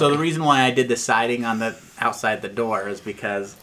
So 0.00 0.08
the 0.08 0.16
reason 0.16 0.42
why 0.42 0.62
I 0.62 0.70
did 0.70 0.88
the 0.88 0.96
siding 0.96 1.44
on 1.44 1.58
the 1.58 1.78
outside 1.98 2.40
the 2.40 2.48
door 2.48 2.88
is 2.88 3.02
because 3.02 3.54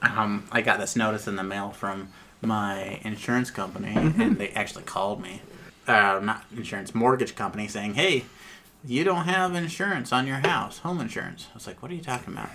um, 0.00 0.48
I 0.50 0.62
got 0.62 0.80
this 0.80 0.96
notice 0.96 1.28
in 1.28 1.36
the 1.36 1.42
mail 1.42 1.72
from 1.72 2.08
my 2.40 3.00
insurance 3.02 3.50
company, 3.50 3.92
and 3.94 4.38
they 4.38 4.48
actually 4.52 4.84
called 4.84 5.20
me, 5.20 5.42
uh, 5.86 6.20
not 6.22 6.46
insurance, 6.56 6.94
mortgage 6.94 7.36
company, 7.36 7.68
saying, 7.68 7.96
"Hey, 7.96 8.24
you 8.82 9.04
don't 9.04 9.26
have 9.26 9.54
insurance 9.54 10.10
on 10.10 10.26
your 10.26 10.38
house, 10.38 10.78
home 10.78 11.02
insurance." 11.02 11.48
I 11.52 11.54
was 11.54 11.66
like, 11.66 11.82
"What 11.82 11.90
are 11.90 11.94
you 11.94 12.00
talking 12.00 12.32
about?" 12.32 12.48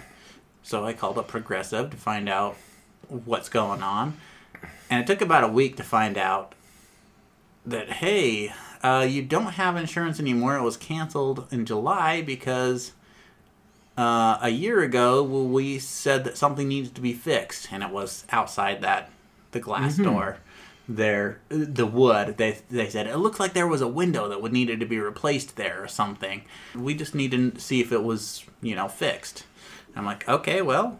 So 0.63 0.83
I 0.83 0.93
called 0.93 1.19
up 1.19 1.27
Progressive 1.27 1.91
to 1.91 1.97
find 1.97 2.27
out 2.27 2.57
what's 3.09 3.47
going 3.47 3.83
on, 3.83 4.17
and 4.89 5.03
it 5.03 5.05
took 5.05 5.21
about 5.21 5.43
a 5.43 5.53
week 5.53 5.77
to 5.77 5.83
find 5.83 6.17
out 6.17 6.55
that 7.63 7.91
hey, 7.91 8.51
uh, 8.81 9.05
you 9.07 9.21
don't 9.21 9.53
have 9.53 9.77
insurance 9.77 10.19
anymore. 10.19 10.57
It 10.57 10.63
was 10.63 10.77
canceled 10.77 11.45
in 11.51 11.67
July 11.67 12.23
because 12.23 12.93
uh, 13.99 14.39
a 14.41 14.49
year 14.49 14.81
ago 14.81 15.21
we 15.23 15.77
said 15.77 16.23
that 16.23 16.37
something 16.37 16.67
needed 16.67 16.95
to 16.95 17.01
be 17.01 17.13
fixed, 17.13 17.67
and 17.71 17.83
it 17.83 17.89
was 17.89 18.25
outside 18.29 18.81
that 18.81 19.09
the 19.51 19.59
glass 19.59 19.97
door. 19.97 20.37
There, 20.87 21.39
the 21.49 21.85
wood. 21.85 22.37
They 22.37 22.57
they 22.71 22.89
said 22.89 23.05
it 23.05 23.17
looked 23.17 23.39
like 23.39 23.53
there 23.53 23.67
was 23.67 23.81
a 23.81 23.87
window 23.87 24.27
that 24.29 24.41
would 24.41 24.51
needed 24.53 24.79
to 24.79 24.87
be 24.87 24.97
replaced 24.99 25.55
there 25.55 25.83
or 25.83 25.87
something. 25.87 26.45
We 26.73 26.95
just 26.95 27.13
need 27.13 27.29
to 27.31 27.59
see 27.59 27.79
if 27.79 27.91
it 27.91 28.01
was 28.03 28.43
you 28.61 28.73
know 28.73 28.87
fixed. 28.87 29.43
I'm 29.95 30.05
like, 30.05 30.27
okay, 30.27 30.63
well, 30.63 30.99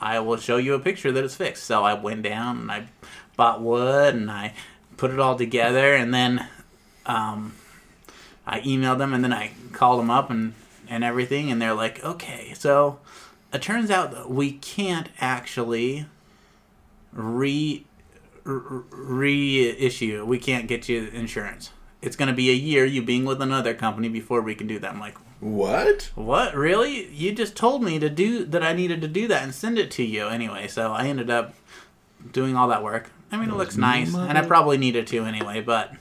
I 0.00 0.18
will 0.18 0.36
show 0.36 0.56
you 0.56 0.74
a 0.74 0.80
picture 0.80 1.12
that 1.12 1.24
it's 1.24 1.36
fixed. 1.36 1.64
So 1.64 1.84
I 1.84 1.94
went 1.94 2.22
down 2.22 2.58
and 2.58 2.72
I 2.72 2.88
bought 3.36 3.62
wood 3.62 4.14
and 4.14 4.30
I 4.30 4.52
put 4.96 5.12
it 5.12 5.20
all 5.20 5.36
together 5.36 5.94
and 5.94 6.12
then 6.12 6.46
um, 7.06 7.54
I 8.46 8.60
emailed 8.60 8.98
them 8.98 9.14
and 9.14 9.22
then 9.22 9.32
I 9.32 9.52
called 9.72 10.00
them 10.00 10.10
up 10.10 10.28
and, 10.28 10.54
and 10.92 11.02
everything 11.02 11.50
and 11.50 11.60
they're 11.60 11.72
like, 11.74 12.04
okay, 12.04 12.52
so 12.54 12.98
it 13.52 13.62
turns 13.62 13.90
out 13.90 14.10
that 14.12 14.30
we 14.30 14.52
can't 14.52 15.08
actually 15.18 16.04
re 17.12 17.84
reissue. 18.44 20.24
We 20.24 20.38
can't 20.38 20.68
get 20.68 20.88
you 20.88 21.08
insurance. 21.12 21.70
It's 22.02 22.16
going 22.16 22.28
to 22.28 22.34
be 22.34 22.50
a 22.50 22.54
year 22.54 22.84
you 22.84 23.02
being 23.02 23.24
with 23.24 23.40
another 23.40 23.72
company 23.74 24.08
before 24.08 24.40
we 24.42 24.54
can 24.54 24.66
do 24.66 24.78
that. 24.80 24.92
I'm 24.92 25.00
like, 25.00 25.16
What? 25.40 26.10
what? 26.14 26.54
Really? 26.54 27.08
You 27.08 27.32
just 27.32 27.56
told 27.56 27.82
me 27.82 27.98
to 27.98 28.10
do 28.10 28.44
that 28.44 28.62
I 28.62 28.72
needed 28.72 29.00
to 29.02 29.08
do 29.08 29.28
that 29.28 29.42
and 29.44 29.54
send 29.54 29.78
it 29.78 29.90
to 29.92 30.02
you 30.02 30.26
anyway. 30.28 30.66
So 30.66 30.92
I 30.92 31.06
ended 31.06 31.30
up 31.30 31.54
doing 32.32 32.56
all 32.56 32.68
that 32.68 32.82
work. 32.82 33.10
I 33.30 33.38
mean, 33.38 33.48
it 33.48 33.56
looks 33.56 33.78
nice, 33.78 34.14
and 34.14 34.36
I 34.36 34.44
probably 34.44 34.76
needed 34.76 35.06
to 35.06 35.24
anyway, 35.24 35.62
but 35.62 35.94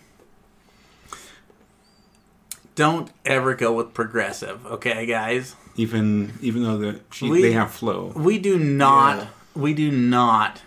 don't 2.75 3.09
ever 3.25 3.53
go 3.55 3.73
with 3.73 3.93
progressive, 3.93 4.65
okay, 4.65 5.05
guys? 5.05 5.55
Even 5.75 6.33
even 6.41 6.63
though 6.63 6.77
the 6.77 6.99
she, 7.11 7.29
We- 7.29 7.41
they 7.41 7.51
have 7.53 7.71
flow. 7.71 8.11
We 8.15 8.37
do 8.39 8.57
not 8.59 9.17
Yeah. 9.17 9.27
we 9.55 9.73
do 9.73 9.91
not 9.91 10.61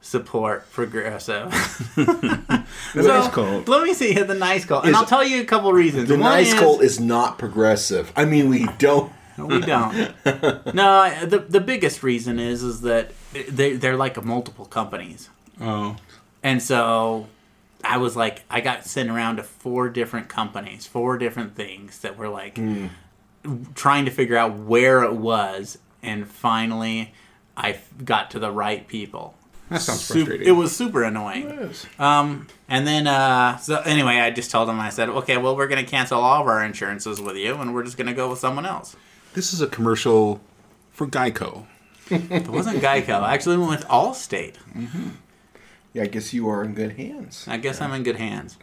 support 0.00 0.70
progressive. 0.72 1.50
The 1.96 2.64
So, 2.94 3.02
nice 3.02 3.28
cold. 3.30 3.68
Let 3.68 3.84
me 3.84 3.94
see 3.94 4.12
the 4.14 4.34
nice 4.34 4.64
call. 4.64 4.80
And 4.80 4.90
Is- 4.90 4.96
I'll 4.96 5.06
tell 5.06 5.24
you 5.24 5.40
a 5.40 5.44
couple 5.44 5.72
reasons. 5.72 6.08
The 6.08 6.14
One 6.14 6.22
nice 6.30 6.52
is- 6.52 6.58
colt 6.60 6.82
is 6.82 6.98
not 7.00 7.38
progressive. 7.38 8.12
I 8.16 8.24
mean, 8.24 8.48
we 8.48 8.66
don't. 8.78 9.12
We 9.38 9.60
don't. 9.60 9.94
no, 10.74 11.24
the 11.24 11.44
the 11.48 11.60
biggest 11.60 12.02
reason 12.02 12.38
is 12.38 12.62
is 12.62 12.82
that 12.82 13.12
they 13.48 13.76
they're 13.76 13.96
like 13.96 14.22
multiple 14.22 14.66
companies, 14.66 15.30
Oh, 15.58 15.96
and 16.42 16.62
so 16.62 17.28
I 17.84 17.96
was 17.98 18.16
like, 18.16 18.42
I 18.50 18.60
got 18.60 18.84
sent 18.86 19.10
around 19.10 19.36
to 19.36 19.42
four 19.42 19.88
different 19.88 20.28
companies, 20.28 20.86
four 20.86 21.18
different 21.18 21.54
things 21.56 21.98
that 22.00 22.16
were 22.16 22.28
like 22.28 22.58
trying 23.74 24.04
to 24.04 24.10
figure 24.10 24.36
out 24.36 24.56
where 24.56 25.02
it 25.02 25.14
was, 25.14 25.78
and 26.02 26.28
finally, 26.28 27.12
I 27.56 27.78
got 28.04 28.30
to 28.32 28.38
the 28.38 28.50
right 28.50 28.86
people. 28.86 29.34
that 29.68 29.80
sounds 29.82 30.00
Sup- 30.02 30.16
frustrating. 30.16 30.46
it 30.46 30.52
was 30.52 30.74
super 30.74 31.02
annoying. 31.02 31.48
Yes. 31.48 31.86
Um, 31.98 32.46
and 32.68 32.86
then, 32.86 33.06
uh, 33.06 33.56
so 33.58 33.80
anyway, 33.80 34.14
I 34.20 34.30
just 34.30 34.50
told 34.50 34.68
them, 34.68 34.78
I 34.80 34.90
said, 34.90 35.08
okay, 35.08 35.36
well, 35.38 35.56
we're 35.56 35.66
going 35.68 35.84
to 35.84 35.90
cancel 35.90 36.20
all 36.20 36.42
of 36.42 36.46
our 36.48 36.64
insurances 36.64 37.20
with 37.20 37.36
you, 37.36 37.56
and 37.56 37.74
we're 37.74 37.82
just 37.84 37.96
going 37.96 38.06
to 38.06 38.14
go 38.14 38.30
with 38.30 38.38
someone 38.38 38.64
else. 38.66 38.94
This 39.34 39.52
is 39.52 39.60
a 39.60 39.66
commercial 39.66 40.40
for 40.92 41.06
Geico. 41.06 41.66
It 42.10 42.48
wasn't 42.48 42.80
Geico. 42.82 43.22
I 43.22 43.32
actually 43.34 43.56
went 43.56 43.70
with 43.70 43.88
Allstate. 43.88 44.56
Yeah, 45.92 46.04
I 46.04 46.06
guess 46.06 46.32
you 46.32 46.48
are 46.48 46.64
in 46.64 46.74
good 46.74 46.92
hands. 46.96 47.44
I 47.48 47.56
guess 47.58 47.80
I'm 47.80 47.92
in 47.92 48.02
good 48.02 48.16
hands. 48.16 48.56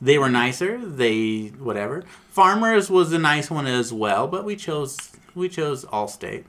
They 0.00 0.16
were 0.18 0.30
nicer. 0.30 0.78
They 0.78 1.48
whatever. 1.58 2.04
Farmers 2.30 2.88
was 2.88 3.12
a 3.12 3.18
nice 3.18 3.50
one 3.50 3.66
as 3.66 3.92
well, 3.92 4.26
but 4.26 4.44
we 4.44 4.56
chose 4.56 5.12
we 5.34 5.48
chose 5.48 5.84
Allstate. 5.86 6.44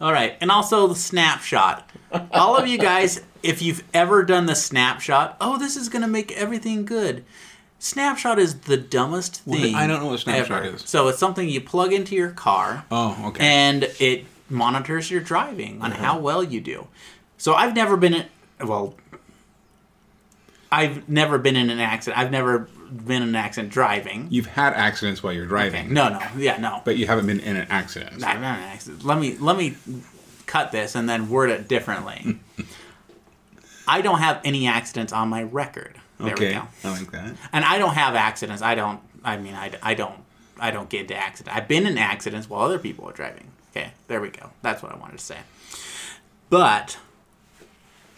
All 0.00 0.12
right, 0.12 0.36
and 0.40 0.50
also 0.50 0.86
the 0.86 0.94
snapshot. 0.94 1.90
All 2.30 2.56
of 2.56 2.68
you 2.68 2.78
guys, 2.78 3.20
if 3.42 3.62
you've 3.62 3.82
ever 3.92 4.22
done 4.22 4.46
the 4.46 4.54
snapshot, 4.54 5.36
oh, 5.40 5.58
this 5.58 5.76
is 5.76 5.88
gonna 5.88 6.06
make 6.08 6.30
everything 6.32 6.84
good. 6.84 7.24
Snapshot 7.80 8.38
is 8.38 8.60
the 8.60 8.76
dumbest 8.76 9.40
What- 9.44 9.60
thing. 9.60 9.74
I 9.74 9.86
don't 9.86 10.00
know 10.00 10.08
what 10.10 10.20
Snapshot 10.20 10.64
ever. 10.64 10.76
is. 10.76 10.82
So 10.86 11.08
it's 11.08 11.18
something 11.18 11.48
you 11.48 11.60
plug 11.60 11.92
into 11.92 12.14
your 12.14 12.30
car 12.30 12.84
Oh, 12.90 13.16
okay. 13.28 13.44
and 13.44 13.84
it 13.98 14.26
monitors 14.50 15.10
your 15.10 15.20
driving 15.20 15.80
on 15.80 15.92
uh-huh. 15.92 16.02
how 16.04 16.18
well 16.18 16.42
you 16.42 16.60
do. 16.60 16.88
So 17.36 17.54
I've 17.54 17.74
never 17.74 17.96
been 17.96 18.14
in, 18.14 18.26
well, 18.64 18.94
I've 20.70 21.08
never 21.08 21.38
been 21.38 21.56
in 21.56 21.70
an 21.70 21.80
accident. 21.80 22.18
I've 22.18 22.30
never 22.30 22.68
been 22.90 23.22
in 23.22 23.30
an 23.30 23.36
accident 23.36 23.72
driving. 23.72 24.28
You've 24.30 24.46
had 24.46 24.74
accidents 24.74 25.22
while 25.22 25.32
you're 25.32 25.46
driving, 25.46 25.92
No, 25.92 26.08
no, 26.08 26.20
yeah, 26.36 26.58
no. 26.58 26.82
but 26.84 26.96
you 26.96 27.06
haven't 27.06 27.26
been 27.26 27.40
in 27.40 27.56
an 27.56 27.66
accident. 27.70 28.22
I've 28.24 28.40
been 28.40 28.44
in 28.44 28.44
an 28.44 28.62
accident. 28.62 29.04
Let 29.04 29.18
me 29.18 29.36
let 29.38 29.56
me 29.56 29.76
cut 30.46 30.72
this 30.72 30.94
and 30.94 31.08
then 31.08 31.28
word 31.28 31.50
it 31.50 31.68
differently. 31.68 32.38
I 33.88 34.02
don't 34.02 34.18
have 34.18 34.40
any 34.44 34.66
accidents 34.66 35.12
on 35.12 35.28
my 35.28 35.42
record. 35.42 35.98
There 36.18 36.26
we 36.26 36.32
okay, 36.32 36.52
go. 36.54 36.62
I 36.84 36.90
like 36.90 37.10
that. 37.12 37.34
And 37.52 37.64
I 37.64 37.78
don't 37.78 37.94
have 37.94 38.14
accidents. 38.14 38.60
I 38.60 38.74
don't. 38.74 39.00
I 39.24 39.36
mean, 39.36 39.54
I, 39.54 39.72
I 39.82 39.94
don't. 39.94 40.18
I 40.58 40.70
don't 40.70 40.88
get 40.88 41.02
into 41.02 41.14
accidents. 41.14 41.56
I've 41.56 41.68
been 41.68 41.86
in 41.86 41.96
accidents 41.96 42.50
while 42.50 42.62
other 42.62 42.78
people 42.78 43.08
are 43.08 43.12
driving. 43.12 43.50
Okay, 43.70 43.92
there 44.08 44.20
we 44.20 44.30
go. 44.30 44.50
That's 44.62 44.82
what 44.82 44.92
I 44.92 44.96
wanted 44.96 45.18
to 45.18 45.24
say. 45.24 45.38
But 46.50 46.98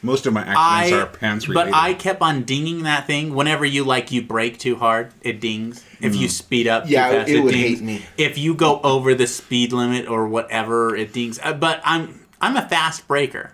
Most 0.03 0.27
of 0.27 0.33
my 0.33 0.43
I, 0.49 0.85
accidents 0.85 0.93
are 1.03 1.19
pants 1.19 1.49
related. 1.49 1.71
but 1.73 1.79
I 1.79 1.95
kept 1.95 2.23
on 2.23 2.45
dinging 2.45 2.85
that 2.85 3.07
thing. 3.07 3.35
Whenever 3.35 3.65
you 3.67 3.85
like 3.85 4.11
you 4.11 4.23
brake 4.23 4.59
too 4.59 4.77
hard, 4.77 5.13
it 5.21 5.41
dings. 5.41 5.85
If 6.01 6.17
you 6.17 6.29
speed 6.29 6.67
up, 6.67 6.85
too 6.85 6.91
Yeah, 6.93 7.11
fast, 7.11 7.29
it 7.31 7.41
would 7.41 7.53
dings. 7.53 7.79
hate 7.81 7.85
me. 7.87 8.03
If 8.17 8.39
you 8.39 8.55
go 8.55 8.81
over 8.83 9.15
the 9.15 9.27
speed 9.27 9.73
limit 9.73 10.09
or 10.09 10.27
whatever, 10.27 10.97
it 10.97 11.13
dings. 11.13 11.39
Uh, 11.43 11.53
But 11.53 11.81
I'm 11.85 12.21
I'm 12.41 12.57
a 12.57 12.67
fast 12.67 13.07
breaker 13.07 13.53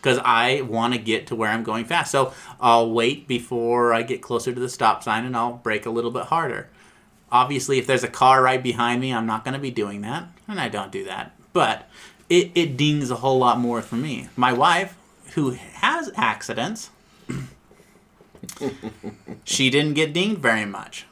because 0.00 0.18
I 0.24 0.62
want 0.62 0.94
to 0.94 0.98
get 0.98 1.26
to 1.28 1.34
where 1.34 1.50
I'm 1.50 1.62
going 1.62 1.84
fast. 1.84 2.10
So 2.10 2.32
I'll 2.60 2.90
wait 2.90 3.28
before 3.28 3.92
I 3.92 4.02
get 4.02 4.22
closer 4.22 4.52
to 4.52 4.60
the 4.60 4.68
stop 4.70 5.02
sign 5.02 5.24
and 5.26 5.36
I'll 5.36 5.54
brake 5.54 5.84
a 5.86 5.90
little 5.90 6.10
bit 6.10 6.24
harder. 6.24 6.68
Obviously, 7.30 7.78
if 7.78 7.86
there's 7.86 8.04
a 8.04 8.08
car 8.08 8.42
right 8.42 8.62
behind 8.62 9.00
me, 9.00 9.12
I'm 9.12 9.26
not 9.26 9.44
going 9.44 9.54
to 9.54 9.60
be 9.60 9.70
doing 9.70 10.02
that, 10.02 10.28
and 10.46 10.60
I 10.60 10.68
don't 10.68 10.92
do 10.92 11.04
that. 11.06 11.32
But 11.52 11.88
it, 12.30 12.52
it 12.54 12.76
dings 12.76 13.10
a 13.10 13.16
whole 13.16 13.38
lot 13.38 13.58
more 13.58 13.82
for 13.82 13.96
me. 13.96 14.28
My 14.36 14.52
wife, 14.52 14.94
who 15.34 15.50
has 15.50 16.10
accidents, 16.16 16.90
she 19.44 19.70
didn't 19.70 19.94
get 19.94 20.12
dinged 20.12 20.38
very 20.40 20.64
much. 20.64 21.06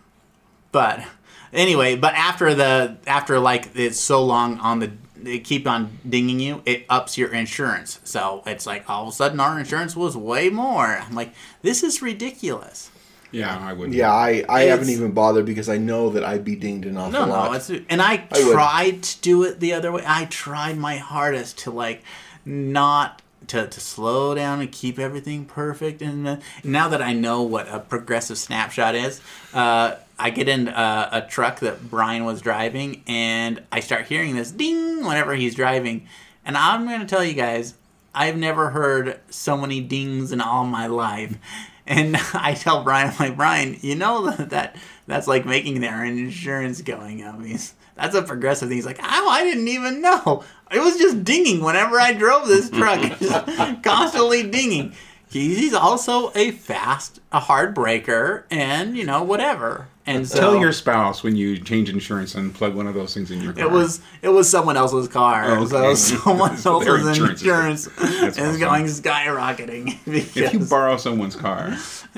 But 0.70 1.04
anyway, 1.52 1.96
but 1.96 2.14
after 2.14 2.54
the 2.54 2.96
after 3.06 3.38
like 3.38 3.70
it's 3.74 4.00
so 4.00 4.24
long 4.24 4.58
on 4.58 4.78
the 4.80 4.92
they 5.16 5.38
keep 5.38 5.68
on 5.68 5.98
dinging 6.08 6.40
you, 6.40 6.62
it 6.66 6.84
ups 6.88 7.16
your 7.16 7.32
insurance. 7.32 8.00
So 8.04 8.42
it's 8.46 8.66
like 8.66 8.88
all 8.90 9.04
of 9.04 9.08
a 9.10 9.12
sudden 9.12 9.38
our 9.38 9.58
insurance 9.58 9.94
was 9.94 10.16
way 10.16 10.48
more. 10.50 10.86
I'm 10.98 11.14
like, 11.14 11.32
this 11.62 11.82
is 11.84 12.02
ridiculous. 12.02 12.90
yeah, 13.30 13.56
I 13.56 13.72
wouldn't. 13.72 13.94
Yeah, 13.94 14.10
I, 14.12 14.44
I 14.48 14.62
It's- 14.62 14.68
haven't 14.70 14.90
even 14.90 15.12
bothered 15.12 15.46
because 15.46 15.68
I 15.68 15.76
know 15.78 16.10
that 16.10 16.24
I'd 16.24 16.44
be 16.44 16.56
dinged 16.56 16.86
an 16.86 16.96
awful 16.96 17.12
No, 17.12 17.26
lot. 17.26 17.50
no, 17.52 17.56
it's 17.56 17.70
and 17.88 18.02
I, 18.02 18.24
I 18.32 18.44
would. 18.44 18.52
tried 18.52 19.02
to 19.04 19.20
do 19.20 19.44
it 19.44 19.60
the 19.60 19.74
other 19.74 19.92
way. 19.92 20.02
I 20.06 20.24
tried 20.24 20.76
my 20.76 20.96
hardest 20.96 21.58
to 21.60 21.70
like 21.70 22.02
not 22.44 23.21
to, 23.48 23.66
to 23.66 23.80
slow 23.80 24.34
down 24.34 24.60
and 24.60 24.70
keep 24.70 24.98
everything 24.98 25.44
perfect. 25.44 26.02
And 26.02 26.26
then, 26.26 26.42
now 26.64 26.88
that 26.88 27.02
I 27.02 27.12
know 27.12 27.42
what 27.42 27.68
a 27.68 27.80
progressive 27.80 28.38
snapshot 28.38 28.94
is, 28.94 29.20
uh, 29.52 29.96
I 30.18 30.30
get 30.30 30.48
in 30.48 30.68
uh, 30.68 31.08
a 31.12 31.22
truck 31.22 31.60
that 31.60 31.90
Brian 31.90 32.24
was 32.24 32.40
driving, 32.40 33.02
and 33.06 33.62
I 33.72 33.80
start 33.80 34.06
hearing 34.06 34.36
this 34.36 34.50
ding 34.50 35.04
whenever 35.04 35.34
he's 35.34 35.54
driving. 35.54 36.06
And 36.44 36.56
I'm 36.56 36.86
going 36.86 37.00
to 37.00 37.06
tell 37.06 37.24
you 37.24 37.34
guys, 37.34 37.74
I've 38.14 38.36
never 38.36 38.70
heard 38.70 39.18
so 39.30 39.56
many 39.56 39.80
dings 39.80 40.32
in 40.32 40.40
all 40.40 40.64
my 40.64 40.86
life. 40.86 41.36
And 41.84 42.16
I 42.34 42.54
tell 42.54 42.84
Brian, 42.84 43.10
I'm 43.10 43.16
like, 43.18 43.36
Brian, 43.36 43.76
you 43.80 43.96
know 43.96 44.30
that, 44.30 44.50
that 44.50 44.76
that's 45.06 45.26
like 45.26 45.44
making 45.44 45.80
their 45.80 46.04
insurance 46.04 46.80
going 46.80 47.22
up. 47.22 47.42
He's, 47.44 47.74
that's 47.94 48.14
a 48.14 48.22
progressive 48.22 48.68
thing. 48.68 48.76
He's 48.76 48.86
like, 48.86 49.00
oh, 49.02 49.28
I 49.28 49.44
didn't 49.44 49.68
even 49.68 50.00
know. 50.00 50.44
It 50.70 50.80
was 50.80 50.96
just 50.96 51.22
dinging 51.24 51.62
whenever 51.62 52.00
I 52.00 52.12
drove 52.12 52.48
this 52.48 52.70
truck. 52.70 53.00
Constantly 53.82 54.44
dinging. 54.50 54.94
He's, 55.28 55.58
he's 55.58 55.74
also 55.74 56.30
a 56.34 56.50
fast, 56.50 57.20
a 57.32 57.40
hard 57.40 57.74
breaker, 57.74 58.46
and, 58.50 58.96
you 58.96 59.04
know, 59.04 59.22
whatever. 59.22 59.88
And 60.04 60.28
so 60.28 60.38
Tell 60.38 60.56
your 60.56 60.72
spouse 60.72 61.22
when 61.22 61.36
you 61.36 61.58
change 61.58 61.88
insurance 61.88 62.34
and 62.34 62.52
plug 62.54 62.74
one 62.74 62.86
of 62.86 62.94
those 62.94 63.14
things 63.14 63.30
in 63.30 63.40
your 63.40 63.52
car. 63.52 63.64
It 63.64 63.70
was 63.70 64.00
it 64.20 64.30
was 64.30 64.48
someone 64.50 64.76
else's 64.76 65.06
car, 65.08 65.44
Oh, 65.46 65.64
so 65.64 65.76
okay. 65.84 65.94
someone 65.94 66.56
So 66.56 66.80
their 66.80 66.96
else's 66.96 67.18
insurance 67.30 67.86
is. 67.86 68.36
Is 68.36 68.58
going 68.58 68.86
skyrocketing. 68.86 69.98
if 70.06 70.52
you 70.52 70.60
borrow 70.60 70.96
someone's 70.96 71.36
car, 71.36 71.76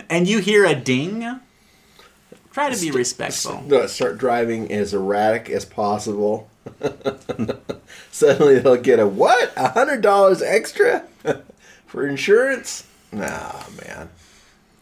and 0.09 0.27
you 0.27 0.39
hear 0.39 0.65
a 0.65 0.75
ding, 0.75 1.41
try 2.55 2.73
to 2.73 2.81
be 2.81 2.91
respectful. 2.91 3.63
No, 3.67 3.87
start 3.87 4.17
driving 4.17 4.73
as 4.73 4.95
erratic 4.95 5.51
as 5.51 5.65
possible. 5.65 6.49
Suddenly 8.11 8.61
they'll 8.61 8.77
get 8.77 9.01
a 9.01 9.07
what? 9.07 9.53
A 9.57 9.71
hundred 9.71 10.01
dollars 10.01 10.41
extra 10.41 11.05
for 11.87 12.07
insurance? 12.07 12.87
Nah, 13.13 13.65
man. 13.85 14.09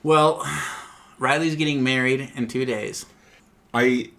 Well, 0.03 0.47
Riley's 1.19 1.57
getting 1.57 1.83
married 1.83 2.31
in 2.37 2.47
two 2.47 2.65
days. 2.65 3.07
I 3.75 4.11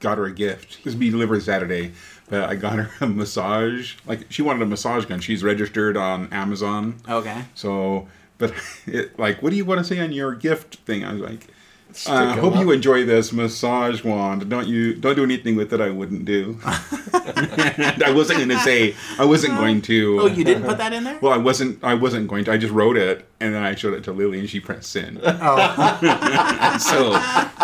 got 0.00 0.18
her 0.18 0.24
a 0.24 0.32
gift. 0.32 0.78
It 0.78 0.84
was 0.84 0.94
be 0.94 1.10
delivered 1.10 1.42
Saturday, 1.42 1.92
but 2.28 2.48
I 2.48 2.56
got 2.56 2.76
her 2.76 2.90
a 3.04 3.08
massage. 3.08 3.94
Like 4.06 4.26
she 4.30 4.42
wanted 4.42 4.62
a 4.62 4.66
massage 4.66 5.04
gun. 5.04 5.20
She's 5.20 5.44
registered 5.44 5.96
on 5.96 6.32
Amazon. 6.32 6.96
Okay. 7.08 7.44
So, 7.54 8.08
but 8.38 8.54
it, 8.86 9.18
like, 9.18 9.42
what 9.42 9.50
do 9.50 9.56
you 9.56 9.66
want 9.66 9.78
to 9.78 9.84
say 9.84 10.00
on 10.00 10.12
your 10.12 10.34
gift 10.34 10.76
thing? 10.76 11.04
I 11.04 11.12
was 11.12 11.20
like, 11.20 11.40
Stick 11.40 11.61
I 12.06 12.32
'em 12.32 12.38
hope 12.38 12.56
up. 12.56 12.60
you 12.60 12.70
enjoy 12.70 13.04
this 13.04 13.32
massage 13.32 14.04
wand. 14.04 14.48
Don't 14.48 14.66
you 14.66 14.94
don't 14.94 15.16
do 15.16 15.24
anything 15.24 15.56
with 15.56 15.72
it 15.72 15.80
I 15.80 15.90
wouldn't 15.90 16.24
do. 16.24 16.58
I 16.64 18.12
wasn't 18.14 18.38
going 18.38 18.48
to 18.50 18.58
say 18.60 18.94
I 19.18 19.24
wasn't 19.24 19.54
going 19.56 19.82
to. 19.82 20.20
Oh, 20.20 20.26
you 20.26 20.44
didn't 20.44 20.64
uh, 20.64 20.68
put 20.68 20.78
that 20.78 20.92
in 20.92 21.04
there? 21.04 21.18
Well, 21.20 21.32
I 21.32 21.36
wasn't. 21.36 21.82
I 21.82 21.94
wasn't 21.94 22.28
going 22.28 22.44
to. 22.46 22.52
I 22.52 22.56
just 22.56 22.72
wrote 22.72 22.96
it, 22.96 23.26
and 23.40 23.54
then 23.54 23.62
I 23.62 23.74
showed 23.74 23.94
it 23.94 24.04
to 24.04 24.12
Lily, 24.12 24.38
and 24.38 24.48
she 24.48 24.60
pressed 24.60 24.94
in. 24.96 25.20
Oh, 25.22 26.78
so 26.80 27.12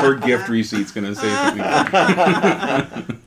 her 0.03 0.15
gift 0.15 0.49
receipt's 0.49 0.93
gonna 0.93 1.15
say 1.15 1.29
something. 1.29 1.63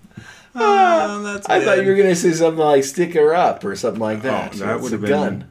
oh, 0.55 1.23
that's 1.23 1.49
I 1.49 1.63
thought 1.63 1.79
you 1.83 1.89
were 1.89 1.95
gonna 1.97 2.15
say 2.15 2.31
something 2.31 2.59
like 2.63 2.83
stick 2.83 3.13
her 3.13 3.33
up 3.33 3.63
or 3.63 3.75
something 3.75 4.01
like 4.01 4.21
that. 4.23 4.53
Oh, 4.55 4.57
that 4.57 4.73
it's 4.75 4.83
would 4.83 4.91
have 4.93 5.01
been 5.01 5.09
gun. 5.09 5.47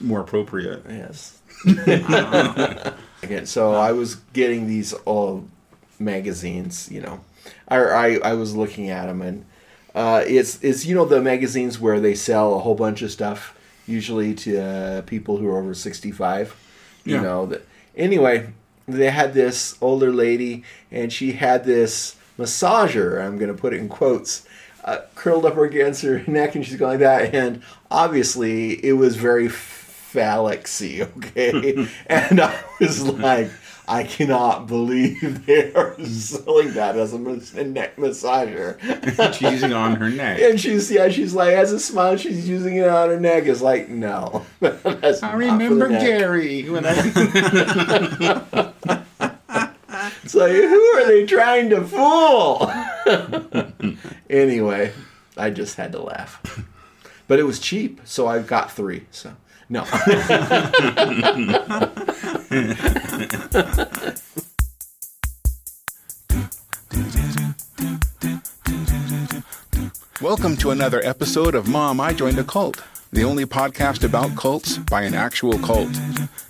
more 0.00 0.20
appropriate. 0.20 0.84
Yes. 0.88 1.38
Again, 3.22 3.46
so 3.46 3.72
I 3.72 3.92
was 3.92 4.16
getting 4.32 4.66
these 4.66 4.94
old 5.06 5.48
magazines, 5.98 6.88
you 6.90 7.00
know. 7.00 7.20
I, 7.68 7.76
I, 7.78 8.18
I 8.24 8.32
was 8.34 8.56
looking 8.56 8.90
at 8.90 9.06
them, 9.06 9.22
and 9.22 9.44
uh, 9.94 10.24
it's 10.26 10.62
it's 10.62 10.84
you 10.84 10.94
know 10.94 11.04
the 11.04 11.20
magazines 11.20 11.78
where 11.78 12.00
they 12.00 12.14
sell 12.14 12.54
a 12.54 12.58
whole 12.58 12.74
bunch 12.74 13.00
of 13.02 13.10
stuff, 13.12 13.56
usually 13.86 14.34
to 14.34 14.60
uh, 14.60 15.02
people 15.02 15.36
who 15.36 15.46
are 15.48 15.58
over 15.58 15.74
sixty 15.74 16.10
five. 16.10 16.54
You 17.04 17.16
Yeah. 17.16 17.22
know 17.22 17.46
that. 17.46 17.66
Anyway, 17.96 18.48
they 18.88 19.10
had 19.10 19.34
this 19.34 19.76
older 19.80 20.12
lady, 20.12 20.64
and 20.90 21.12
she 21.12 21.32
had 21.32 21.64
this 21.64 22.16
massager. 22.38 23.24
I'm 23.24 23.38
going 23.38 23.54
to 23.54 23.60
put 23.60 23.72
it 23.72 23.78
in 23.78 23.88
quotes. 23.88 24.46
Uh, 24.84 24.98
curled 25.14 25.46
up 25.46 25.56
against 25.56 26.02
her 26.02 26.24
neck, 26.26 26.56
and 26.56 26.66
she's 26.66 26.76
going 26.76 26.98
like 26.98 27.00
that. 27.00 27.34
And 27.34 27.62
obviously, 27.88 28.84
it 28.84 28.94
was 28.94 29.14
very 29.14 29.48
phallicsy, 30.12 31.00
okay? 31.16 31.88
and 32.06 32.40
I 32.40 32.62
was 32.78 33.02
like, 33.02 33.50
I 33.88 34.04
cannot 34.04 34.68
believe 34.68 35.44
they 35.46 35.72
are 35.74 35.96
selling 36.04 36.74
that 36.74 36.96
as 36.96 37.12
a, 37.12 37.18
mas- 37.18 37.54
a 37.54 37.64
neck 37.64 37.96
massager. 37.96 38.78
She's 39.34 39.52
using 39.52 39.70
it 39.70 39.76
on 39.76 39.96
her 39.96 40.08
neck. 40.08 40.40
and 40.40 40.60
she's 40.60 40.90
yeah, 40.90 41.08
she's 41.08 41.34
like 41.34 41.54
has 41.54 41.72
a 41.72 41.80
smile. 41.80 42.16
She's 42.16 42.48
using 42.48 42.76
it 42.76 42.88
on 42.88 43.08
her 43.10 43.20
neck. 43.20 43.44
It's 43.44 43.60
like 43.60 43.88
no, 43.88 44.46
I 44.62 45.32
remember. 45.34 45.88
Gary 45.88 46.68
when 46.68 46.84
I. 46.86 46.92
It's 50.22 50.34
like 50.34 50.52
who 50.52 50.80
are 50.96 51.06
they 51.06 51.26
trying 51.26 51.70
to 51.70 51.82
fool? 51.84 52.70
anyway, 54.30 54.92
I 55.36 55.50
just 55.50 55.76
had 55.76 55.92
to 55.92 56.02
laugh, 56.02 56.64
but 57.26 57.38
it 57.38 57.42
was 57.42 57.58
cheap, 57.58 58.00
so 58.04 58.26
I 58.26 58.38
got 58.40 58.70
three. 58.72 59.06
So 59.10 59.34
no. 59.72 59.84
Welcome 70.20 70.56
to 70.58 70.70
another 70.70 71.00
episode 71.02 71.54
of 71.54 71.68
Mom, 71.68 72.00
I 72.00 72.12
Joined 72.12 72.38
a 72.38 72.44
Cult, 72.44 72.82
the 73.12 73.24
only 73.24 73.46
podcast 73.46 74.04
about 74.04 74.36
cults 74.36 74.76
by 74.76 75.02
an 75.02 75.14
actual 75.14 75.58
cult. 75.60 75.88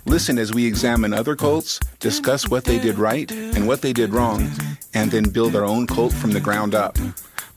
Listen 0.05 0.37
as 0.37 0.53
we 0.53 0.65
examine 0.65 1.13
other 1.13 1.37
cults, 1.37 1.79
discuss 1.99 2.49
what 2.49 2.65
they 2.65 2.77
did 2.77 2.97
right 2.97 3.31
and 3.31 3.65
what 3.65 3.81
they 3.81 3.93
did 3.93 4.13
wrong, 4.13 4.51
and 4.93 5.11
then 5.11 5.29
build 5.29 5.55
our 5.55 5.63
own 5.63 5.87
cult 5.87 6.11
from 6.11 6.31
the 6.31 6.41
ground 6.41 6.75
up. 6.75 6.97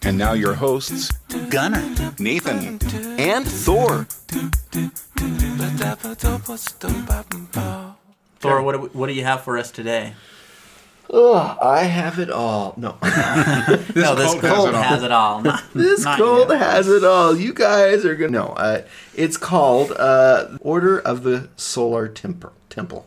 And 0.02 0.16
now 0.18 0.34
your 0.34 0.54
hosts, 0.54 1.10
Gunner. 1.50 1.82
Nathan. 2.18 2.78
and 3.18 3.46
Thor. 3.46 4.06
Thor, 8.40 8.62
what 8.62 8.72
do, 8.72 8.78
we- 8.80 8.88
what 8.88 9.06
do 9.08 9.12
you 9.14 9.24
have 9.24 9.42
for 9.42 9.58
us 9.58 9.70
today? 9.70 10.14
Ugh, 11.12 11.58
I 11.62 11.84
have 11.84 12.18
it 12.18 12.30
all. 12.30 12.74
No. 12.76 12.96
no, 13.94 14.14
this 14.16 14.34
cult 14.40 14.42
has 14.42 14.66
it 14.66 14.74
all. 14.74 14.82
has 14.82 15.02
it 15.04 15.12
all. 15.12 15.40
Not- 15.42 15.62
This 15.72 16.04
not 16.04 16.18
cult 16.18 16.48
you. 16.50 16.56
has 16.56 16.88
it 16.88 17.04
all. 17.04 17.36
You 17.36 17.54
guys 17.54 18.04
are 18.04 18.16
gonna 18.16 18.30
no. 18.32 18.46
Uh, 18.48 18.82
it's 19.14 19.36
called 19.36 19.92
uh, 19.92 20.58
Order 20.60 20.98
of 20.98 21.22
the 21.22 21.48
Solar 21.56 22.08
Temple. 22.08 22.52
Temple. 22.70 23.06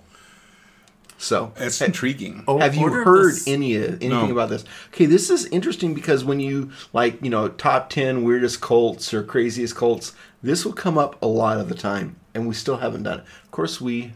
So, 1.19 1.51
It's 1.57 1.81
intriguing. 1.81 2.45
Oh, 2.47 2.59
have 2.59 2.75
you 2.75 2.83
Order 2.83 3.03
heard 3.03 3.35
the 3.35 3.51
any 3.51 3.75
anything 3.75 4.09
No. 4.09 4.31
about 4.31 4.49
this? 4.49 4.63
Okay, 4.93 5.05
this 5.05 5.29
is 5.29 5.45
interesting 5.47 5.93
because 5.93 6.23
when 6.23 6.39
you 6.39 6.71
like 6.93 7.21
you 7.21 7.29
know 7.29 7.49
top 7.49 7.89
ten 7.89 8.23
weirdest 8.23 8.61
cults 8.61 9.13
or 9.13 9.21
craziest 9.21 9.75
cults, 9.75 10.13
this 10.41 10.63
will 10.63 10.73
come 10.73 10.97
up 10.97 11.21
a 11.21 11.27
lot 11.27 11.59
of 11.59 11.67
the 11.67 11.75
time, 11.75 12.15
and 12.33 12.47
we 12.47 12.53
still 12.53 12.77
haven't 12.77 13.03
done 13.03 13.19
it. 13.19 13.25
Of 13.43 13.51
course, 13.51 13.81
we 13.81 14.13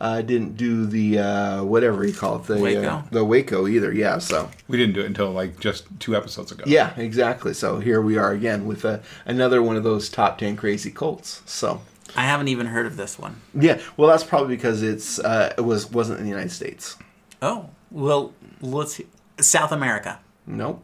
uh, 0.00 0.20
didn't 0.20 0.58
do 0.58 0.84
the 0.84 1.18
uh, 1.18 1.64
whatever 1.64 2.04
you 2.04 2.12
call 2.12 2.36
it 2.36 2.44
the 2.44 2.58
Waco? 2.58 2.88
Uh, 2.88 3.02
the 3.10 3.24
Waco 3.24 3.66
either. 3.66 3.90
Yeah, 3.90 4.18
so. 4.18 4.50
We 4.68 4.76
didn't 4.76 4.94
do 4.94 5.00
it 5.00 5.06
until 5.06 5.30
like 5.30 5.58
just 5.60 5.86
two 5.98 6.14
episodes 6.14 6.52
ago. 6.52 6.64
Yeah, 6.66 6.92
exactly. 6.98 7.54
So 7.54 7.78
here 7.78 8.02
we 8.02 8.18
are 8.18 8.32
again 8.32 8.66
with 8.66 8.84
uh, 8.84 8.98
another 9.24 9.62
one 9.62 9.76
of 9.76 9.82
those 9.82 10.10
top 10.10 10.36
ten 10.36 10.56
crazy 10.56 10.90
cults. 10.90 11.40
So 11.46 11.80
I 12.16 12.22
haven't 12.22 12.48
even 12.48 12.66
heard 12.66 12.86
of 12.86 12.96
this 12.96 13.18
one. 13.18 13.40
yeah, 13.54 13.80
well 13.96 14.08
that's 14.08 14.24
probably 14.24 14.54
because 14.56 14.82
it's 14.82 15.18
uh, 15.18 15.52
it 15.58 15.62
was 15.62 15.90
wasn't 15.90 16.18
in 16.18 16.24
the 16.24 16.30
United 16.30 16.52
States. 16.52 16.96
Oh, 17.42 17.70
well, 17.90 18.32
let's 18.60 18.94
see. 18.94 19.06
South 19.40 19.72
America. 19.72 20.20
Nope. 20.46 20.82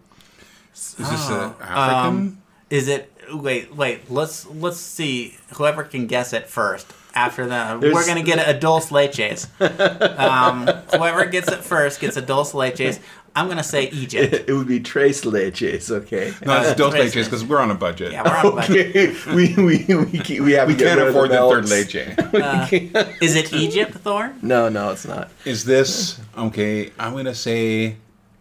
Is 0.75 0.94
this 0.97 1.31
uh, 1.31 1.53
African? 1.61 2.17
Um, 2.17 2.43
is 2.69 2.88
it? 2.88 3.12
Wait, 3.32 3.75
wait. 3.75 4.11
Let's 4.11 4.47
let's 4.47 4.79
see. 4.79 5.37
Whoever 5.55 5.84
can 5.84 6.06
guess 6.06 6.32
it 6.32 6.49
first. 6.49 6.87
After 7.13 7.46
that, 7.46 7.81
There's- 7.81 7.94
we're 7.94 8.06
gonna 8.06 8.22
get 8.22 8.49
a 8.49 8.58
dulce 8.58 8.91
leches. 8.91 9.49
um, 10.19 10.67
whoever 10.93 11.25
gets 11.27 11.51
it 11.51 11.58
first 11.65 12.01
gets 12.01 12.17
a 12.17 12.22
dulce 12.22 12.53
leches. 12.53 13.01
I'm 13.37 13.49
gonna 13.49 13.63
say 13.63 13.89
Egypt. 13.91 14.34
It 14.49 14.53
would 14.53 14.67
be 14.67 14.81
Tres 14.81 15.22
Leches. 15.22 15.91
Okay. 15.91 16.32
no, 16.44 16.58
it's 16.60 16.70
uh, 16.70 16.75
Dos 16.75 16.93
Tres 16.94 17.15
Leches 17.15 17.25
because 17.25 17.44
we're 17.44 17.60
on 17.60 17.70
a 17.70 17.75
budget. 17.75 18.13
Yeah, 18.13 18.22
we're 18.25 18.37
on 18.37 18.46
a 18.46 18.56
budget. 18.56 18.96
Okay, 18.96 19.34
we 19.34 19.55
we 19.55 19.94
we, 19.94 20.19
ke- 20.19 20.41
we 20.44 20.53
have 20.53 20.69
we 20.69 20.75
can't 20.75 21.01
afford 21.01 21.31
the, 21.31 21.37
third 21.37 21.69
melts. 21.69 21.94
leche. 21.94 23.17
Is 23.22 23.37
it 23.37 23.53
Egypt, 23.53 23.93
Thor? 23.94 24.32
No, 24.43 24.69
no, 24.69 24.91
it's 24.91 25.06
not. 25.06 25.31
Is 25.44 25.65
this 25.65 26.20
okay? 26.37 26.91
I'm 26.99 27.15
gonna 27.15 27.34
say, 27.34 27.96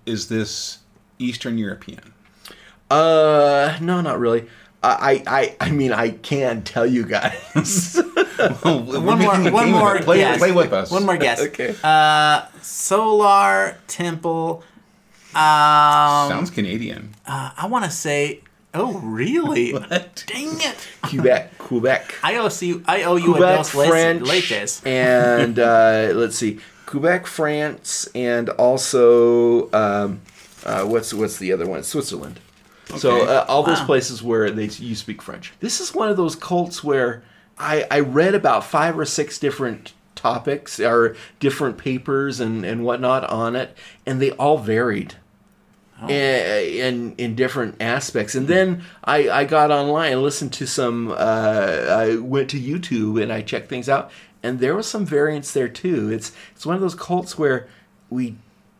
is 0.06 0.28
this 0.28 0.80
Eastern 1.20 1.58
European? 1.58 2.14
Uh, 2.90 3.78
no, 3.82 4.02
not 4.02 4.20
really. 4.20 4.48
I 4.82 5.24
I 5.28 5.40
I 5.40 5.56
I 5.68 5.72
mean 5.72 5.92
I 5.94 6.12
can 6.12 6.64
tell 6.64 6.86
you 6.88 7.06
guys. 7.06 8.00
One 8.64 9.20
more, 9.20 9.52
one 9.52 9.70
more 9.72 10.00
Play, 10.00 10.18
guess. 10.20 10.38
play 10.38 10.54
with 10.54 10.72
us. 10.72 10.90
One 10.90 11.06
more 11.06 11.18
guess. 11.18 11.42
Okay. 11.42 11.76
Uh, 11.84 12.46
Solar 12.62 13.78
Temple. 13.88 14.64
Um, 15.36 16.30
Sounds 16.30 16.50
Canadian. 16.50 17.14
uh, 17.28 17.52
I 17.58 17.68
want 17.68 17.86
to 17.86 17.92
say. 17.92 18.42
Oh, 18.74 19.00
really? 19.00 19.74
What? 19.74 20.24
Dang 20.28 20.48
it! 20.60 20.76
Quebec, 21.02 21.58
Quebec. 21.58 22.14
I 22.24 22.36
owe 22.36 22.50
you. 22.62 22.84
I 22.88 23.04
owe 23.04 23.16
you 23.16 23.32
a 23.34 23.38
Quebec, 23.38 23.58
dos 23.58 23.72
leches. 23.74 23.88
French, 23.90 24.24
leches. 24.24 24.86
and 24.88 25.58
uh, 25.60 26.12
let's 26.14 26.36
see, 26.36 26.60
Quebec, 26.86 27.26
France, 27.26 28.08
and 28.14 28.50
also 28.50 29.72
um, 29.72 30.22
uh, 30.66 30.84
what's 30.84 31.14
what's 31.16 31.38
the 31.38 31.52
other 31.52 31.68
one? 31.68 31.82
Switzerland. 31.84 32.40
So 32.98 33.22
uh, 33.24 33.46
all 33.48 33.64
those 33.64 33.80
Wow. 33.82 33.86
places 33.86 34.22
where 34.24 34.50
they 34.52 34.66
you 34.66 34.96
speak 34.96 35.22
French. 35.22 35.54
This 35.60 35.80
is 35.80 35.94
one 35.94 36.10
of 36.10 36.18
those 36.18 36.36
cults 36.36 36.84
where 36.84 37.24
I 37.58 37.86
I 37.90 38.00
read 38.02 38.36
about 38.36 38.64
five 38.64 38.98
or 39.00 39.06
six 39.06 39.38
different 39.40 39.94
topics 40.20 40.80
or 40.80 41.16
different 41.40 41.78
papers 41.78 42.40
and 42.40 42.66
and 42.66 42.84
whatnot 42.84 43.24
on 43.30 43.56
it, 43.56 43.76
and 44.06 44.22
they 44.22 44.32
all 44.32 44.58
varied. 44.58 45.16
eh, 46.08 46.88
in 46.88 47.14
in 47.18 47.36
different 47.36 47.76
aspects. 47.82 48.36
And 48.36 48.48
then 48.48 48.84
I, 49.04 49.30
I 49.30 49.44
got 49.46 49.72
online 49.72 50.14
and 50.14 50.22
listened 50.24 50.54
to 50.54 50.66
some. 50.66 51.12
Uh, 51.12 51.16
I 51.90 52.16
went 52.18 52.50
to 52.52 52.60
YouTube 52.60 53.22
and 53.22 53.32
I 53.34 53.42
checked 53.42 53.70
things 53.70 53.90
out, 53.90 54.10
and 54.44 54.60
there 54.60 54.76
was 54.76 54.88
some 54.88 55.06
variance 55.06 55.52
there 55.54 55.68
too. 55.70 56.10
It's 56.12 56.32
it's 56.56 56.66
one 56.66 56.76
of 56.76 56.82
those 56.82 56.96
cults 56.96 57.38
where 57.38 57.68
we 58.10 58.36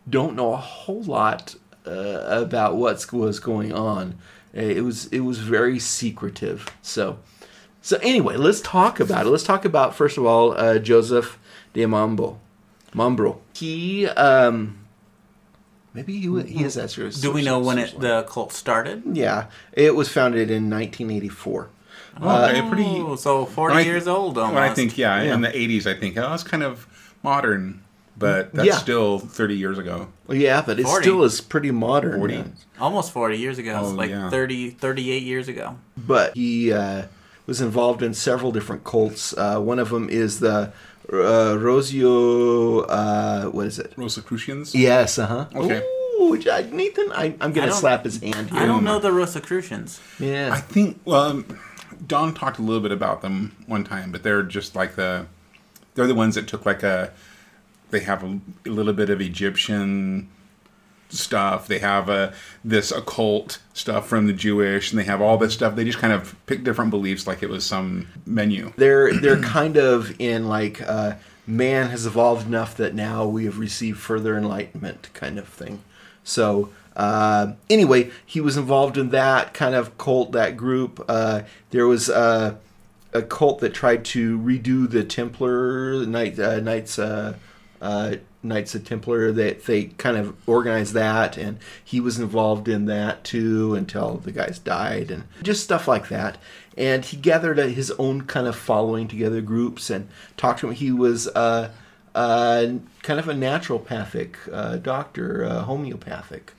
don't 0.08 0.34
know 0.34 0.52
a 0.52 0.56
whole 0.56 1.02
lot 1.02 1.54
uh, 1.86 2.22
about 2.44 2.76
what 2.76 3.12
was 3.12 3.38
going 3.40 3.72
on. 3.72 4.16
It 4.52 4.82
was 4.82 5.06
it 5.08 5.20
was 5.20 5.38
very 5.38 5.78
secretive. 5.78 6.66
So 6.82 7.18
so 7.82 7.96
anyway, 8.02 8.36
let's 8.36 8.60
talk 8.60 9.00
about 9.00 9.26
it. 9.26 9.30
Let's 9.30 9.44
talk 9.44 9.64
about 9.64 9.94
first 9.94 10.18
of 10.18 10.24
all 10.26 10.52
uh, 10.52 10.78
Joseph 10.78 11.38
de 11.74 11.86
Mambo, 11.86 12.38
Mambro. 12.94 13.38
He 13.54 14.06
um, 14.06 14.78
maybe 15.94 16.18
he 16.18 16.28
wa- 16.28 16.42
he 16.42 16.64
is 16.64 16.74
that 16.74 16.90
sort 16.90 17.08
of 17.14 17.20
Do 17.20 17.32
we 17.32 17.42
know 17.42 17.58
when 17.58 17.78
it 17.78 17.98
the 18.00 18.22
cult 18.24 18.52
started? 18.52 19.02
Yeah, 19.12 19.46
it 19.72 19.94
was 19.94 20.08
founded 20.08 20.50
in 20.50 20.68
1984. 20.70 21.68
Okay, 22.22 22.68
pretty. 22.68 22.84
Oh, 22.84 23.16
so 23.16 23.46
40 23.46 23.74
I- 23.76 23.80
years 23.80 24.08
old 24.08 24.36
almost. 24.36 24.54
When 24.54 24.62
I 24.62 24.74
think, 24.74 24.98
yeah, 24.98 25.22
Yeah. 25.22 25.34
in 25.34 25.40
the 25.42 25.48
'80s, 25.48 25.86
I 25.86 25.94
think 25.98 26.18
oh, 26.18 26.34
it's 26.34 26.42
kind 26.42 26.62
of 26.62 26.86
modern, 27.22 27.82
but 28.18 28.52
that's 28.52 28.66
Yeah. 28.66 28.76
still 28.76 29.18
30 29.20 29.56
years 29.56 29.78
ago. 29.78 30.08
Well, 30.26 30.36
yeah, 30.36 30.60
but 30.60 30.80
it 30.80 30.84
40. 30.86 31.02
still 31.04 31.22
is 31.24 31.40
pretty 31.40 31.70
modern. 31.70 32.18
40? 32.18 32.36
uh, 32.36 32.44
Almost 32.80 33.12
40 33.12 33.38
years 33.38 33.58
ago. 33.58 33.78
Oh, 33.80 33.88
it's 33.88 33.96
like 33.96 34.10
yeah. 34.10 34.28
30, 34.28 34.70
38 34.70 35.22
years 35.22 35.48
ago. 35.48 35.76
But 35.96 36.34
he 36.36 36.72
uh, 36.72 37.02
was 37.50 37.60
involved 37.60 38.00
in 38.00 38.14
several 38.14 38.52
different 38.52 38.84
cults. 38.84 39.34
Uh, 39.36 39.58
one 39.60 39.80
of 39.80 39.90
them 39.90 40.08
is 40.08 40.38
the 40.38 40.72
uh, 41.12 41.56
Rosio. 41.58 42.86
Uh, 42.88 43.50
what 43.50 43.66
is 43.66 43.78
it? 43.80 43.92
Rosicrucians. 43.96 44.72
Yes, 44.74 45.18
uh 45.18 45.26
huh. 45.26 45.46
Okay. 45.56 45.82
Ooh, 46.20 46.40
I- 46.50 46.68
Nathan, 46.70 47.10
I, 47.12 47.24
I'm 47.40 47.50
I 47.50 47.54
gonna 47.54 47.66
don't- 47.66 47.72
slap 47.80 48.04
his 48.04 48.20
hand 48.22 48.50
I 48.52 48.66
don't 48.66 48.84
know 48.84 48.98
the 49.00 49.10
Rosicrucians. 49.12 50.00
Yeah. 50.20 50.50
I 50.52 50.60
think. 50.60 51.00
Well, 51.04 51.20
um, 51.22 51.58
Don 52.06 52.34
talked 52.34 52.58
a 52.58 52.62
little 52.62 52.80
bit 52.82 52.92
about 52.92 53.20
them 53.20 53.56
one 53.66 53.82
time, 53.84 54.12
but 54.12 54.22
they're 54.22 54.44
just 54.44 54.76
like 54.76 54.94
the. 54.94 55.26
They're 55.96 56.06
the 56.06 56.14
ones 56.14 56.36
that 56.36 56.46
took 56.46 56.64
like 56.64 56.84
a. 56.84 57.12
They 57.90 58.00
have 58.00 58.22
a, 58.22 58.38
a 58.66 58.70
little 58.70 58.92
bit 58.92 59.10
of 59.10 59.20
Egyptian 59.20 60.28
stuff. 61.12 61.68
They 61.68 61.78
have 61.78 62.08
a 62.08 62.32
this 62.64 62.90
occult 62.90 63.58
stuff 63.72 64.08
from 64.08 64.26
the 64.26 64.32
Jewish, 64.32 64.90
and 64.90 64.98
they 64.98 65.04
have 65.04 65.20
all 65.20 65.38
this 65.38 65.54
stuff. 65.54 65.76
They 65.76 65.84
just 65.84 65.98
kind 65.98 66.12
of 66.12 66.34
pick 66.46 66.64
different 66.64 66.90
beliefs 66.90 67.26
like 67.26 67.42
it 67.42 67.48
was 67.48 67.64
some 67.64 68.08
menu. 68.26 68.72
they're 68.76 69.12
they're 69.20 69.40
kind 69.40 69.76
of 69.76 70.14
in 70.20 70.48
like 70.48 70.80
uh, 70.82 71.14
man 71.46 71.90
has 71.90 72.06
evolved 72.06 72.46
enough 72.46 72.76
that 72.76 72.94
now 72.94 73.26
we 73.26 73.44
have 73.44 73.58
received 73.58 73.98
further 73.98 74.36
enlightenment 74.36 75.10
kind 75.14 75.38
of 75.38 75.48
thing. 75.48 75.82
So 76.22 76.70
uh, 76.96 77.52
anyway, 77.68 78.10
he 78.26 78.40
was 78.40 78.56
involved 78.56 78.98
in 78.98 79.10
that 79.10 79.54
kind 79.54 79.74
of 79.74 79.96
cult, 79.98 80.32
that 80.32 80.56
group. 80.56 81.04
Uh, 81.08 81.42
there 81.70 81.86
was 81.86 82.10
uh, 82.10 82.56
a 83.12 83.22
cult 83.22 83.60
that 83.60 83.74
tried 83.74 84.04
to 84.06 84.38
redo 84.38 84.90
the 84.90 85.04
Templar 85.04 86.04
Knight, 86.06 86.38
uh, 86.38 86.60
Knights. 86.60 86.98
Knights 88.42 88.74
of 88.74 88.84
Templar 88.84 89.32
that 89.32 89.66
they 89.66 89.84
kind 89.84 90.16
of 90.16 90.34
organized 90.48 90.94
that 90.94 91.36
and 91.36 91.58
he 91.84 92.00
was 92.00 92.18
involved 92.18 92.68
in 92.68 92.86
that 92.86 93.22
too 93.24 93.74
until 93.74 94.16
the 94.16 94.32
guys 94.32 94.58
died 94.58 95.10
and 95.10 95.24
just 95.42 95.62
stuff 95.62 95.86
like 95.86 96.08
that. 96.08 96.38
And 96.76 97.04
he 97.04 97.16
gathered 97.16 97.58
his 97.58 97.90
own 97.92 98.22
kind 98.22 98.46
of 98.46 98.56
following 98.56 99.08
together 99.08 99.40
groups 99.40 99.90
and 99.90 100.08
talked 100.36 100.60
to 100.60 100.68
him. 100.68 100.74
He 100.74 100.90
was 100.90 101.28
uh, 101.28 101.70
uh, 102.14 102.66
kind 103.02 103.20
of 103.20 103.28
a 103.28 103.34
naturopathic 103.34 104.36
uh, 104.50 104.76
doctor 104.76 105.48
homeopathic 105.48 106.54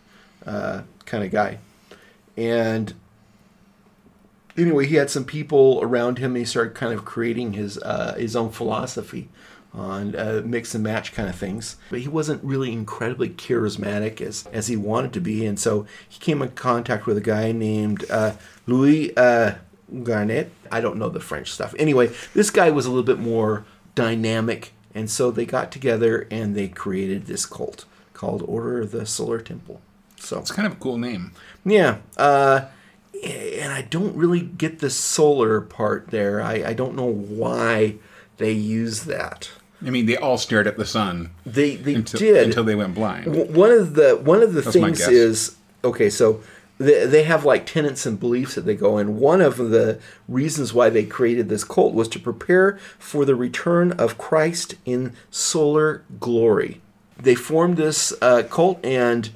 uh, 0.46 0.82
kind 1.06 1.24
of 1.24 1.32
guy. 1.32 1.58
And 2.38 2.94
anyway, 4.58 4.86
he 4.86 4.96
had 4.96 5.10
some 5.10 5.26
people 5.26 5.80
around 5.82 6.18
him. 6.18 6.32
And 6.32 6.38
he 6.38 6.46
started 6.46 6.74
kind 6.76 6.94
of 6.94 7.06
creating 7.06 7.54
his 7.54 7.78
uh, 7.80 8.16
his 8.18 8.36
own 8.36 8.52
philosophy 8.52 9.30
on 9.74 10.16
uh, 10.16 10.42
mix 10.44 10.76
and 10.76 10.84
match 10.84 11.14
kind 11.14 11.30
of 11.30 11.36
things. 11.36 11.78
But 11.90 12.00
he 12.02 12.08
wasn't 12.08 12.44
really 12.44 12.72
incredibly 12.74 13.30
charismatic 13.30 14.20
as 14.22 14.48
as 14.52 14.68
he 14.68 14.76
wanted 14.76 15.14
to 15.14 15.22
be, 15.22 15.46
and 15.46 15.60
so 15.60 15.86
he 16.08 16.20
came 16.20 16.42
in 16.42 16.50
contact 16.52 17.06
with 17.06 17.18
a 17.18 17.22
guy 17.22 17.52
named 17.52 18.06
uh, 18.10 18.34
Louis 18.68 19.16
uh, 19.16 19.56
Garnet. 20.04 20.52
I 20.72 20.82
don't 20.82 20.98
know 20.98 21.10
the 21.10 21.20
French 21.20 21.52
stuff. 21.52 21.74
Anyway, 21.80 22.12
this 22.34 22.50
guy 22.50 22.70
was 22.70 22.86
a 22.86 22.90
little 22.90 23.04
bit 23.04 23.20
more 23.20 23.66
dynamic, 23.96 24.74
and 24.94 25.10
so 25.10 25.32
they 25.32 25.46
got 25.46 25.72
together 25.72 26.28
and 26.32 26.56
they 26.56 26.68
created 26.68 27.26
this 27.28 27.46
cult 27.46 27.86
called 28.14 28.44
Order 28.48 28.82
of 28.82 28.92
the 28.92 29.06
Solar 29.06 29.40
Temple. 29.42 29.82
So 30.18 30.38
It's 30.40 30.52
kind 30.52 30.66
of 30.68 30.74
a 30.74 30.76
cool 30.76 30.98
name. 30.98 31.32
yeah. 31.66 31.98
And 33.24 33.72
I 33.72 33.84
don't 33.84 34.16
really 34.16 34.42
get 34.42 34.80
the 34.80 34.90
solar 34.90 35.62
part 35.62 36.08
there. 36.08 36.42
I, 36.42 36.64
I 36.68 36.74
don't 36.74 36.96
know 36.96 37.12
why 37.12 37.96
they 38.38 38.52
use 38.52 39.04
that. 39.04 39.52
I 39.86 39.90
mean, 39.90 40.06
they 40.06 40.18
all 40.18 40.38
stared 40.38 40.68
at 40.68 40.78
the 40.78 40.86
sun 40.86 41.32
They 41.46 41.76
they 41.76 41.96
until, 41.96 42.20
did. 42.20 42.48
until 42.48 42.64
they 42.64 42.76
went 42.76 42.96
blind. 42.96 43.54
One 43.56 43.72
of 43.72 43.96
the 43.96 44.16
one 44.16 44.44
of 44.44 44.54
the 44.54 44.62
That's 44.62 44.76
things 44.76 45.08
is 45.08 45.56
okay. 45.84 46.10
So 46.10 46.42
they, 46.78 47.06
they 47.06 47.24
have 47.24 47.46
like 47.46 47.66
tenets 47.66 48.06
and 48.06 48.20
beliefs 48.20 48.56
that 48.56 48.62
they 48.62 48.76
go 48.76 48.98
in. 48.98 49.20
One 49.20 49.42
of 49.42 49.58
the 49.58 50.00
reasons 50.28 50.74
why 50.74 50.90
they 50.90 51.04
created 51.04 51.50
this 51.50 51.64
cult 51.64 51.94
was 51.94 52.08
to 52.10 52.20
prepare 52.20 52.80
for 53.00 53.26
the 53.26 53.36
return 53.36 53.92
of 53.94 54.18
Christ 54.18 54.76
in 54.86 55.14
solar 55.30 56.04
glory. 56.20 56.82
They 57.18 57.36
formed 57.36 57.78
this 57.78 58.14
uh, 58.22 58.44
cult, 58.50 58.84
and 58.84 59.30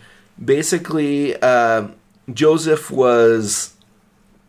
basically 0.43 1.39
uh, 1.41 1.89
Joseph 2.33 2.89
was 2.89 3.74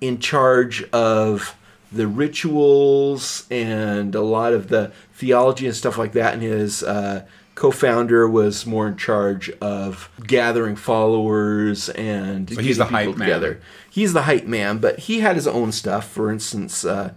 in 0.00 0.18
charge 0.18 0.84
of 0.90 1.56
the 1.92 2.06
rituals 2.06 3.46
and 3.50 4.14
a 4.14 4.20
lot 4.20 4.52
of 4.52 4.68
the 4.68 4.92
theology 5.14 5.66
and 5.66 5.74
stuff 5.74 5.96
like 5.98 6.12
that. 6.12 6.34
And 6.34 6.42
his 6.42 6.82
uh, 6.82 7.24
co-founder 7.54 8.28
was 8.28 8.66
more 8.66 8.86
in 8.86 8.96
charge 8.96 9.50
of 9.60 10.10
gathering 10.26 10.76
followers 10.76 11.88
and 11.90 12.50
So 12.50 12.60
he's 12.60 12.78
getting 12.78 12.92
the 12.92 12.98
people 12.98 13.12
hype 13.12 13.18
man. 13.18 13.28
together. 13.28 13.60
He's 13.90 14.12
the 14.12 14.22
hype 14.22 14.44
man, 14.46 14.78
but 14.78 14.98
he 15.00 15.20
had 15.20 15.36
his 15.36 15.46
own 15.46 15.72
stuff. 15.72 16.08
For 16.08 16.30
instance, 16.30 16.84
uh, 16.84 17.14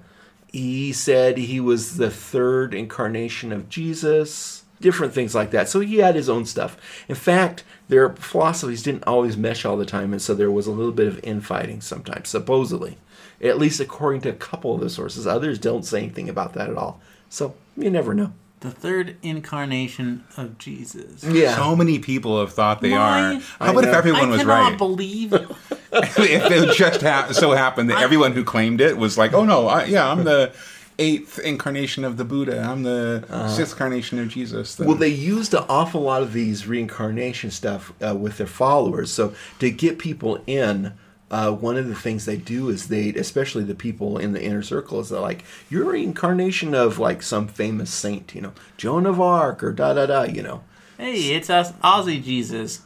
he 0.48 0.94
said 0.94 1.38
he 1.38 1.60
was 1.60 1.98
the 1.98 2.10
third 2.10 2.74
incarnation 2.74 3.52
of 3.52 3.70
Jesus. 3.70 4.59
Different 4.82 5.14
things 5.14 5.36
like 5.36 5.52
that. 5.52 5.68
So 5.68 5.80
he 5.82 5.98
had 5.98 6.16
his 6.16 6.30
own 6.30 6.46
stuff. 6.46 6.78
In 7.10 7.16
fact, 7.16 7.64
their 7.90 8.10
philosophies 8.12 8.82
didn't 8.84 9.04
always 9.06 9.36
mesh 9.36 9.66
all 9.66 9.76
the 9.78 9.86
time, 9.86 10.14
and 10.14 10.22
so 10.22 10.34
there 10.34 10.52
was 10.52 10.68
a 10.68 10.72
little 10.72 10.94
bit 10.94 11.08
of 11.08 11.20
infighting 11.24 11.82
sometimes, 11.82 12.30
supposedly. 12.30 12.98
At 13.42 13.58
least 13.58 13.80
according 13.80 14.22
to 14.22 14.30
a 14.30 14.34
couple 14.34 14.76
of 14.76 14.82
the 14.82 14.90
sources. 14.90 15.26
Others 15.28 15.60
don't 15.60 15.86
say 15.86 16.00
anything 16.04 16.30
about 16.30 16.54
that 16.54 16.70
at 16.70 16.78
all. 16.78 17.00
So 17.30 17.56
you 17.78 17.90
never 17.90 18.14
know. 18.14 18.34
The 18.62 18.72
third 18.72 19.16
incarnation 19.24 20.26
of 20.36 20.58
Jesus. 20.58 21.24
Yeah. 21.24 21.56
So 21.56 21.76
many 21.78 22.00
people 22.00 22.40
have 22.42 22.52
thought 22.52 22.82
they 22.82 22.92
Why? 22.92 22.98
are. 22.98 23.34
How 23.36 23.42
I 23.60 23.70
about 23.72 23.84
if 23.86 23.92
know. 23.92 23.98
everyone 23.98 24.24
I 24.26 24.28
was 24.32 24.42
cannot 24.42 24.70
right? 24.72 24.78
believe 24.78 25.34
if 25.94 26.18
it 26.20 26.76
just 26.76 27.02
ha- 27.02 27.32
so 27.32 27.52
happened 27.54 27.90
that 27.90 28.02
everyone 28.02 28.34
who 28.34 28.44
claimed 28.44 28.82
it 28.82 28.98
was 28.98 29.18
like, 29.18 29.32
"Oh 29.34 29.46
no, 29.46 29.68
I, 29.68 29.86
yeah, 29.86 30.12
I'm 30.12 30.26
the 30.26 30.54
eighth 31.00 31.40
incarnation 31.40 32.04
of 32.04 32.18
the 32.18 32.26
Buddha. 32.26 32.62
I'm 32.62 32.84
the 32.84 33.24
sixth 33.56 33.74
incarnation 33.74 34.20
of 34.20 34.28
Jesus." 34.28 34.76
then- 34.76 34.88
Well, 34.88 34.98
they 34.98 35.08
used 35.10 35.54
an 35.54 35.64
awful 35.70 36.02
lot 36.02 36.22
of 36.22 36.34
these 36.34 36.68
reincarnation 36.68 37.50
stuff 37.52 37.94
uh, 38.06 38.16
with 38.16 38.38
their 38.38 38.48
followers. 38.48 39.12
So 39.12 39.34
to 39.60 39.72
get 39.72 39.98
people 39.98 40.42
in, 40.46 40.94
uh, 41.32 41.52
one 41.52 41.78
of 41.78 41.88
the 41.88 41.96
things 41.96 42.26
they 42.26 42.38
do 42.38 42.70
is 42.70 42.88
they, 42.88 43.10
especially 43.14 43.64
the 43.64 43.76
people 43.76 44.18
in 44.18 44.34
the 44.34 44.44
inner 44.44 44.64
circle, 44.64 45.00
is 45.00 45.10
they're 45.10 45.20
like, 45.20 45.44
"You're 45.70 45.84
a 45.90 45.94
reincarnation 45.94 46.74
of 46.76 47.00
like 47.00 47.22
some 47.24 47.48
famous 47.48 47.90
saint, 47.92 48.34
you 48.36 48.42
know, 48.42 48.54
Joan 48.78 49.06
of 49.06 49.22
Arc 49.22 49.64
or 49.64 49.72
da 49.72 49.94
da 49.94 50.06
da, 50.08 50.24
you 50.24 50.42
know." 50.44 50.62
Hey, 50.98 51.34
it's 51.34 51.50
us 51.50 51.72
Aussie 51.84 52.22
Jesus. 52.24 52.82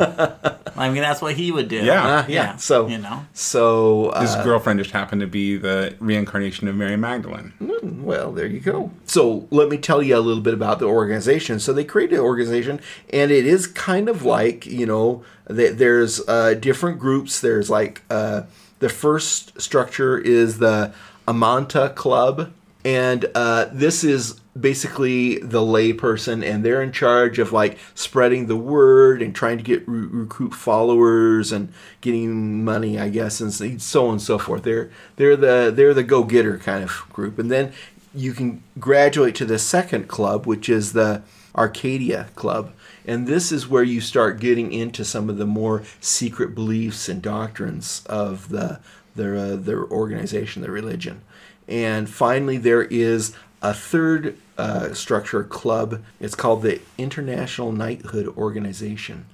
I 0.00 0.90
mean, 0.90 1.02
that's 1.02 1.20
what 1.22 1.34
he 1.34 1.52
would 1.52 1.68
do. 1.68 1.84
Yeah. 1.84 2.04
Uh, 2.04 2.24
yeah. 2.28 2.56
So 2.56 2.88
you 2.88 2.98
know. 2.98 3.24
So 3.32 4.06
uh, 4.08 4.20
his 4.22 4.34
girlfriend 4.36 4.78
just 4.80 4.90
happened 4.90 5.20
to 5.20 5.26
be 5.26 5.56
the 5.56 5.94
reincarnation 6.00 6.68
of 6.68 6.74
Mary 6.76 6.96
Magdalene. 6.96 7.52
Well, 7.82 8.32
there 8.32 8.46
you 8.46 8.60
go. 8.60 8.90
So 9.06 9.46
let 9.50 9.68
me 9.68 9.78
tell 9.78 10.02
you 10.02 10.16
a 10.16 10.20
little 10.20 10.42
bit 10.42 10.54
about 10.54 10.78
the 10.78 10.86
organization. 10.86 11.60
So 11.60 11.72
they 11.72 11.84
created 11.84 12.16
an 12.18 12.24
organization, 12.24 12.80
and 13.12 13.30
it 13.30 13.46
is 13.46 13.66
kind 13.66 14.08
of 14.08 14.24
like 14.24 14.66
you 14.66 14.86
know, 14.86 15.24
th- 15.48 15.76
there's 15.76 16.26
uh, 16.28 16.54
different 16.54 16.98
groups. 16.98 17.40
There's 17.40 17.70
like 17.70 18.02
uh, 18.10 18.42
the 18.78 18.88
first 18.88 19.60
structure 19.60 20.18
is 20.18 20.58
the 20.58 20.92
Amenta 21.28 21.94
Club, 21.94 22.52
and 22.84 23.26
uh, 23.34 23.66
this 23.72 24.02
is 24.04 24.40
basically 24.58 25.38
the 25.38 25.60
layperson, 25.60 26.44
and 26.44 26.64
they're 26.64 26.82
in 26.82 26.92
charge 26.92 27.38
of 27.38 27.52
like 27.52 27.78
spreading 27.94 28.46
the 28.46 28.56
word 28.56 29.22
and 29.22 29.34
trying 29.34 29.56
to 29.56 29.64
get 29.64 29.86
re- 29.88 30.06
recruit 30.06 30.54
followers 30.54 31.52
and 31.52 31.72
getting 32.00 32.64
money, 32.64 32.98
I 32.98 33.08
guess, 33.08 33.40
and 33.40 33.82
so 33.82 34.06
on 34.06 34.12
and 34.12 34.22
so 34.22 34.38
forth. 34.38 34.62
They're 34.62 34.90
they're 35.16 35.36
the 35.36 35.72
they're 35.74 35.94
the 35.94 36.02
go 36.02 36.24
getter 36.24 36.58
kind 36.58 36.84
of 36.84 37.04
group, 37.12 37.38
and 37.38 37.50
then 37.50 37.72
you 38.14 38.32
can 38.32 38.62
graduate 38.78 39.34
to 39.36 39.44
the 39.44 39.58
second 39.58 40.08
club, 40.08 40.46
which 40.46 40.68
is 40.68 40.92
the 40.92 41.22
Arcadia 41.56 42.28
Club. 42.34 42.72
And 43.04 43.26
this 43.26 43.50
is 43.50 43.68
where 43.68 43.82
you 43.82 44.00
start 44.00 44.38
getting 44.38 44.72
into 44.72 45.04
some 45.04 45.28
of 45.28 45.38
the 45.38 45.46
more 45.46 45.82
secret 46.00 46.54
beliefs 46.54 47.08
and 47.08 47.20
doctrines 47.20 48.04
of 48.06 48.50
the 48.50 48.80
their 49.14 49.36
uh, 49.36 49.56
their 49.56 49.84
organization, 49.84 50.62
their 50.62 50.70
religion. 50.70 51.22
And 51.68 52.08
finally, 52.08 52.58
there 52.58 52.82
is 52.82 53.34
a 53.62 53.72
third 53.72 54.36
uh, 54.58 54.92
structure 54.92 55.44
club. 55.44 56.02
It's 56.20 56.34
called 56.34 56.62
the 56.62 56.80
International 56.98 57.72
Knighthood 57.72 58.28
Organization, 58.36 59.26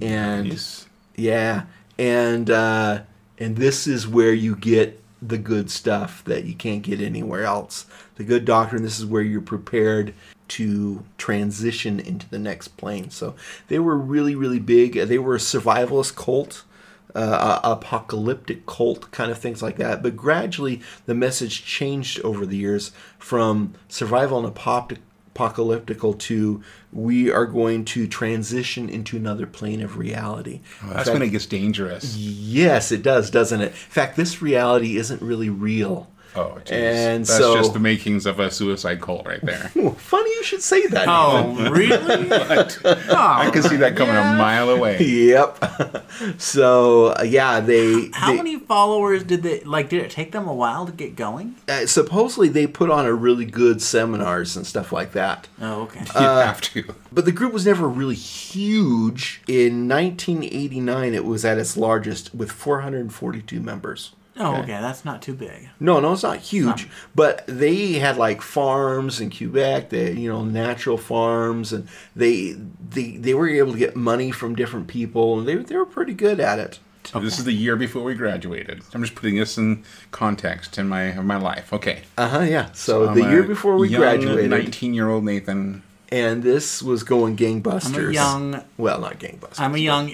and 0.00 0.50
Nice. 0.50 0.86
yeah, 1.16 1.64
and 1.98 2.50
uh, 2.50 3.02
and 3.38 3.56
this 3.56 3.86
is 3.86 4.06
where 4.06 4.32
you 4.32 4.54
get 4.56 5.02
the 5.22 5.38
good 5.38 5.70
stuff 5.70 6.24
that 6.24 6.44
you 6.44 6.54
can't 6.54 6.82
get 6.82 7.00
anywhere 7.00 7.44
else. 7.44 7.86
The 8.16 8.24
good 8.24 8.44
doctrine. 8.44 8.82
This 8.82 8.98
is 8.98 9.06
where 9.06 9.22
you're 9.22 9.40
prepared 9.40 10.14
to 10.48 11.04
transition 11.16 12.00
into 12.00 12.28
the 12.28 12.38
next 12.38 12.68
plane. 12.76 13.10
So 13.10 13.34
they 13.68 13.78
were 13.78 13.96
really, 13.96 14.34
really 14.34 14.58
big. 14.58 14.94
They 14.94 15.18
were 15.18 15.36
a 15.36 15.38
survivalist 15.38 16.16
cult. 16.16 16.64
Uh, 17.14 17.60
apocalyptic 17.64 18.66
cult 18.66 19.10
kind 19.10 19.30
of 19.30 19.38
things 19.38 19.62
like 19.62 19.76
that 19.78 20.02
but 20.02 20.14
gradually 20.16 20.80
the 21.06 21.14
message 21.14 21.64
changed 21.64 22.20
over 22.22 22.46
the 22.46 22.56
years 22.56 22.92
from 23.18 23.74
survival 23.88 24.44
and 24.44 24.54
apop- 24.54 24.96
apocalyptical 25.34 26.18
to 26.18 26.62
we 26.92 27.30
are 27.30 27.46
going 27.46 27.84
to 27.84 28.06
transition 28.06 28.88
into 28.88 29.16
another 29.16 29.46
plane 29.46 29.80
of 29.80 29.96
reality 29.96 30.60
Oh, 30.84 30.92
that's 30.94 31.08
when 31.10 31.22
it 31.22 31.30
gets 31.30 31.46
dangerous. 31.46 32.16
Yes, 32.16 32.92
it 32.92 33.02
does, 33.02 33.30
doesn't 33.30 33.60
it? 33.60 33.68
In 33.68 33.72
fact, 33.72 34.16
this 34.16 34.42
reality 34.42 34.96
isn't 34.96 35.22
really 35.22 35.48
real. 35.48 36.08
Oh, 36.36 36.58
jeez. 36.64 36.72
And 36.72 37.26
that's 37.26 37.36
so- 37.38 37.54
just 37.54 37.72
the 37.72 37.80
makings 37.80 38.26
of 38.26 38.38
a 38.38 38.50
suicide 38.50 39.00
cult 39.00 39.26
right 39.26 39.40
there. 39.42 39.68
Funny 39.96 40.30
you 40.30 40.44
should 40.44 40.62
say 40.62 40.86
that. 40.86 41.06
Oh, 41.08 41.70
really? 41.70 41.96
I 42.30 43.50
can 43.52 43.62
see 43.62 43.76
that 43.76 43.96
coming 43.96 44.14
a 44.16 44.22
mile 44.36 44.70
away. 44.70 45.02
Yep. 45.02 46.04
so 46.38 47.08
uh, 47.18 47.22
yeah, 47.22 47.60
they, 47.60 48.10
How 48.12 48.30
they 48.30 48.36
many 48.36 48.58
followers 48.58 49.24
did 49.24 49.42
they 49.42 49.60
like? 49.64 49.88
Did 49.88 50.02
it 50.02 50.10
take 50.10 50.32
them 50.32 50.46
a 50.46 50.54
while 50.54 50.86
to 50.86 50.92
get 50.92 51.16
going? 51.16 51.56
uh, 51.68 51.86
supposedly 51.86 52.48
they 52.48 52.66
put 52.66 52.90
on 52.90 53.06
a 53.06 53.12
really 53.12 53.44
good 53.44 53.82
seminars 53.82 54.56
and 54.56 54.66
stuff 54.66 54.92
like 54.92 55.12
that. 55.12 55.48
Oh, 55.60 55.82
okay. 55.82 56.00
You 56.00 56.20
have 56.20 56.60
to. 56.62 56.94
But 57.12 57.24
the 57.24 57.32
group 57.32 57.52
was 57.52 57.66
never 57.66 57.88
really 57.88 58.14
huge. 58.14 59.42
In 59.48 59.88
1989, 59.88 61.14
it 61.14 61.24
was 61.24 61.44
at 61.44 61.58
its 61.58 61.76
largest 61.76 62.34
with 62.34 62.52
442 62.52 63.60
members. 63.60 64.12
Oh, 64.40 64.56
okay. 64.56 64.80
That's 64.80 65.04
not 65.04 65.22
too 65.22 65.34
big. 65.34 65.68
No, 65.78 66.00
no, 66.00 66.12
it's 66.14 66.22
not 66.22 66.38
huge, 66.38 66.88
but 67.14 67.44
they 67.46 67.94
had 67.94 68.16
like 68.16 68.42
farms 68.42 69.20
in 69.20 69.30
Quebec. 69.30 69.90
They, 69.90 70.12
you 70.12 70.28
know, 70.28 70.44
natural 70.44 70.96
farms, 70.98 71.72
and 71.72 71.86
they 72.16 72.56
they 72.90 73.16
they 73.16 73.34
were 73.34 73.48
able 73.48 73.72
to 73.72 73.78
get 73.78 73.94
money 73.96 74.30
from 74.30 74.54
different 74.54 74.88
people, 74.88 75.38
and 75.38 75.46
they 75.46 75.54
they 75.56 75.76
were 75.76 75.86
pretty 75.86 76.14
good 76.14 76.40
at 76.40 76.58
it. 76.58 76.80
So 77.04 77.18
This 77.18 77.38
is 77.38 77.44
the 77.44 77.52
year 77.52 77.76
before 77.76 78.02
we 78.04 78.14
graduated. 78.14 78.82
I'm 78.92 79.02
just 79.02 79.14
putting 79.14 79.36
this 79.36 79.56
in 79.56 79.84
context 80.10 80.76
in 80.78 80.88
my 80.88 81.04
of 81.04 81.24
my 81.24 81.38
life. 81.38 81.72
Okay. 81.72 82.02
Uh 82.18 82.28
huh. 82.28 82.40
Yeah. 82.40 82.72
So, 82.72 83.08
I'm 83.08 83.14
the 83.14 83.28
year 83.28 83.42
a 83.44 83.46
before 83.46 83.76
we 83.76 83.88
young 83.88 84.00
graduated, 84.00 84.50
19 84.50 84.94
year 84.94 85.08
old 85.08 85.24
Nathan. 85.24 85.82
and 86.12 86.42
this 86.42 86.82
was 86.82 87.02
going 87.02 87.36
gangbusters. 87.36 87.96
I'm 87.96 88.08
a 88.10 88.12
young. 88.12 88.64
well, 88.76 89.00
not 89.00 89.18
gangbusters. 89.18 89.60
I'm 89.60 89.74
a 89.74 89.78
young 89.78 90.10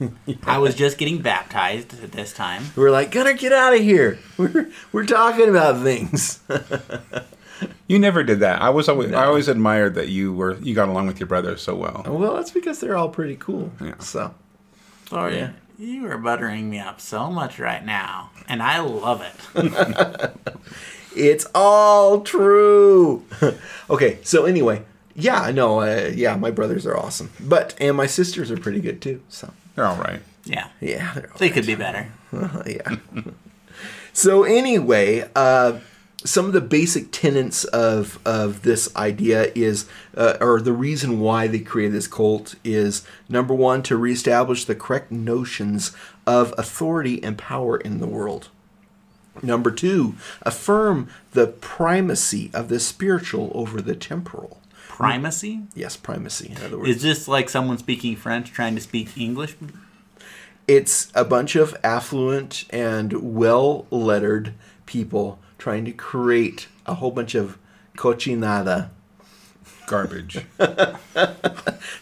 eight-year-old. 0.00 0.44
I 0.46 0.58
was 0.58 0.74
just 0.74 0.98
getting 0.98 1.20
baptized 1.22 2.02
at 2.02 2.12
this 2.12 2.32
time. 2.32 2.64
We're 2.76 2.90
like, 2.90 3.10
gonna 3.10 3.34
get 3.34 3.52
out 3.52 3.74
of 3.74 3.80
here. 3.80 4.18
We're 4.36 4.70
we're 4.92 5.06
talking 5.06 5.48
about 5.48 5.82
things. 5.82 6.40
You 7.88 7.98
never 7.98 8.22
did 8.22 8.40
that. 8.40 8.62
I 8.62 8.70
was 8.70 8.88
always 8.88 9.12
I 9.12 9.26
always 9.26 9.48
admired 9.48 9.94
that 9.96 10.08
you 10.08 10.32
were 10.32 10.56
you 10.60 10.74
got 10.74 10.88
along 10.88 11.06
with 11.08 11.20
your 11.20 11.26
brother 11.26 11.56
so 11.58 11.74
well. 11.74 12.02
well, 12.06 12.34
that's 12.36 12.50
because 12.50 12.80
they're 12.80 12.96
all 12.96 13.08
pretty 13.10 13.36
cool. 13.36 13.70
Yeah. 13.82 13.98
So 13.98 14.34
Oh 15.12 15.26
Yeah. 15.26 15.50
you 15.78 16.06
are 16.10 16.16
buttering 16.18 16.70
me 16.70 16.78
up 16.78 17.00
so 17.00 17.30
much 17.30 17.58
right 17.58 17.84
now, 17.84 18.30
and 18.48 18.62
I 18.62 18.80
love 18.80 19.20
it. 19.22 20.30
It's 21.16 21.44
all 21.56 22.20
true. 22.20 23.24
okay, 23.90 24.18
so 24.22 24.44
anyway, 24.44 24.84
yeah, 25.16 25.50
no, 25.50 25.80
uh, 25.80 26.12
yeah, 26.14 26.36
my 26.36 26.52
brothers 26.52 26.86
are 26.86 26.96
awesome, 26.96 27.30
but 27.40 27.74
and 27.80 27.96
my 27.96 28.06
sisters 28.06 28.48
are 28.52 28.56
pretty 28.56 28.80
good 28.80 29.02
too. 29.02 29.20
So 29.28 29.52
They're 29.74 29.86
all 29.86 29.98
right. 29.98 30.20
Yeah, 30.44 30.68
yeah, 30.80 31.12
they're 31.14 31.30
all 31.30 31.38
they 31.38 31.50
could 31.50 31.66
be 31.66 31.74
better. 31.74 32.10
yeah. 32.66 32.96
so 34.12 34.44
anyway, 34.44 35.28
uh, 35.34 35.80
some 36.24 36.46
of 36.46 36.52
the 36.52 36.60
basic 36.60 37.12
tenets 37.12 37.64
of 37.64 38.18
of 38.26 38.62
this 38.62 38.94
idea 38.96 39.52
is, 39.54 39.88
uh, 40.16 40.36
or 40.40 40.60
the 40.60 40.72
reason 40.72 41.20
why 41.20 41.46
they 41.46 41.60
created 41.60 41.94
this 41.94 42.06
cult 42.06 42.54
is 42.64 43.06
number 43.28 43.54
one 43.54 43.82
to 43.84 43.96
reestablish 43.96 44.64
the 44.64 44.74
correct 44.74 45.10
notions 45.10 45.96
of 46.26 46.54
authority 46.58 47.22
and 47.22 47.38
power 47.38 47.76
in 47.76 48.00
the 48.00 48.06
world. 48.06 48.48
Number 49.42 49.70
two, 49.70 50.16
affirm 50.42 51.08
the 51.32 51.46
primacy 51.46 52.50
of 52.52 52.68
the 52.68 52.80
spiritual 52.80 53.50
over 53.54 53.80
the 53.80 53.94
temporal. 53.94 54.59
Primacy? 55.00 55.62
Yes, 55.74 55.96
primacy. 55.96 56.52
In 56.56 56.62
other 56.64 56.78
words, 56.78 56.90
Is 56.90 57.02
this 57.02 57.26
like 57.28 57.48
someone 57.48 57.78
speaking 57.78 58.16
French 58.16 58.50
trying 58.52 58.74
to 58.74 58.80
speak 58.80 59.16
English? 59.18 59.56
it's 60.68 61.10
a 61.16 61.24
bunch 61.24 61.56
of 61.56 61.74
affluent 61.82 62.64
and 62.70 63.36
well 63.36 63.86
lettered 63.90 64.54
people 64.86 65.38
trying 65.58 65.84
to 65.84 65.90
create 65.92 66.68
a 66.86 66.94
whole 66.94 67.10
bunch 67.10 67.34
of 67.34 67.58
cochinada. 67.96 68.90
Garbage. 69.86 70.44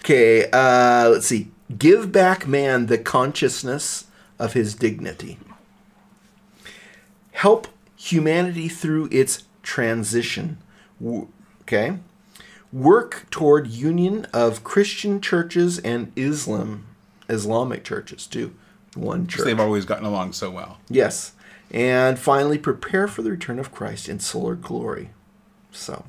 Okay, 0.00 0.48
uh, 0.50 1.08
let's 1.10 1.26
see. 1.26 1.48
Give 1.76 2.10
back 2.10 2.46
man 2.46 2.86
the 2.86 2.96
consciousness 2.98 4.06
of 4.38 4.52
his 4.54 4.74
dignity. 4.74 5.38
Help 7.32 7.68
humanity 7.96 8.68
through 8.68 9.08
its 9.10 9.44
transition. 9.62 10.58
Okay. 11.62 11.98
Work 12.72 13.26
toward 13.30 13.68
union 13.68 14.26
of 14.32 14.62
Christian 14.62 15.20
churches 15.20 15.78
and 15.78 16.12
Islam, 16.16 16.86
Islamic 17.28 17.84
churches 17.84 18.26
too. 18.26 18.54
One 18.94 19.26
church. 19.26 19.44
They've 19.44 19.60
always 19.60 19.84
gotten 19.84 20.04
along 20.04 20.32
so 20.32 20.50
well. 20.50 20.78
Yes. 20.88 21.32
And 21.70 22.18
finally, 22.18 22.58
prepare 22.58 23.08
for 23.08 23.22
the 23.22 23.30
return 23.30 23.58
of 23.58 23.72
Christ 23.72 24.08
in 24.08 24.20
solar 24.20 24.54
glory. 24.54 25.10
So, 25.70 26.04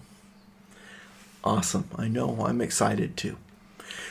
awesome. 1.43 1.89
I 1.95 2.07
know. 2.07 2.45
I'm 2.45 2.61
excited 2.61 3.17
too. 3.17 3.37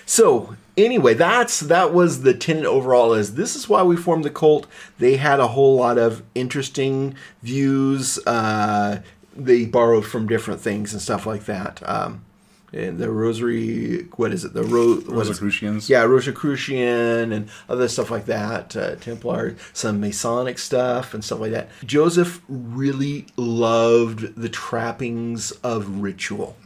So, 0.04 0.56
anyway, 0.76 1.14
that's 1.14 1.60
that 1.60 1.92
was 1.92 2.22
the 2.22 2.34
tenet 2.34 2.64
overall 2.64 3.12
is 3.14 3.34
this 3.34 3.54
is 3.56 3.68
why 3.68 3.82
we 3.82 3.96
formed 3.96 4.24
the 4.24 4.30
cult. 4.30 4.66
They 4.98 5.16
had 5.16 5.40
a 5.40 5.48
whole 5.48 5.76
lot 5.76 5.98
of 5.98 6.22
interesting 6.34 7.14
views. 7.42 8.18
Uh, 8.26 9.02
they 9.36 9.66
borrowed 9.66 10.06
from 10.06 10.26
different 10.26 10.60
things 10.60 10.92
and 10.92 11.00
stuff 11.02 11.26
like 11.26 11.44
that. 11.44 11.82
Um, 11.88 12.24
and 12.72 12.98
the 12.98 13.10
rosary, 13.10 14.02
what 14.16 14.32
is 14.32 14.44
it? 14.44 14.52
The 14.52 14.62
ro- 14.62 14.96
what 14.96 14.98
is 14.98 15.06
it? 15.06 15.12
Rosicrucians? 15.12 15.88
Yeah, 15.88 16.02
Rosicrucian 16.02 17.32
and 17.32 17.48
other 17.68 17.88
stuff 17.88 18.10
like 18.10 18.26
that. 18.26 18.76
Uh, 18.76 18.96
Templar, 18.96 19.56
some 19.72 20.00
Masonic 20.00 20.58
stuff 20.58 21.14
and 21.14 21.24
stuff 21.24 21.40
like 21.40 21.52
that. 21.52 21.70
Joseph 21.84 22.42
really 22.48 23.26
loved 23.36 24.34
the 24.36 24.48
trappings 24.48 25.52
of 25.62 26.00
ritual, 26.02 26.56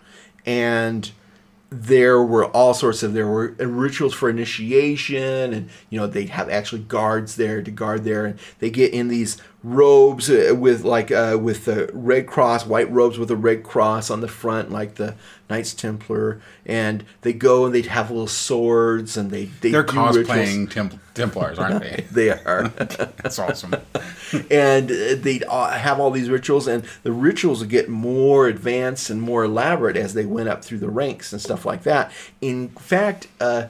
and 0.44 1.10
there 1.72 2.22
were 2.22 2.46
all 2.46 2.74
sorts 2.74 3.02
of 3.02 3.14
there 3.14 3.26
were 3.26 3.48
rituals 3.58 4.12
for 4.12 4.28
initiation 4.28 5.54
and 5.54 5.70
you 5.88 5.98
know 5.98 6.06
they'd 6.06 6.28
have 6.28 6.50
actually 6.50 6.82
guards 6.82 7.36
there 7.36 7.62
to 7.62 7.70
guard 7.70 8.04
there 8.04 8.26
and 8.26 8.38
they 8.58 8.68
get 8.68 8.92
in 8.92 9.08
these 9.08 9.38
robes 9.64 10.28
uh, 10.28 10.52
with 10.56 10.82
like 10.82 11.12
uh, 11.12 11.38
with 11.40 11.66
the 11.66 11.88
red 11.92 12.26
cross 12.26 12.66
white 12.66 12.90
robes 12.90 13.16
with 13.18 13.30
a 13.30 13.36
red 13.36 13.62
cross 13.62 14.10
on 14.10 14.20
the 14.20 14.26
front 14.26 14.72
like 14.72 14.96
the 14.96 15.14
knights 15.48 15.72
templar 15.72 16.40
and 16.66 17.04
they 17.20 17.32
go 17.32 17.64
and 17.64 17.74
they'd 17.74 17.86
have 17.86 18.10
little 18.10 18.26
swords 18.26 19.16
and 19.16 19.30
they, 19.30 19.44
they 19.60 19.70
rituals. 19.70 20.16
cosplaying 20.16 20.68
Temp- 20.68 20.98
Templars, 21.14 21.58
aren't 21.58 21.80
they? 21.80 22.04
they 22.10 22.30
are 22.30 22.68
That's 22.76 23.38
awesome. 23.38 23.74
and 24.50 24.90
uh, 24.90 25.14
they'd 25.16 25.44
uh, 25.44 25.70
have 25.70 26.00
all 26.00 26.10
these 26.10 26.28
rituals 26.28 26.66
and 26.66 26.84
the 27.04 27.12
rituals 27.12 27.60
would 27.60 27.68
get 27.70 27.88
more 27.88 28.48
advanced 28.48 29.10
and 29.10 29.22
more 29.22 29.44
elaborate 29.44 29.96
as 29.96 30.14
they 30.14 30.26
went 30.26 30.48
up 30.48 30.64
through 30.64 30.78
the 30.78 30.90
ranks 30.90 31.32
and 31.32 31.40
stuff 31.40 31.64
like 31.64 31.84
that 31.84 32.10
in 32.40 32.68
fact 32.70 33.28
uh, 33.40 33.66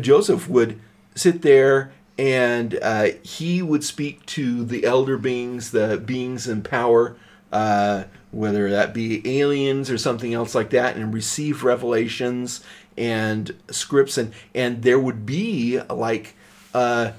joseph 0.00 0.48
would 0.48 0.80
sit 1.14 1.42
there 1.42 1.92
and 2.16 2.78
uh, 2.80 3.08
he 3.22 3.60
would 3.62 3.82
speak 3.82 4.24
to 4.26 4.64
the 4.64 4.84
elder 4.84 5.18
beings 5.18 5.70
the 5.70 5.98
beings 5.98 6.46
in 6.48 6.62
power 6.62 7.16
uh, 7.52 8.04
whether 8.30 8.70
that 8.70 8.92
be 8.92 9.40
aliens 9.40 9.90
or 9.90 9.98
something 9.98 10.34
else 10.34 10.54
like 10.54 10.70
that 10.70 10.96
and 10.96 11.14
receive 11.14 11.64
revelations 11.64 12.62
and 12.96 13.54
scripts 13.70 14.16
and 14.16 14.32
and 14.54 14.82
there 14.82 14.98
would 14.98 15.26
be 15.26 15.80
like 15.90 16.34
uh, 16.74 17.12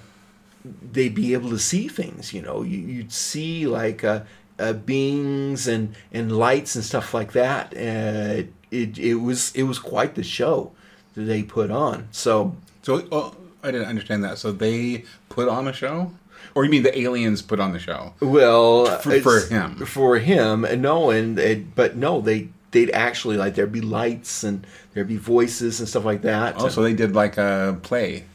they'd 0.92 1.16
be 1.16 1.34
able 1.34 1.50
to 1.50 1.60
see 1.60 1.88
things. 1.88 2.34
You 2.34 2.42
know, 2.42 2.62
you, 2.62 2.78
you'd 2.80 3.12
see 3.12 3.68
like 3.68 4.04
uh, 4.04 4.22
uh, 4.60 4.74
beings 4.74 5.68
and 5.68 5.96
and 6.12 6.38
lights 6.38 6.76
and 6.76 6.84
stuff 6.84 7.14
like 7.14 7.34
that. 7.34 7.74
Uh, 7.74 8.44
it 8.72 8.98
it 8.98 9.16
was 9.16 9.54
it 9.56 9.64
was 9.64 9.80
quite 9.80 10.16
the 10.16 10.24
show 10.24 10.72
that 11.14 11.24
they 11.24 11.44
put 11.44 11.72
on. 11.72 12.08
So 12.12 12.56
So 12.82 13.36
I 13.66 13.72
didn't 13.72 13.88
understand 13.88 14.24
that. 14.24 14.38
So 14.38 14.52
they 14.52 15.04
put 15.30 15.48
on 15.50 15.68
a 15.68 15.74
show? 15.74 16.12
Or 16.54 16.64
you 16.64 16.70
mean 16.72 16.84
the 16.84 16.98
aliens 16.98 17.42
put 17.42 17.60
on 17.60 17.74
the 17.74 17.80
show? 17.80 18.14
Well, 18.22 18.86
For- 19.00 19.20
for 19.20 19.40
him. 19.42 19.76
for 19.86 20.18
him, 20.20 20.64
and 20.64 20.82
no, 20.82 21.10
and 21.10 21.38
it, 21.40 21.76
but 21.76 21.96
no, 21.98 22.22
they 22.22 22.50
they'd 22.72 22.92
actually 22.92 23.36
like 23.38 23.56
there'd 23.56 23.72
be 23.72 23.82
lights 23.82 24.44
and 24.44 24.66
there'd 24.94 25.08
be 25.08 25.18
voices 25.18 25.80
and 25.80 25.90
stuff 25.90 26.06
like 26.06 26.22
that. 26.22 26.56
Oh, 26.58 26.68
so 26.70 26.82
they 26.84 26.94
did 26.94 27.14
like 27.16 27.38
a 27.38 27.78
play. 27.84 28.26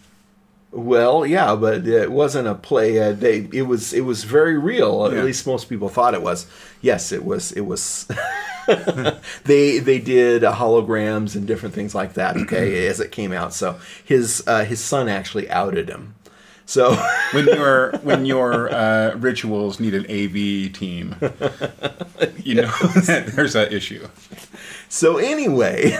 Well, 0.72 1.26
yeah, 1.26 1.54
but 1.56 1.86
it 1.86 2.12
wasn't 2.12 2.46
a 2.46 2.54
play. 2.54 2.98
Uh, 3.00 3.12
they 3.12 3.48
it 3.52 3.62
was 3.62 3.92
it 3.92 4.02
was 4.02 4.24
very 4.24 4.56
real. 4.58 5.08
Yeah. 5.12 5.18
At 5.20 5.24
least 5.24 5.46
most 5.46 5.68
people 5.68 5.88
thought 5.88 6.14
it 6.14 6.22
was. 6.22 6.46
Yes, 6.80 7.12
it 7.12 7.24
was. 7.24 7.52
It 7.52 7.62
was. 7.62 8.06
they 9.44 9.78
they 9.78 9.98
did 9.98 10.44
uh, 10.44 10.54
holograms 10.54 11.34
and 11.34 11.46
different 11.46 11.74
things 11.74 11.94
like 11.94 12.14
that. 12.14 12.36
Okay, 12.36 12.86
as 12.88 13.00
it 13.00 13.12
came 13.12 13.32
out. 13.32 13.52
So 13.54 13.78
his 14.04 14.42
uh, 14.46 14.64
his 14.64 14.80
son 14.80 15.08
actually 15.08 15.50
outed 15.50 15.88
him. 15.88 16.14
So 16.66 16.96
When 17.32 17.46
your 17.46 17.92
when 18.02 18.26
your 18.26 18.72
uh, 18.72 19.14
rituals 19.16 19.78
need 19.78 19.94
an 19.94 20.04
AV 20.06 20.72
team, 20.72 21.14
you 22.42 22.56
know 22.56 22.70
that 23.06 23.32
there's 23.34 23.54
an 23.54 23.72
issue. 23.72 24.08
So 24.88 25.18
anyway, 25.18 25.96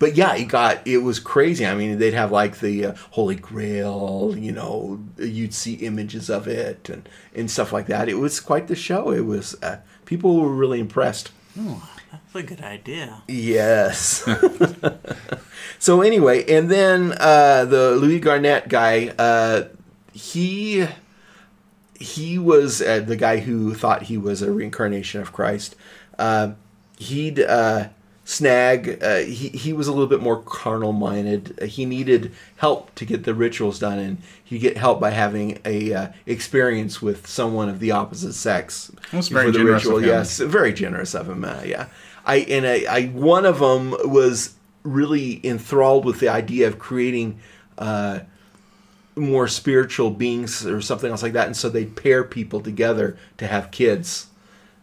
but 0.00 0.16
yeah, 0.16 0.34
it 0.34 0.46
got 0.46 0.84
it 0.86 0.98
was 0.98 1.20
crazy. 1.20 1.64
I 1.64 1.74
mean, 1.74 1.98
they'd 1.98 2.14
have 2.14 2.32
like 2.32 2.58
the 2.58 2.86
uh, 2.86 2.94
Holy 3.10 3.36
Grail, 3.36 4.34
you 4.36 4.50
know, 4.50 4.98
you'd 5.18 5.54
see 5.54 5.74
images 5.74 6.28
of 6.28 6.48
it 6.48 6.88
and 6.88 7.08
and 7.32 7.48
stuff 7.48 7.72
like 7.72 7.86
that. 7.86 8.08
It 8.08 8.18
was 8.18 8.40
quite 8.40 8.66
the 8.66 8.74
show. 8.74 9.12
It 9.12 9.26
was 9.26 9.54
uh, 9.62 9.78
people 10.04 10.40
were 10.40 10.52
really 10.52 10.80
impressed. 10.80 11.30
That's 11.56 12.34
a 12.34 12.42
good 12.42 12.62
idea. 12.62 13.22
Yes. 13.28 14.28
so 15.78 16.02
anyway, 16.02 16.44
and 16.52 16.70
then 16.70 17.14
uh, 17.18 17.64
the 17.64 17.92
Louis 17.92 18.20
Garnett 18.20 18.68
guy, 18.68 19.12
uh, 19.18 19.64
he 20.12 20.86
he 21.98 22.38
was 22.38 22.80
uh, 22.80 23.00
the 23.00 23.16
guy 23.16 23.38
who 23.38 23.74
thought 23.74 24.04
he 24.04 24.16
was 24.16 24.42
a 24.42 24.50
reincarnation 24.50 25.20
of 25.20 25.32
Christ. 25.32 25.76
Uh, 26.18 26.52
he'd 26.98 27.40
uh, 27.40 27.88
snag. 28.30 29.02
Uh, 29.02 29.18
he 29.18 29.48
he 29.48 29.72
was 29.72 29.88
a 29.88 29.92
little 29.92 30.06
bit 30.06 30.22
more 30.22 30.40
carnal 30.40 30.92
minded. 30.92 31.58
He 31.62 31.84
needed 31.84 32.32
help 32.56 32.94
to 32.94 33.04
get 33.04 33.24
the 33.24 33.34
rituals 33.34 33.80
done, 33.80 33.98
and 33.98 34.18
he'd 34.44 34.60
get 34.60 34.76
help 34.76 35.00
by 35.00 35.10
having 35.10 35.58
a 35.64 35.92
uh, 35.92 36.08
experience 36.26 37.02
with 37.02 37.26
someone 37.26 37.68
of 37.68 37.80
the 37.80 37.90
opposite 37.90 38.34
sex. 38.34 38.92
That's 39.10 39.28
very 39.28 39.50
generous 39.50 39.84
of 39.84 39.98
him. 39.98 40.04
Yes, 40.04 40.38
very 40.38 40.72
generous 40.72 41.14
of 41.14 41.28
him. 41.28 41.44
Uh, 41.44 41.62
yeah, 41.64 41.88
I 42.24 42.36
and 42.36 42.66
I, 42.66 42.84
I 42.88 43.06
one 43.06 43.44
of 43.44 43.58
them 43.58 43.96
was 44.04 44.54
really 44.84 45.44
enthralled 45.44 46.04
with 46.04 46.20
the 46.20 46.28
idea 46.28 46.68
of 46.68 46.78
creating. 46.78 47.40
Uh, 47.76 48.20
more 49.16 49.48
spiritual 49.48 50.10
beings 50.10 50.64
or 50.64 50.80
something 50.80 51.10
else 51.10 51.22
like 51.22 51.32
that, 51.32 51.46
and 51.46 51.56
so 51.56 51.68
they'd 51.68 51.96
pair 51.96 52.22
people 52.22 52.60
together 52.60 53.18
to 53.36 53.46
have 53.46 53.70
kids 53.70 54.29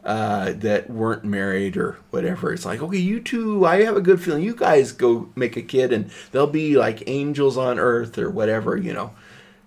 uh, 0.08 0.54
that 0.54 0.90
weren't 0.90 1.26
married 1.26 1.76
or 1.76 1.98
whatever. 2.12 2.54
It's 2.54 2.66
like, 2.66 2.82
okay, 2.82 2.98
you 2.98 3.20
two, 3.20 3.66
I 3.66 3.84
have 3.84 3.98
a 3.98 4.02
good 4.02 4.22
feeling. 4.22 4.42
You 4.42 4.56
guys 4.56 4.94
go 4.94 5.30
make 5.36 5.58
a 5.58 5.62
kid, 5.62 5.92
and 5.92 6.10
they'll 6.32 6.48
be 6.48 6.78
like 6.78 7.04
angels 7.08 7.58
on 7.58 7.78
earth 7.78 8.18
or 8.18 8.30
whatever, 8.30 8.78
you 8.78 8.94
know, 8.94 9.12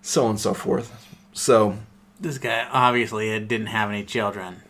so 0.01 0.25
on 0.25 0.31
and 0.31 0.41
so 0.41 0.55
forth. 0.55 1.07
So, 1.35 1.77
This 2.19 2.39
guy 2.39 2.67
obviously 2.73 3.39
didn't 3.39 3.67
have 3.67 3.91
any 3.91 4.03
children. 4.03 4.63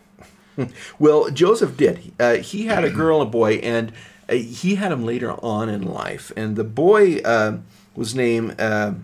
well, 0.99 1.29
Joseph 1.29 1.77
did. 1.77 2.11
Uh, 2.19 2.35
he 2.35 2.65
had 2.65 2.83
a 2.83 2.89
girl 2.89 3.21
and 3.21 3.29
a 3.29 3.31
boy, 3.31 3.53
and 3.55 3.93
uh, 4.27 4.33
he 4.33 4.75
had 4.75 4.91
them 4.91 5.05
later 5.05 5.31
on 5.41 5.69
in 5.69 5.83
life. 5.83 6.33
And 6.35 6.57
the 6.57 6.65
boy 6.65 7.19
uh, 7.19 7.59
was 7.95 8.13
named 8.13 8.59
uh, 8.59 8.95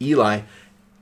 Eli, 0.00 0.40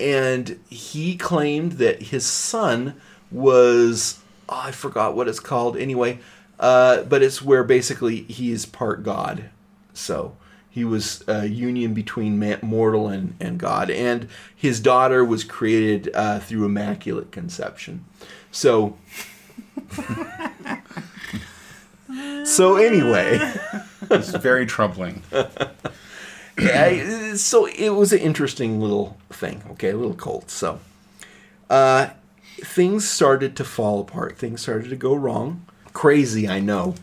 and 0.00 0.58
he 0.68 1.16
claimed 1.16 1.72
that 1.72 2.02
his 2.02 2.26
son 2.26 3.00
was 3.30 4.18
oh, 4.48 4.60
I 4.64 4.70
forgot 4.70 5.14
what 5.14 5.28
it's 5.28 5.40
called 5.40 5.76
anyway, 5.76 6.20
uh, 6.58 7.02
but 7.02 7.22
it's 7.22 7.42
where 7.42 7.64
basically 7.64 8.22
he 8.22 8.50
is 8.50 8.66
part 8.66 9.02
God. 9.02 9.50
So 9.92 10.36
he 10.70 10.84
was 10.84 11.24
a 11.26 11.46
union 11.46 11.94
between 11.94 12.38
man, 12.38 12.58
mortal 12.62 13.08
and, 13.08 13.34
and 13.40 13.58
God, 13.58 13.90
and 13.90 14.28
his 14.54 14.80
daughter 14.80 15.24
was 15.24 15.44
created 15.44 16.10
uh, 16.14 16.40
through 16.40 16.66
immaculate 16.66 17.32
conception. 17.32 18.04
So. 18.50 18.96
so 22.44 22.76
anyway. 22.76 23.54
It's 24.10 24.30
very 24.30 24.64
troubling. 24.64 25.22
yeah, 26.58 27.34
so 27.34 27.66
it 27.66 27.90
was 27.90 28.12
an 28.12 28.20
interesting 28.20 28.80
little 28.80 29.18
thing, 29.28 29.62
okay, 29.72 29.90
a 29.90 29.96
little 29.96 30.14
cult. 30.14 30.50
So, 30.50 30.80
uh, 31.68 32.08
things 32.64 33.08
started 33.08 33.56
to 33.56 33.64
fall 33.64 34.00
apart. 34.00 34.38
Things 34.38 34.60
started 34.60 34.90
to 34.90 34.96
go 34.96 35.14
wrong. 35.14 35.64
Crazy, 35.92 36.48
I 36.48 36.60
know. 36.60 36.94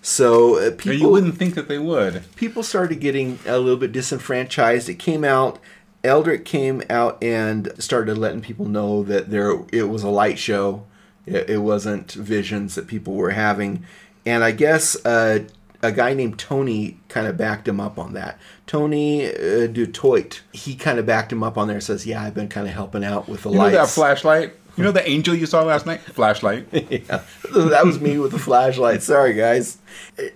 So 0.00 0.58
uh, 0.58 0.70
people 0.70 0.94
you 0.94 1.08
wouldn't 1.08 1.36
think 1.36 1.54
that 1.54 1.68
they 1.68 1.78
would. 1.78 2.22
people 2.36 2.62
started 2.62 3.00
getting 3.00 3.38
a 3.46 3.58
little 3.58 3.78
bit 3.78 3.92
disenfranchised. 3.92 4.88
It 4.88 4.94
came 4.98 5.24
out. 5.24 5.58
Eldrick 6.04 6.44
came 6.44 6.82
out 6.88 7.22
and 7.22 7.72
started 7.82 8.16
letting 8.16 8.40
people 8.40 8.66
know 8.66 9.02
that 9.02 9.30
there 9.30 9.64
it 9.72 9.84
was 9.84 10.02
a 10.02 10.08
light 10.08 10.38
show. 10.38 10.84
It, 11.26 11.50
it 11.50 11.58
wasn't 11.58 12.12
visions 12.12 12.74
that 12.76 12.86
people 12.86 13.14
were 13.14 13.30
having, 13.30 13.84
and 14.24 14.44
I 14.44 14.52
guess 14.52 14.96
uh, 15.04 15.40
a 15.82 15.92
guy 15.92 16.14
named 16.14 16.38
Tony 16.38 16.98
kind 17.08 17.26
of 17.26 17.36
backed 17.36 17.68
him 17.68 17.80
up 17.80 17.98
on 17.98 18.14
that. 18.14 18.38
Tony 18.66 19.26
uh, 19.26 19.66
Dutoit, 19.68 20.40
he 20.52 20.74
kind 20.74 20.98
of 20.98 21.06
backed 21.06 21.32
him 21.32 21.42
up 21.42 21.58
on 21.58 21.68
there. 21.68 21.80
Says, 21.80 22.06
"Yeah, 22.06 22.22
I've 22.22 22.34
been 22.34 22.48
kind 22.48 22.66
of 22.66 22.72
helping 22.72 23.04
out 23.04 23.28
with 23.28 23.42
the 23.42 23.50
You 23.50 23.58
lights." 23.58 23.76
that 23.76 23.88
flashlight? 23.88 24.54
You 24.78 24.84
know 24.84 24.92
the 24.92 25.08
angel 25.08 25.34
you 25.34 25.46
saw 25.46 25.64
last 25.64 25.86
night? 25.86 26.00
Flashlight. 26.02 26.68
yeah, 26.72 27.22
that 27.52 27.84
was 27.84 28.00
me 28.00 28.16
with 28.16 28.30
the 28.30 28.38
flashlight. 28.38 29.02
Sorry, 29.02 29.34
guys. 29.34 29.78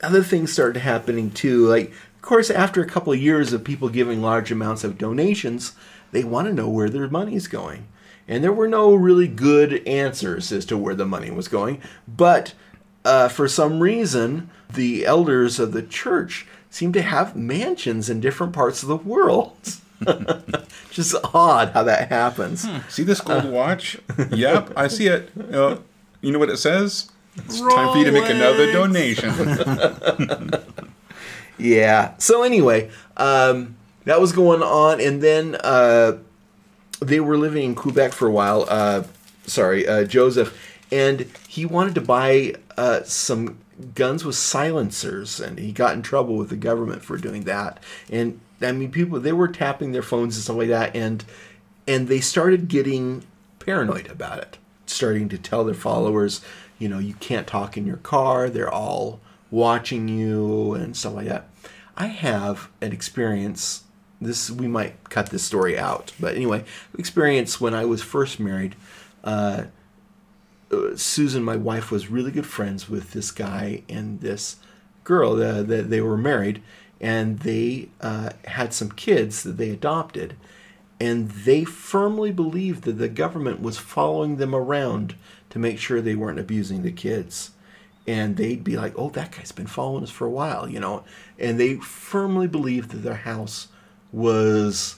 Other 0.03 0.25
things 0.25 0.53
started 0.53 0.81
happening 0.81 1.31
too. 1.31 1.69
Like, 1.69 1.91
of 1.93 2.23
course, 2.23 2.51
after 2.51 2.83
a 2.83 2.89
couple 2.89 3.13
of 3.13 3.21
years 3.21 3.53
of 3.53 3.63
people 3.63 3.89
giving 3.89 4.21
large 4.21 4.51
amounts 4.51 4.83
of 4.83 4.99
donations, 4.99 5.75
they 6.11 6.25
want 6.25 6.49
to 6.49 6.55
know 6.55 6.69
where 6.69 6.91
their 6.91 7.09
money's 7.09 7.47
going. 7.47 7.87
And 8.27 8.43
there 8.43 8.53
were 8.53 8.67
no 8.67 8.93
really 8.97 9.29
good 9.29 9.87
answers 9.87 10.51
as 10.51 10.65
to 10.67 10.77
where 10.77 10.97
the 10.97 11.07
money 11.07 11.31
was 11.31 11.47
going. 11.47 11.81
But 12.09 12.55
uh, 13.05 13.29
for 13.29 13.47
some 13.47 13.79
reason, 13.79 14.51
the 14.73 15.07
elders 15.07 15.61
of 15.61 15.71
the 15.71 15.83
church 15.83 16.49
seem 16.69 16.93
to 16.95 17.03
have 17.03 17.37
mansions 17.37 18.11
in 18.11 18.19
different 18.19 18.55
parts 18.55 18.83
of 18.83 18.89
the 18.89 18.97
world. 18.97 19.57
Just 20.91 21.15
odd 21.33 21.71
how 21.71 21.83
that 21.85 22.09
happens. 22.11 22.67
See 22.89 23.03
this 23.03 23.21
gold 23.21 23.45
watch? 23.45 23.99
Yep, 24.31 24.73
I 24.77 24.89
see 24.89 25.07
it. 25.09 25.31
Uh, 25.53 25.79
you 26.21 26.31
know 26.33 26.39
what 26.39 26.51
it 26.51 26.59
says? 26.59 27.11
It's 27.37 27.61
time 27.61 27.93
for 27.93 27.99
you 27.99 28.05
to 28.05 28.13
make 28.13 28.29
another 28.31 28.71
donation. 28.73 29.31
Yeah. 31.59 32.15
So 32.19 32.43
anyway, 32.43 32.91
um, 33.17 33.77
that 34.05 34.21
was 34.21 34.33
going 34.33 34.63
on, 34.63 35.01
and 35.01 35.23
then 35.23 35.57
uh, 35.57 36.19
they 37.01 37.21
were 37.21 37.37
living 37.37 37.65
in 37.65 37.75
Quebec 37.75 38.13
for 38.13 38.27
a 38.27 38.31
while. 38.33 38.67
Uh, 38.69 39.05
sorry, 39.47 39.87
uh, 39.87 40.05
Joseph, 40.05 40.57
and 40.91 41.31
he 41.49 41.65
wanted 41.65 41.95
to 41.97 42.01
buy 42.01 42.55
uh, 42.77 43.03
some 43.05 43.59
guns 43.95 44.25
with 44.25 44.37
silencers, 44.37 45.41
and 45.41 45.59
he 45.59 45.73
got 45.73 45.95
in 45.95 46.03
trouble 46.03 46.37
with 46.37 46.51
the 46.51 46.57
government 46.57 47.03
for 47.05 47.17
doing 47.17 47.45
that. 47.45 47.83
And 48.11 48.41
I 48.61 48.73
mean, 48.73 48.91
people 48.91 49.21
they 49.21 49.33
were 49.33 49.49
tapping 49.49 49.93
their 49.93 50.03
phones 50.03 50.37
and 50.37 50.45
stuff 50.45 50.57
like 50.57 50.69
that, 50.69 50.95
and 50.97 51.25
and 51.87 52.09
they 52.09 52.21
started 52.21 52.69
getting 52.69 53.25
paranoid 53.59 54.09
about 54.09 54.39
it, 54.39 54.59
starting 54.87 55.29
to 55.29 55.39
tell 55.39 55.65
their 55.65 55.75
followers, 55.75 56.41
you 56.79 56.89
know, 56.89 56.99
you 56.99 57.15
can't 57.15 57.47
talk 57.47 57.77
in 57.77 57.87
your 57.87 57.99
car. 57.99 58.51
They're 58.51 58.73
all 58.73 59.21
watching 59.51 60.09
you 60.09 60.75
and 60.75 60.97
stuff 60.97 61.15
like 61.15 61.29
that. 61.29 61.49
I 61.97 62.07
have 62.07 62.69
an 62.81 62.93
experience. 62.93 63.85
This 64.21 64.51
we 64.51 64.69
might 64.69 65.09
cut 65.11 65.31
this 65.31 65.43
story 65.43 65.79
out, 65.79 66.13
but 66.21 66.37
anyway, 66.37 66.65
experience 66.97 67.61
when 67.61 67.75
I 67.75 67.85
was 67.85 68.03
first 68.03 68.39
married. 68.39 68.77
Uh, 69.25 69.65
uh, 70.73 70.97
Susan, 70.97 71.43
my 71.43 71.57
wife, 71.57 71.91
was 71.91 72.11
really 72.11 72.31
good 72.31 72.47
friends 72.47 72.89
with 72.89 73.13
this 73.13 73.31
guy 73.31 73.83
and 73.89 74.21
this 74.21 74.57
girl. 75.05 75.37
That 75.37 75.91
they 75.91 76.01
were 76.01 76.17
married, 76.17 76.63
and 77.01 77.41
they 77.41 77.89
uh, 78.01 78.31
had 78.47 78.73
some 78.73 78.91
kids 78.91 79.43
that 79.43 79.57
they 79.57 79.71
adopted, 79.71 80.37
and 81.01 81.31
they 81.31 81.65
firmly 81.65 82.33
believed 82.33 82.85
that 82.85 82.93
the 82.99 83.09
government 83.09 83.61
was 83.61 83.79
following 83.79 84.37
them 84.37 84.55
around 84.55 85.17
to 85.51 85.59
make 85.59 85.79
sure 85.79 86.01
they 86.01 86.15
weren't 86.15 86.41
abusing 86.41 86.83
the 86.83 86.93
kids. 86.93 87.51
And 88.07 88.37
they'd 88.37 88.65
be 88.65 88.77
like, 88.77 88.95
"Oh, 88.97 89.11
that 89.11 89.33
guy's 89.33 89.53
been 89.53 89.67
following 89.67 90.03
us 90.03 90.11
for 90.11 90.27
a 90.27 90.31
while," 90.31 90.69
you 90.69 90.81
know. 90.81 91.05
And 91.39 91.61
they 91.61 91.77
firmly 91.77 92.49
believed 92.49 92.91
that 92.91 93.03
their 93.03 93.15
house 93.15 93.69
was 94.11 94.97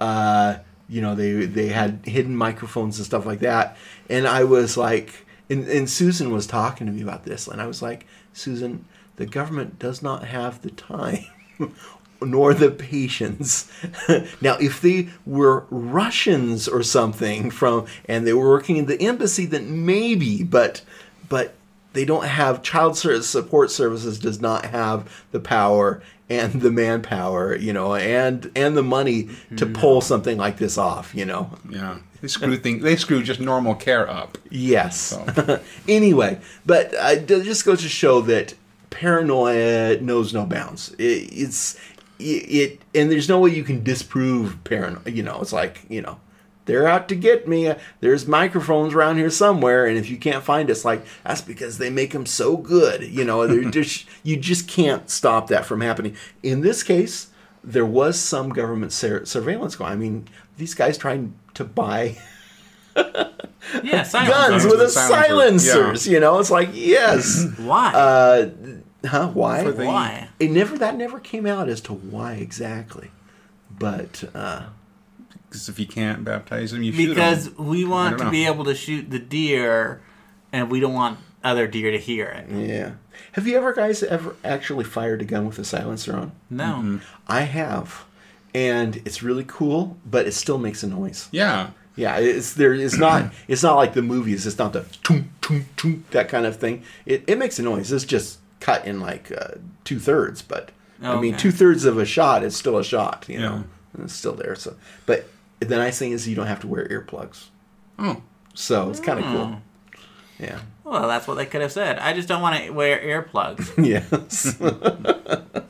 uh, 0.00 0.56
you 0.90 1.00
know, 1.00 1.14
they 1.14 1.46
they 1.46 1.68
had 1.68 2.00
hidden 2.04 2.36
microphones 2.36 2.98
and 2.98 3.06
stuff 3.06 3.24
like 3.24 3.38
that. 3.40 3.76
And 4.08 4.26
I 4.26 4.44
was 4.44 4.76
like, 4.76 5.24
and, 5.48 5.66
and 5.68 5.88
Susan 5.88 6.32
was 6.32 6.46
talking 6.46 6.86
to 6.86 6.92
me 6.92 7.02
about 7.02 7.24
this, 7.24 7.46
and 7.46 7.60
I 7.60 7.66
was 7.66 7.80
like, 7.80 8.06
Susan, 8.32 8.84
the 9.16 9.26
government 9.26 9.78
does 9.78 10.02
not 10.02 10.24
have 10.24 10.62
the 10.62 10.70
time 10.70 11.26
nor 12.22 12.54
the 12.54 12.70
patience. 12.70 13.70
now, 14.40 14.56
if 14.58 14.80
they 14.80 15.08
were 15.24 15.64
Russians 15.70 16.68
or 16.68 16.82
something 16.82 17.50
from, 17.50 17.86
and 18.06 18.26
they 18.26 18.32
were 18.32 18.48
working 18.48 18.76
in 18.76 18.86
the 18.86 19.00
embassy, 19.00 19.46
then 19.46 19.86
maybe. 19.86 20.42
But, 20.42 20.82
but 21.28 21.54
they 21.92 22.04
don't 22.04 22.26
have 22.26 22.62
child 22.62 22.96
ser- 22.96 23.22
support 23.22 23.70
services. 23.70 24.18
Does 24.18 24.40
not 24.40 24.66
have 24.66 25.24
the 25.32 25.40
power 25.40 26.02
and 26.30 26.62
the 26.62 26.70
manpower, 26.70 27.56
you 27.56 27.72
know, 27.72 27.94
and 27.96 28.50
and 28.54 28.76
the 28.76 28.82
money 28.82 29.28
to 29.56 29.66
pull 29.66 30.00
something 30.00 30.38
like 30.38 30.56
this 30.56 30.78
off, 30.78 31.14
you 31.14 31.26
know. 31.26 31.50
Yeah. 31.68 31.98
They 32.22 32.28
screw 32.28 32.56
things. 32.56 32.82
They 32.82 32.96
screw 32.96 33.22
just 33.22 33.40
normal 33.40 33.74
care 33.74 34.08
up. 34.08 34.38
Yes. 34.50 34.96
So. 34.96 35.60
anyway, 35.88 36.38
but 36.66 36.94
uh, 36.94 37.16
it 37.16 37.26
just 37.26 37.64
goes 37.64 37.82
to 37.82 37.88
show 37.88 38.20
that 38.22 38.54
paranoia 38.90 40.00
knows 40.00 40.32
no 40.32 40.44
bounds. 40.44 40.94
It, 40.98 41.30
it's 41.32 41.80
it, 42.18 42.22
it, 42.22 42.80
and 42.94 43.10
there's 43.10 43.28
no 43.28 43.40
way 43.40 43.50
you 43.50 43.64
can 43.64 43.82
disprove 43.82 44.62
paranoia. 44.64 45.10
You 45.10 45.22
know, 45.22 45.40
it's 45.40 45.52
like 45.52 45.80
you 45.88 46.02
know. 46.02 46.20
They're 46.70 46.86
out 46.86 47.08
to 47.08 47.16
get 47.16 47.48
me. 47.48 47.74
There's 47.98 48.28
microphones 48.28 48.94
around 48.94 49.16
here 49.16 49.28
somewhere, 49.28 49.86
and 49.86 49.98
if 49.98 50.08
you 50.08 50.16
can't 50.16 50.44
find 50.44 50.70
us, 50.70 50.84
like 50.84 51.04
that's 51.24 51.40
because 51.40 51.78
they 51.78 51.90
make 51.90 52.12
them 52.12 52.26
so 52.26 52.56
good. 52.56 53.02
You 53.02 53.24
know, 53.24 53.44
they're 53.44 53.68
just 53.72 54.06
you 54.22 54.36
just 54.36 54.68
can't 54.68 55.10
stop 55.10 55.48
that 55.48 55.66
from 55.66 55.80
happening. 55.80 56.14
In 56.44 56.60
this 56.60 56.84
case, 56.84 57.30
there 57.64 57.84
was 57.84 58.20
some 58.20 58.50
government 58.50 58.92
sur- 58.92 59.24
surveillance 59.24 59.74
going. 59.74 59.90
I 59.90 59.96
mean, 59.96 60.28
these 60.58 60.74
guys 60.74 60.96
trying 60.96 61.34
to 61.54 61.64
buy 61.64 62.16
Yeah, 62.94 64.04
guns 64.04 64.12
Guns 64.12 64.64
with 64.64 64.74
a 64.74 64.84
with 64.84 64.92
silencers, 64.92 65.72
silencers. 65.72 66.06
You 66.06 66.20
know, 66.20 66.38
it's 66.38 66.52
like 66.52 66.68
yes. 66.72 67.46
Why? 67.58 67.92
uh, 67.92 68.50
huh? 69.08 69.28
Why? 69.34 69.64
The- 69.64 69.86
Why? 69.86 70.28
it 70.38 70.52
never 70.52 70.78
that 70.78 70.94
never 70.94 71.18
came 71.18 71.46
out 71.46 71.68
as 71.68 71.80
to 71.80 71.94
why 71.94 72.34
exactly. 72.34 73.10
But 73.76 74.22
uh, 74.36 74.66
Because 75.50 75.68
if 75.68 75.78
you 75.80 75.86
can't 75.86 76.24
baptize 76.24 76.70
them, 76.70 76.82
you 76.84 76.92
shoot 76.92 77.08
Because 77.08 77.50
them. 77.50 77.66
we 77.66 77.84
want 77.84 78.18
to 78.18 78.24
know. 78.24 78.30
be 78.30 78.46
able 78.46 78.64
to 78.64 78.74
shoot 78.74 79.10
the 79.10 79.18
deer, 79.18 80.00
and 80.52 80.70
we 80.70 80.78
don't 80.80 80.94
want 80.94 81.18
other 81.42 81.66
deer 81.66 81.90
to 81.90 81.98
hear 81.98 82.26
it. 82.26 82.48
yeah, 82.50 82.92
have 83.32 83.46
you 83.48 83.56
ever 83.56 83.72
guys 83.72 84.02
ever 84.04 84.36
actually 84.44 84.84
fired 84.84 85.20
a 85.22 85.24
gun 85.24 85.46
with 85.46 85.58
a 85.58 85.64
silencer 85.64 86.14
on? 86.16 86.32
No. 86.48 87.00
I 87.26 87.42
have, 87.42 88.04
and 88.54 88.96
it's 89.04 89.22
really 89.22 89.44
cool, 89.46 89.96
but 90.06 90.26
it 90.26 90.32
still 90.32 90.58
makes 90.58 90.82
a 90.82 90.86
noise. 90.86 91.28
Yeah. 91.32 91.70
Yeah, 91.96 92.18
it's 92.18 92.54
there. 92.54 92.72
It's 92.72 92.96
not. 92.96 93.32
It's 93.48 93.62
not 93.64 93.74
like 93.76 93.94
the 93.94 94.02
movies. 94.02 94.46
It's 94.46 94.56
not 94.58 94.72
the 94.72 94.84
toom, 95.02 95.30
toom, 95.42 95.66
toom, 95.76 96.04
that 96.12 96.28
kind 96.28 96.46
of 96.46 96.56
thing. 96.56 96.84
It, 97.04 97.24
it 97.26 97.36
makes 97.38 97.58
a 97.58 97.62
noise. 97.62 97.90
It's 97.92 98.04
just 98.04 98.38
cut 98.60 98.86
in 98.86 99.00
like 99.00 99.30
uh, 99.32 99.54
two 99.84 99.98
thirds, 99.98 100.40
but 100.42 100.70
I 101.02 101.20
mean, 101.20 101.36
two 101.36 101.50
thirds 101.50 101.84
of 101.84 101.98
a 101.98 102.04
shot 102.06 102.42
is 102.44 102.54
still 102.56 102.78
a 102.78 102.84
shot. 102.84 103.26
You 103.28 103.34
Yeah. 103.40 103.48
know, 103.48 103.64
it's 104.04 104.14
still 104.14 104.34
there. 104.34 104.54
So, 104.54 104.76
but 105.04 105.28
the 105.60 105.76
nice 105.76 105.98
thing 105.98 106.12
is 106.12 106.26
you 106.28 106.34
don't 106.36 106.46
have 106.48 106.60
to 106.60 106.66
wear 106.66 106.86
earplugs, 106.88 107.46
Oh. 107.98 108.22
so 108.54 108.90
it's 108.90 109.00
kind 109.00 109.18
of 109.20 109.24
Hmm. 109.26 109.32
cool. 109.36 109.62
Yeah. 110.38 110.58
Well, 110.84 111.06
that's 111.06 111.28
what 111.28 111.34
they 111.36 111.46
could 111.46 111.60
have 111.60 111.70
said. 111.72 111.98
I 111.98 112.12
just 112.14 112.26
don't 112.26 112.40
want 112.42 112.62
to 112.64 112.70
wear 112.70 112.98
earplugs. 112.98 113.70
yes. 113.86 114.56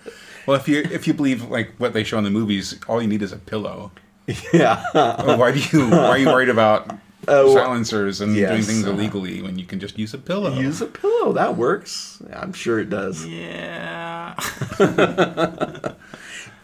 Well, 0.47 0.57
if 0.59 0.67
you 0.67 0.79
if 0.91 1.07
you 1.07 1.13
believe 1.15 1.49
like 1.51 1.75
what 1.79 1.93
they 1.93 2.03
show 2.03 2.17
in 2.19 2.25
the 2.25 2.31
movies, 2.31 2.75
all 2.89 3.01
you 3.01 3.07
need 3.07 3.23
is 3.23 3.31
a 3.31 3.37
pillow. 3.37 3.93
yeah. 4.53 4.83
Why 5.37 5.53
do 5.53 5.61
you 5.77 5.91
why 5.91 6.07
are 6.09 6.19
you 6.19 6.27
worried 6.27 6.49
about 6.49 6.91
Oh, 7.29 7.55
silencers 7.55 8.21
and 8.23 8.35
doing 8.35 8.49
yes, 8.57 8.67
things 8.67 8.87
uh, 8.87 8.91
illegally 8.91 9.43
when 9.43 9.59
you 9.59 9.67
can 9.67 9.79
just 9.79 9.99
use 9.99 10.15
a 10.15 10.19
pillow? 10.19 10.55
Use 10.59 10.81
a 10.81 10.87
pillow. 10.87 11.33
That 11.35 11.57
works. 11.57 12.21
I'm 12.33 12.53
sure 12.55 12.81
it 12.81 12.89
does. 12.91 13.25
yeah. 13.27 14.35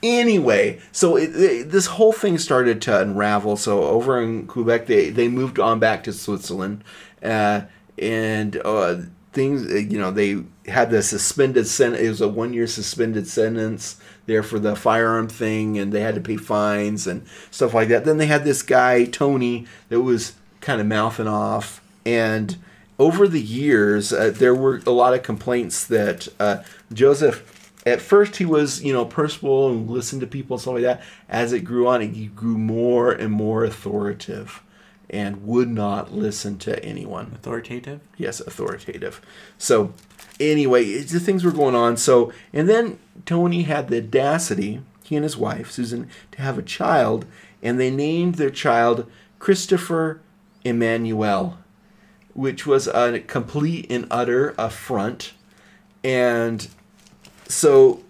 Anyway, 0.07 0.81
so 0.93 1.17
it, 1.17 1.31
it- 1.35 1.71
this 1.71 1.87
whole 1.87 2.13
thing 2.13 2.39
started 2.39 2.81
to 2.83 3.01
unravel. 3.01 3.57
So 3.57 3.83
over 3.85 4.21
in 4.23 4.47
Quebec, 4.47 4.87
they 4.87 5.11
they 5.11 5.29
moved 5.29 5.59
on 5.59 5.79
back 5.79 6.05
to 6.05 6.13
Switzerland, 6.13 6.85
uh, 7.23 7.63
and 7.99 8.61
uh, 8.65 8.97
things 9.33 9.71
uh, 9.71 9.77
you 9.77 9.99
know 9.99 10.11
they 10.11 10.43
had 10.71 10.91
the 10.91 11.03
suspended 11.03 11.67
sentence. 11.67 12.03
It 12.03 12.09
was 12.09 12.21
a 12.21 12.29
one 12.29 12.53
year 12.53 12.67
suspended 12.67 13.27
sentence 13.27 13.97
there 14.27 14.43
for 14.43 14.59
the 14.59 14.75
firearm 14.77 15.29
thing, 15.29 15.79
and 15.79 15.93
they 15.93 16.01
had 16.01 16.15
to 16.17 16.21
pay 16.21 16.37
fines 16.37 17.07
and 17.07 17.27
stuff 17.51 17.75
like 17.75 17.89
that. 17.89 18.05
Then 18.05 18.19
they 18.19 18.27
had 18.27 18.45
this 18.45 18.63
guy 18.63 19.05
Tony 19.05 19.67
that 19.89 20.01
was 20.01 20.35
kind 20.61 20.81
of 20.81 20.87
mouthing 20.87 21.29
off 21.29 21.81
and 22.05 22.57
over 22.99 23.29
the 23.29 23.41
years, 23.43 24.11
uh, 24.13 24.33
there 24.35 24.55
were 24.55 24.81
a 24.87 24.91
lot 24.91 25.13
of 25.13 25.23
complaints 25.23 25.87
that 25.87 26.29
uh, 26.41 26.63
Joseph, 26.93 27.56
at 27.87 28.03
first, 28.03 28.37
he 28.37 28.45
was, 28.45 28.83
you 28.83 28.93
know, 28.93 29.05
personable 29.05 29.71
and 29.71 29.89
listened 29.89 30.21
to 30.21 30.27
people 30.27 30.57
and 30.57 30.61
stuff 30.61 30.75
like 30.75 30.83
that. 30.83 31.03
As 31.29 31.53
it 31.53 31.61
grew 31.61 31.87
on, 31.87 32.01
he 32.01 32.27
grew 32.27 32.59
more 32.59 33.13
and 33.13 33.33
more 33.33 33.65
authoritative 33.65 34.61
and 35.09 35.47
would 35.47 35.69
not 35.69 36.13
listen 36.13 36.59
to 36.59 36.85
anyone. 36.85 37.31
Authoritative. 37.33 38.01
Yes, 38.17 38.41
authoritative. 38.41 39.21
So, 39.57 39.95
anyway, 40.41 41.01
the 41.01 41.21
things 41.21 41.45
were 41.45 41.53
going 41.53 41.77
on. 41.77 41.97
So, 41.97 42.33
and 42.53 42.69
then 42.69 42.99
Tony 43.25 43.63
had 43.63 43.87
the 43.87 43.99
audacity, 43.99 44.83
he 45.05 45.15
and 45.15 45.23
his 45.23 45.37
wife, 45.37 45.71
Susan, 45.71 46.11
to 46.33 46.43
have 46.43 46.59
a 46.59 46.63
child, 46.63 47.25
and 47.63 47.79
they 47.79 47.93
named 47.93 48.35
their 48.35 48.51
child 48.51 49.09
Christopher 49.39 50.21
Emmanuel, 50.65 51.59
which 52.35 52.67
was 52.67 52.89
a 52.89 53.21
complete 53.21 53.87
and 53.89 54.09
utter 54.11 54.57
affront. 54.59 55.35
And 56.03 56.69
so 57.49 58.01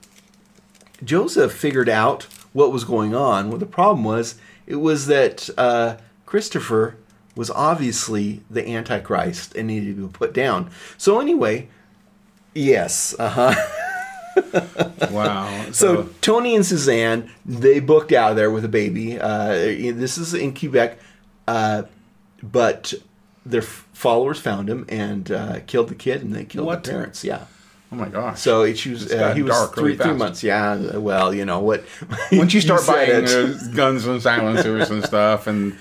Joseph 1.05 1.53
figured 1.53 1.89
out 1.89 2.25
what 2.53 2.73
was 2.73 2.85
going 2.85 3.15
on. 3.15 3.49
Well, 3.49 3.59
the 3.59 3.67
problem 3.67 4.05
was 4.05 4.37
it 4.67 4.77
was 4.77 5.07
that 5.07 5.49
uh, 5.59 5.97
Christopher 6.25 6.97
was 7.35 7.51
obviously 7.51 8.41
the 8.49 8.67
Antichrist 8.67 9.55
and 9.55 9.67
needed 9.69 9.97
to 9.97 10.07
be 10.07 10.13
put 10.13 10.33
down. 10.33 10.71
So 10.97 11.21
anyway, 11.21 11.69
yes, 12.55 13.15
uh 13.19 13.29
huh. 13.29 13.73
Wow. 15.11 15.71
So 15.73 16.11
Tony 16.21 16.55
and 16.57 16.65
Suzanne 16.65 17.31
they 17.45 17.81
booked 17.81 18.13
out 18.13 18.31
of 18.33 18.37
there 18.37 18.51
with 18.51 18.65
a 18.65 18.69
baby. 18.69 19.19
Uh, 19.19 19.49
this 19.53 20.19
is 20.19 20.35
in 20.35 20.55
Quebec, 20.55 20.99
uh, 21.49 21.85
but 22.43 22.93
their 23.47 23.63
followers 23.63 24.39
found 24.41 24.69
him 24.69 24.85
and 24.89 25.31
uh, 25.31 25.61
killed 25.67 25.89
the 25.89 25.95
kid, 25.95 26.23
and 26.23 26.35
they 26.35 26.45
killed 26.45 26.67
What? 26.67 26.85
the 26.85 26.91
parents. 26.91 27.25
Yeah. 27.25 27.45
Oh 27.93 27.97
my 27.97 28.09
gosh. 28.09 28.41
So 28.41 28.63
it, 28.63 28.85
was, 28.87 29.05
It's 29.05 29.15
uh, 29.15 29.35
he 29.35 29.43
was 29.43 29.53
dark 29.53 29.75
three, 29.75 29.97
three 29.97 30.15
months. 30.15 30.43
Yeah. 30.43 30.97
Well, 30.97 31.35
you 31.35 31.45
know 31.45 31.61
what? 31.61 31.85
once 32.33 32.55
you 32.55 32.61
start 32.61 32.87
buying 32.87 33.25
it. 33.25 33.31
uh, 33.31 33.69
guns 33.75 34.07
and 34.07 34.23
silencers 34.23 34.91
and 34.91 35.05
stuff, 35.05 35.47
and 35.47 35.77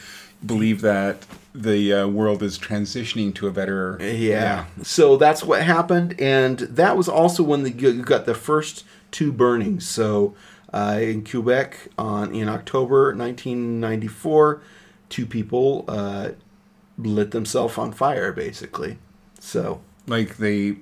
believe 0.46 0.82
that 0.82 1.26
the 1.54 1.94
uh, 1.94 2.08
world 2.08 2.44
is 2.44 2.60
transitioning 2.60 3.34
to 3.36 3.48
a 3.48 3.52
better 3.52 3.98
Yeah. 4.02 4.66
So 4.84 5.18
that's 5.18 5.44
what 5.44 5.64
happened, 5.64 6.20
and 6.20 6.60
that 6.60 6.98
was 6.98 7.08
also 7.08 7.44
when 7.44 7.64
the, 7.64 7.72
you 7.72 8.02
got 8.04 8.26
the 8.26 8.36
first 8.36 8.84
two 9.12 9.32
burnings. 9.32 9.88
So 9.88 10.36
uh, 10.74 11.00
in 11.02 11.24
Quebec, 11.24 11.90
on 11.98 12.36
in 12.36 12.50
October 12.50 13.16
1994, 13.16 14.62
two 15.10 15.26
people 15.26 15.86
uh, 15.88 16.32
lit 16.98 17.32
themselves 17.32 17.78
on 17.78 17.94
fire, 17.94 18.34
basically. 18.34 18.98
So 19.40 19.82
like 20.08 20.38
they 20.38 20.76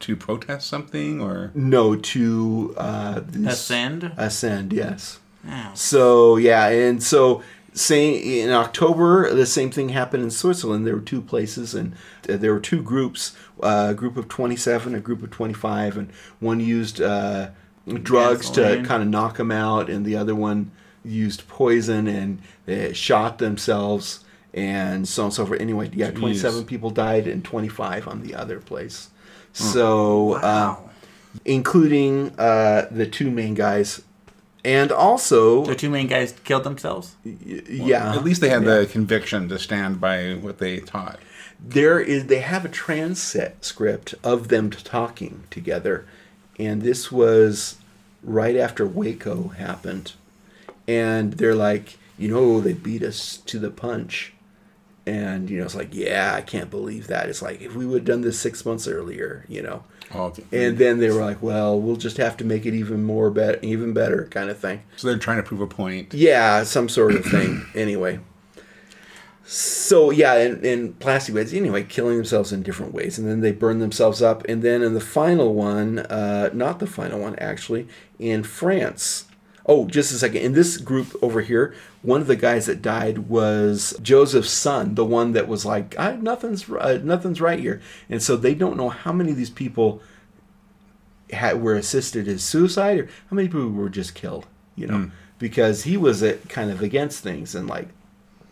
to 0.00 0.16
protest 0.16 0.66
something 0.68 1.20
or 1.20 1.50
no 1.54 1.96
to 1.96 2.74
uh, 2.76 3.20
this- 3.26 3.54
Ascend. 3.54 4.12
Ascend, 4.16 4.72
yes. 4.72 5.20
Wow. 5.44 5.72
So 5.74 6.36
yeah, 6.36 6.68
and 6.68 7.02
so 7.02 7.42
same 7.74 8.14
in 8.22 8.50
October, 8.50 9.34
the 9.34 9.46
same 9.46 9.70
thing 9.70 9.90
happened 9.90 10.22
in 10.22 10.30
Switzerland. 10.30 10.86
There 10.86 10.94
were 10.94 11.00
two 11.02 11.20
places, 11.20 11.74
and 11.74 11.94
uh, 12.28 12.36
there 12.36 12.52
were 12.52 12.60
two 12.60 12.82
groups: 12.82 13.36
uh, 13.62 13.88
a 13.90 13.94
group 13.94 14.16
of 14.16 14.28
twenty-seven, 14.28 14.94
a 14.94 15.00
group 15.00 15.22
of 15.22 15.30
twenty-five, 15.30 15.96
and 15.96 16.10
one 16.40 16.60
used 16.60 17.00
uh, 17.02 17.50
drugs 17.86 18.48
Gasoline. 18.48 18.82
to 18.82 18.88
kind 18.88 19.02
of 19.02 19.08
knock 19.08 19.36
them 19.36 19.50
out, 19.50 19.90
and 19.90 20.04
the 20.04 20.16
other 20.16 20.34
one 20.34 20.70
used 21.04 21.46
poison 21.48 22.06
and 22.06 22.40
they 22.64 22.92
shot 22.94 23.36
themselves, 23.38 24.24
and 24.54 25.06
so 25.06 25.22
on 25.22 25.26
and 25.26 25.34
so 25.34 25.44
forth. 25.44 25.60
Anyway, 25.60 25.90
yeah, 25.92 26.10
twenty-seven 26.10 26.64
people 26.64 26.90
died, 26.90 27.26
and 27.26 27.44
twenty-five 27.44 28.08
on 28.08 28.22
the 28.22 28.34
other 28.34 28.60
place. 28.60 29.10
So. 29.54 30.34
Uh, 30.34 30.40
Wow. 30.40 30.90
including 31.44 32.30
uh, 32.38 32.86
the 32.92 33.06
two 33.06 33.28
main 33.30 33.54
guys, 33.54 34.00
and 34.64 34.92
also 34.92 35.64
The 35.64 35.74
two 35.74 35.90
main 35.90 36.06
guys 36.06 36.32
killed 36.44 36.62
themselves. 36.64 37.16
y- 37.24 37.62
yeah, 37.68 38.14
at 38.14 38.22
least 38.22 38.40
they 38.40 38.50
had 38.50 38.62
yeah. 38.62 38.76
the 38.78 38.86
conviction 38.86 39.48
to 39.48 39.58
stand 39.58 40.00
by 40.00 40.34
what 40.34 40.58
they 40.58 40.78
taught. 40.78 41.18
there 41.60 41.98
is 41.98 42.26
they 42.26 42.38
have 42.40 42.64
a 42.64 42.68
transcript 42.68 43.64
script 43.64 44.14
of 44.22 44.46
them 44.48 44.70
talking 44.70 45.42
together, 45.50 46.04
and 46.58 46.82
this 46.82 47.10
was 47.10 47.76
right 48.22 48.56
after 48.56 48.86
Waco 48.86 49.48
happened, 49.48 50.12
and 50.86 51.32
they're 51.34 51.54
like, 51.68 51.98
you 52.16 52.28
know, 52.28 52.60
they 52.60 52.74
beat 52.74 53.02
us 53.02 53.38
to 53.46 53.58
the 53.58 53.70
punch, 53.70 54.33
And 55.06 55.50
you 55.50 55.58
know, 55.58 55.64
it's 55.64 55.74
like, 55.74 55.94
yeah, 55.94 56.34
I 56.34 56.40
can't 56.40 56.70
believe 56.70 57.08
that. 57.08 57.28
It's 57.28 57.42
like 57.42 57.60
if 57.60 57.74
we 57.74 57.84
would 57.84 58.00
have 58.00 58.04
done 58.06 58.20
this 58.22 58.38
six 58.38 58.64
months 58.64 58.88
earlier, 58.88 59.44
you 59.48 59.62
know. 59.62 59.84
Oh, 60.12 60.24
okay. 60.24 60.44
And 60.52 60.78
then 60.78 60.98
they 60.98 61.10
were 61.10 61.20
like, 61.20 61.42
well, 61.42 61.78
we'll 61.78 61.96
just 61.96 62.16
have 62.18 62.36
to 62.38 62.44
make 62.44 62.66
it 62.66 62.74
even 62.74 63.04
more 63.04 63.30
better, 63.30 63.58
even 63.62 63.92
better, 63.92 64.26
kind 64.30 64.50
of 64.50 64.58
thing. 64.58 64.82
so 64.96 65.08
they're 65.08 65.18
trying 65.18 65.38
to 65.38 65.42
prove 65.42 65.60
a 65.60 65.66
point. 65.66 66.14
Yeah, 66.14 66.62
some 66.64 66.88
sort 66.88 67.14
of 67.14 67.24
thing. 67.24 67.66
anyway. 67.74 68.20
So 69.46 70.10
yeah, 70.10 70.34
and, 70.34 70.64
and 70.64 70.98
plastic 70.98 71.34
bags 71.34 71.52
anyway, 71.52 71.82
killing 71.82 72.16
themselves 72.16 72.50
in 72.50 72.62
different 72.62 72.94
ways, 72.94 73.18
and 73.18 73.28
then 73.28 73.40
they 73.40 73.52
burn 73.52 73.78
themselves 73.78 74.22
up, 74.22 74.42
and 74.48 74.62
then 74.62 74.82
in 74.82 74.94
the 74.94 75.00
final 75.00 75.52
one, 75.52 75.98
uh, 75.98 76.48
not 76.54 76.78
the 76.78 76.86
final 76.86 77.20
one 77.20 77.36
actually, 77.36 77.86
in 78.18 78.42
France. 78.42 79.26
Oh, 79.66 79.86
just 79.86 80.12
a 80.12 80.16
second. 80.16 80.42
In 80.42 80.52
this 80.52 80.76
group 80.76 81.16
over 81.22 81.40
here, 81.40 81.74
one 82.02 82.20
of 82.20 82.26
the 82.26 82.36
guys 82.36 82.66
that 82.66 82.82
died 82.82 83.30
was 83.30 83.96
Joseph's 84.02 84.50
son, 84.50 84.94
the 84.94 85.04
one 85.04 85.32
that 85.32 85.48
was 85.48 85.64
like, 85.64 85.98
I, 85.98 86.16
"Nothing's 86.16 86.68
uh, 86.68 87.00
nothing's 87.02 87.40
right 87.40 87.58
here," 87.58 87.80
and 88.10 88.22
so 88.22 88.36
they 88.36 88.54
don't 88.54 88.76
know 88.76 88.90
how 88.90 89.12
many 89.12 89.30
of 89.30 89.36
these 89.36 89.50
people 89.50 90.02
had, 91.30 91.62
were 91.62 91.74
assisted 91.74 92.28
as 92.28 92.44
suicide 92.44 92.98
or 92.98 93.06
how 93.30 93.36
many 93.36 93.48
people 93.48 93.70
were 93.70 93.88
just 93.88 94.14
killed. 94.14 94.46
You 94.76 94.88
know, 94.88 95.10
because 95.38 95.84
he 95.84 95.96
was 95.96 96.22
uh, 96.22 96.36
kind 96.48 96.70
of 96.70 96.82
against 96.82 97.22
things 97.22 97.54
and 97.54 97.68
like 97.68 97.88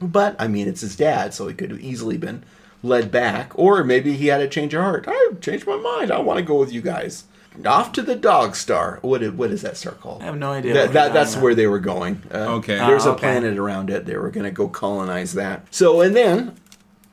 but 0.02 0.36
I 0.38 0.48
mean, 0.48 0.68
it's 0.68 0.80
his 0.80 0.96
dad, 0.96 1.32
so 1.32 1.46
he 1.46 1.54
could 1.54 1.70
have 1.70 1.80
easily 1.80 2.18
been 2.18 2.44
led 2.82 3.10
back, 3.10 3.52
or 3.54 3.84
maybe 3.84 4.14
he 4.14 4.26
had 4.26 4.40
a 4.40 4.48
change 4.48 4.74
of 4.74 4.82
heart. 4.82 5.04
I 5.06 5.30
changed 5.40 5.66
my 5.66 5.76
mind. 5.76 6.10
I 6.10 6.18
want 6.18 6.38
to 6.38 6.44
go 6.44 6.58
with 6.58 6.72
you 6.72 6.80
guys. 6.80 7.24
Off 7.66 7.92
to 7.92 8.02
the 8.02 8.16
Dog 8.16 8.56
Star. 8.56 8.98
What 9.02 9.22
is, 9.22 9.32
what 9.32 9.50
is 9.50 9.62
that 9.62 9.76
star 9.76 9.92
called? 9.92 10.22
I 10.22 10.26
have 10.26 10.38
no 10.38 10.52
idea. 10.52 10.72
That, 10.74 10.92
that, 10.94 11.12
that's 11.12 11.32
about. 11.34 11.42
where 11.42 11.54
they 11.54 11.66
were 11.66 11.78
going. 11.80 12.22
Uh, 12.32 12.56
Okay. 12.56 12.76
There's 12.76 13.06
Oh, 13.06 13.10
a 13.10 13.12
okay. 13.12 13.20
planet 13.20 13.58
around 13.58 13.90
it. 13.90 14.06
They 14.06 14.16
were 14.16 14.30
going 14.30 14.44
to 14.44 14.50
go 14.50 14.68
colonize 14.68 15.34
that. 15.34 15.66
So, 15.74 16.00
and 16.00 16.16
then 16.16 16.56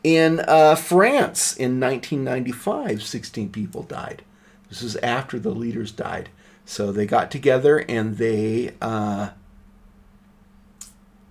in 0.03 0.39
uh, 0.47 0.75
France 0.75 1.55
in 1.57 1.79
1995, 1.79 3.03
16 3.03 3.49
people 3.49 3.83
died. 3.83 4.23
This 4.69 4.81
was 4.81 4.95
after 4.97 5.39
the 5.39 5.49
leaders 5.51 5.91
died. 5.91 6.29
So 6.63 6.91
they 6.91 7.05
got 7.05 7.31
together 7.31 7.79
and 7.89 8.17
they 8.17 8.75
uh, 8.81 9.29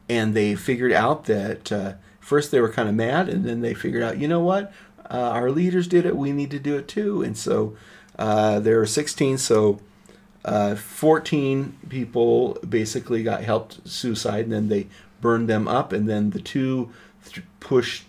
and 0.08 0.34
they 0.34 0.54
figured 0.54 0.92
out 0.92 1.24
that 1.24 1.70
uh, 1.70 1.92
first 2.20 2.50
they 2.50 2.60
were 2.60 2.70
kind 2.72 2.88
of 2.88 2.94
mad, 2.94 3.28
and 3.28 3.44
then 3.44 3.60
they 3.60 3.74
figured 3.74 4.02
out, 4.02 4.18
you 4.18 4.26
know 4.26 4.40
what, 4.40 4.72
uh, 5.10 5.14
our 5.30 5.50
leaders 5.50 5.86
did 5.86 6.06
it, 6.06 6.16
we 6.16 6.32
need 6.32 6.50
to 6.50 6.58
do 6.58 6.76
it 6.76 6.88
too. 6.88 7.22
And 7.22 7.36
so 7.36 7.76
uh, 8.18 8.60
there 8.60 8.78
were 8.78 8.86
16, 8.86 9.38
so 9.38 9.80
uh, 10.44 10.74
14 10.74 11.78
people 11.88 12.58
basically 12.68 13.22
got 13.22 13.42
helped 13.42 13.88
suicide, 13.88 14.44
and 14.44 14.52
then 14.52 14.68
they 14.68 14.86
burned 15.20 15.48
them 15.48 15.66
up, 15.68 15.92
and 15.92 16.08
then 16.08 16.30
the 16.30 16.40
two 16.40 16.90
th- 17.28 17.44
pushed 17.60 18.04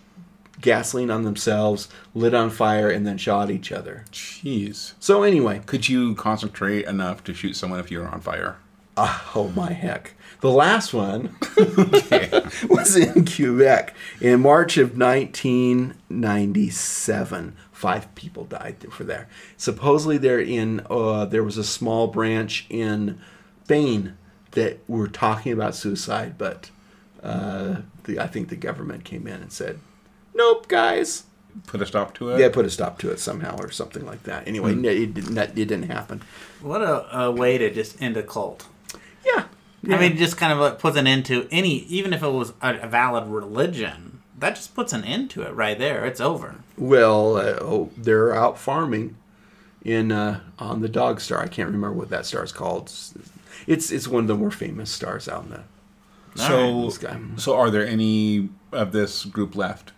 gasoline 0.60 1.10
on 1.10 1.22
themselves, 1.24 1.88
lit 2.14 2.34
on 2.34 2.50
fire, 2.50 2.90
and 2.90 3.06
then 3.06 3.16
shot 3.18 3.50
each 3.50 3.72
other. 3.72 4.04
Jeez. 4.12 4.92
So 5.00 5.22
anyway, 5.22 5.62
Could 5.66 5.88
you 5.88 6.14
concentrate 6.14 6.84
enough 6.86 7.24
to 7.24 7.34
shoot 7.34 7.54
someone 7.56 7.80
if 7.80 7.90
you 7.90 7.98
were 8.00 8.08
on 8.08 8.20
fire? 8.20 8.56
oh 9.34 9.50
my 9.56 9.72
heck. 9.72 10.12
The 10.42 10.50
last 10.50 10.92
one 10.92 11.34
was 12.68 12.96
in 12.96 13.24
Quebec 13.24 13.94
in 14.20 14.40
March 14.40 14.76
of 14.76 14.98
1997. 14.98 17.56
Five 17.80 18.14
people 18.14 18.44
died 18.44 18.76
for 18.90 19.04
there. 19.04 19.26
Supposedly, 19.56 20.18
they're 20.18 20.38
in. 20.38 20.84
Uh, 20.90 21.24
there 21.24 21.42
was 21.42 21.56
a 21.56 21.64
small 21.64 22.08
branch 22.08 22.66
in 22.68 23.18
Spain 23.64 24.18
that 24.50 24.80
were 24.86 25.08
talking 25.08 25.50
about 25.50 25.74
suicide, 25.74 26.36
but 26.36 26.70
uh, 27.22 27.76
the, 28.04 28.20
I 28.20 28.26
think 28.26 28.50
the 28.50 28.56
government 28.56 29.04
came 29.04 29.26
in 29.26 29.40
and 29.40 29.50
said, 29.50 29.80
"Nope, 30.34 30.68
guys." 30.68 31.24
Put 31.66 31.80
a 31.80 31.86
stop 31.86 32.12
to 32.16 32.28
it? 32.28 32.40
Yeah, 32.40 32.50
put 32.50 32.66
a 32.66 32.70
stop 32.70 32.98
to 32.98 33.10
it 33.10 33.18
somehow 33.18 33.56
or 33.56 33.70
something 33.70 34.04
like 34.04 34.24
that. 34.24 34.46
Anyway, 34.46 34.74
no, 34.74 34.90
it, 34.90 35.14
didn't, 35.14 35.34
that, 35.36 35.50
it 35.50 35.54
didn't 35.64 35.84
happen. 35.84 36.20
What 36.60 36.82
a, 36.82 37.18
a 37.18 37.30
way 37.30 37.56
to 37.56 37.72
just 37.72 38.00
end 38.02 38.18
a 38.18 38.22
cult. 38.22 38.66
Yeah. 39.24 39.46
I 39.88 39.98
mean, 39.98 40.18
just 40.18 40.36
kind 40.36 40.52
of 40.52 40.58
like 40.58 40.78
puts 40.78 40.98
an 40.98 41.06
end 41.06 41.24
to 41.26 41.48
any, 41.50 41.78
even 41.84 42.12
if 42.12 42.22
it 42.22 42.28
was 42.28 42.52
a, 42.60 42.80
a 42.80 42.86
valid 42.86 43.28
religion, 43.28 44.09
that 44.40 44.56
just 44.56 44.74
puts 44.74 44.92
an 44.92 45.04
end 45.04 45.30
to 45.30 45.42
it 45.42 45.54
right 45.54 45.78
there. 45.78 46.04
It's 46.04 46.20
over. 46.20 46.56
Well, 46.76 47.36
uh, 47.36 47.58
oh, 47.60 47.90
they're 47.96 48.34
out 48.34 48.58
farming 48.58 49.16
in 49.84 50.10
uh, 50.12 50.40
on 50.58 50.80
the 50.80 50.88
Dog 50.88 51.20
Star. 51.20 51.40
I 51.40 51.46
can't 51.46 51.66
remember 51.68 51.92
what 51.92 52.10
that 52.10 52.26
star 52.26 52.42
is 52.44 52.52
called. 52.52 52.92
It's 53.66 53.90
it's 53.90 54.08
one 54.08 54.24
of 54.24 54.28
the 54.28 54.34
more 54.36 54.50
famous 54.50 54.90
stars 54.90 55.28
out 55.28 55.44
in 55.44 55.50
the. 55.50 55.62
So, 56.36 56.84
This 56.84 56.98
guy. 56.98 57.18
so 57.36 57.56
are 57.56 57.70
there 57.70 57.86
any 57.86 58.48
of 58.72 58.92
this 58.92 59.24
group 59.24 59.56
left? 59.56 59.92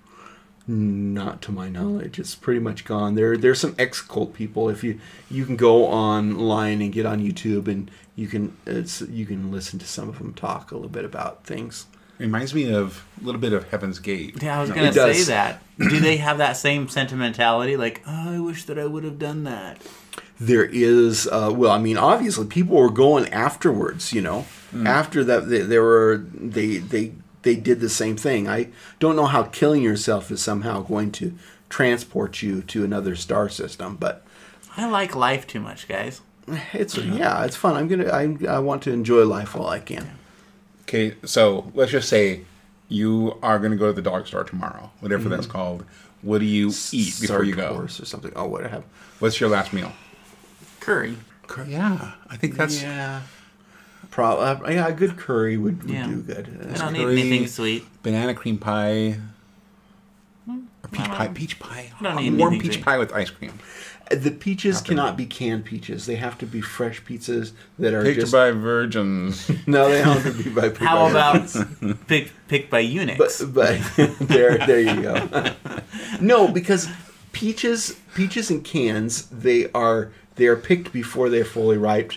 Not 0.66 1.42
to 1.42 1.52
my 1.52 1.68
knowledge, 1.68 2.18
it's 2.20 2.37
pretty 2.37 2.61
much 2.61 2.85
gone. 2.85 3.16
There 3.16 3.37
there's 3.37 3.59
some 3.61 3.74
ex 3.78 4.00
cult 4.00 4.33
people. 4.33 4.68
If 4.68 4.85
you 4.85 5.00
you 5.28 5.44
can 5.44 5.57
go 5.57 5.87
online 5.87 6.81
and 6.81 6.92
get 6.92 7.05
on 7.05 7.20
YouTube 7.20 7.66
and 7.66 7.90
you 8.14 8.28
can 8.28 8.57
it's 8.64 9.00
you 9.02 9.26
can 9.26 9.50
listen 9.50 9.81
to 9.81 9.87
some 9.87 10.09
of 10.09 10.18
them 10.18 10.33
talk 10.35 10.70
a 10.70 10.74
little 10.76 10.88
bit 10.88 11.05
about 11.05 11.44
things. 11.44 11.87
Reminds 12.22 12.54
me 12.54 12.72
of 12.72 13.04
a 13.20 13.24
little 13.24 13.40
bit 13.40 13.52
of 13.52 13.68
Heaven's 13.70 13.98
Gate. 13.98 14.42
Yeah, 14.42 14.56
I 14.58 14.61
was 14.61 14.70
No. 14.70 14.76
gonna 14.76 14.88
It 14.88 14.94
does. 14.94 15.24
say 15.26 15.32
that. 15.32 15.61
Do 15.78 15.98
they 16.00 16.16
have 16.18 16.38
that 16.38 16.56
same 16.56 16.88
sentimentality? 16.88 17.76
Like, 17.76 18.02
oh, 18.06 18.35
I 18.37 18.38
wish 18.40 18.64
that 18.64 18.78
I 18.78 18.87
would 18.87 19.04
have 19.04 19.18
done 19.18 19.44
that. 19.44 19.78
there 20.40 20.64
is 20.64 21.28
uh, 21.30 21.50
well 21.54 21.70
i 21.70 21.78
mean 21.78 21.96
obviously 21.96 22.44
people 22.46 22.76
were 22.76 22.90
going 22.90 23.28
afterwards 23.28 24.12
you 24.12 24.20
know 24.20 24.44
after 24.85 25.22
that 25.22 25.48
they, 25.48 25.61
they 25.61 25.78
were 25.78 26.24
they 26.35 26.78
they 26.78 27.12
they 27.42 27.54
did 27.54 27.78
the 27.80 27.88
same 27.88 28.16
thing 28.16 28.48
i 28.48 28.66
don't 28.98 29.14
know 29.14 29.26
how 29.26 29.44
killing 29.44 29.82
yourself 29.82 30.32
is 30.32 30.40
somehow 30.42 30.80
going 30.82 31.12
to 31.12 31.32
transport 31.68 32.42
you 32.42 32.61
to 32.62 32.82
another 32.82 33.14
star 33.14 33.48
system 33.48 33.94
but 33.96 34.24
I 34.76 34.88
like 34.88 35.14
life 35.14 35.46
too 35.46 35.61
much, 35.61 35.87
guys. 35.87 36.22
it's 36.72 36.96
yeah 36.98 37.44
it's 37.44 37.54
fun 37.56 37.76
i'm 37.76 37.87
gonna 37.87 38.08
i, 38.08 38.37
I 38.48 38.58
want 38.58 38.82
to 38.85 38.90
enjoy 38.92 39.24
life 39.24 39.54
while 39.54 39.68
i 39.68 39.78
can 39.78 40.04
Okay, 40.92 41.14
so 41.24 41.72
let's 41.74 41.90
just 41.90 42.07
say 42.11 42.42
you 42.90 43.38
are 43.42 43.59
going 43.59 43.70
to 43.70 43.78
go 43.78 43.87
to 43.87 43.94
the 43.94 44.02
dog 44.02 44.26
star 44.26 44.44
tomorrow, 44.44 44.90
whatever 45.00 45.31
that's 45.31 45.46
called. 45.46 45.87
What 46.20 46.40
do 46.40 46.44
you 46.44 46.70
eat 46.92 47.14
before 47.18 47.44
you 47.44 47.55
go? 47.55 47.72
Course 47.74 47.98
or 47.98 48.05
something 48.05 48.31
oh 48.37 48.46
what 48.46 48.62
i 48.62 48.68
have 48.68 48.85
What's 49.18 49.40
your 49.40 49.48
last 49.48 49.72
meal? 49.72 49.90
Curry. 50.81 51.16
curry. 51.46 51.72
Yeah, 51.72 52.12
I 52.28 52.37
think 52.37 52.57
that's 52.57 52.83
yeah 52.83 53.22
Pro- 54.11 54.37
uh, 54.38 54.61
yeah 54.68 54.87
a 54.87 54.92
good 54.92 55.16
curry 55.16 55.57
would, 55.57 55.83
would 55.85 55.90
Yeah. 55.90 56.07
do 56.09 56.16
good 56.20 56.46
I 56.74 56.76
don't 56.76 56.94
curry. 56.94 57.14
need 57.14 57.20
anything 57.20 57.46
sweet. 57.46 57.85
banana 58.02 58.35
cream 58.35 58.59
pie. 58.59 59.16
Or 60.46 60.88
peach 60.90 61.07
pie. 61.09 61.28
Peach 61.28 61.59
pie. 61.59 61.90
I 62.00 62.02
don't 62.02 62.16
need 62.16 62.37
Warm 62.38 62.59
peach 62.59 62.74
sweet. 62.74 62.85
pie 62.85 62.98
with 62.98 63.12
ice 63.14 63.31
cream. 63.31 63.59
The 64.11 64.31
peaches 64.31 64.81
cannot 64.81 65.17
be 65.17 65.25
canned 65.27 65.65
peaches 65.65 66.07
they 66.07 66.17
have 66.17 66.37
to 66.38 66.47
be 66.47 66.61
fresh 66.61 67.03
pizzas 67.05 67.53
that 67.79 67.95
are 67.95 68.03
Picked 68.03 68.21
just 68.21 68.33
by 68.33 68.51
virgins. 68.51 69.51
no 69.67 69.88
they 69.88 70.03
don't 70.03 70.19
have 70.21 70.37
to 70.37 70.43
be 70.45 70.51
by 70.51 70.71
How 70.85 71.05
by- 71.05 71.11
about 71.11 72.07
picked 72.09 72.33
picked 72.49 72.71
by 72.71 72.81
eunuchs? 72.81 73.43
but 73.43 73.55
but 73.55 74.19
there 74.21 74.59
there 74.59 74.81
you 74.81 75.03
go. 75.03 75.53
no, 76.21 76.49
because 76.49 76.88
peaches 77.33 77.99
peaches 78.15 78.51
in 78.51 78.61
cans 78.62 79.27
they 79.29 79.71
are 79.73 80.12
they 80.37 80.47
are 80.47 80.57
picked 80.57 80.93
before 80.93 81.29
they're 81.29 81.45
fully 81.45 81.79
ripe, 81.79 82.12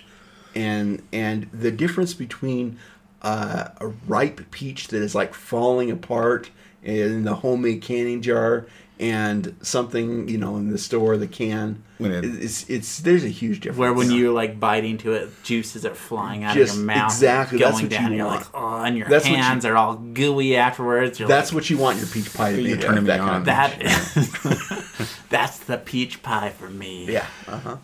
and 0.55 1.01
and 1.13 1.49
the 1.53 1.71
difference 1.71 2.13
between 2.13 2.77
uh, 3.21 3.69
a 3.81 3.87
ripe 4.07 4.51
peach 4.51 4.89
that 4.89 5.01
is 5.01 5.15
like 5.15 5.33
falling 5.33 5.89
apart 5.91 6.49
in 6.83 7.23
the 7.23 7.35
homemade 7.35 7.81
canning 7.81 8.21
jar 8.21 8.67
and 8.99 9.55
something 9.61 10.29
you 10.29 10.37
know 10.37 10.55
in 10.55 10.69
the 10.71 10.77
store 10.77 11.17
the 11.17 11.27
can 11.27 11.83
When 11.97 12.11
it- 12.13 12.23
it's 12.23 12.69
it's 12.69 12.99
there's 12.99 13.25
a 13.25 13.29
huge 13.29 13.59
difference 13.59 13.77
Where 13.79 13.91
when 13.93 14.09
you're 14.09 14.31
like 14.31 14.57
biting 14.59 14.97
to 14.99 15.11
it, 15.13 15.29
juices 15.43 15.85
are 15.85 15.93
flying 15.93 16.45
out 16.45 16.55
Just 16.55 16.73
of 16.73 16.77
your 16.79 16.85
mouth, 16.87 17.11
exactly, 17.11 17.59
that's 17.59 17.71
going 17.71 17.83
what 17.85 17.91
you 17.91 17.97
down. 17.97 18.05
and 18.07 18.15
you're 18.15 18.25
want. 18.25 18.39
like, 18.41 18.49
oh, 18.53 18.81
and 18.83 18.97
your 18.97 19.07
That's 19.09 19.25
what 19.25 19.31
you- 19.31 19.37
hands 19.43 19.65
are 19.65 19.75
all 19.75 19.95
gooey 19.95 20.55
afterwards. 20.55 21.19
You're 21.19 21.27
that's 21.27 21.51
like, 21.51 21.55
what 21.55 21.69
you 21.69 21.77
want 21.77 21.97
your 21.97 22.07
peach 22.07 22.33
pie 22.33 22.55
to 22.55 22.63
be 22.63 22.77
turning 22.77 23.03
me 23.03 23.07
that 23.07 23.19
on. 23.19 23.27
kind 23.27 23.37
of 23.39 23.45
that 23.45 23.81
is 23.81 25.21
that's 25.29 25.59
the 25.59 25.77
peach 25.77 26.23
pie 26.23 26.49
for 26.51 26.69
me. 26.69 27.11
Yeah. 27.11 27.27
Uh 27.47 27.59
huh. 27.59 27.77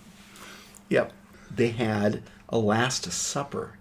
Yep. 0.89 1.12
They 1.54 1.69
had 1.69 2.24
a 2.50 2.58
Last 2.58 3.12
Supper 3.12 3.74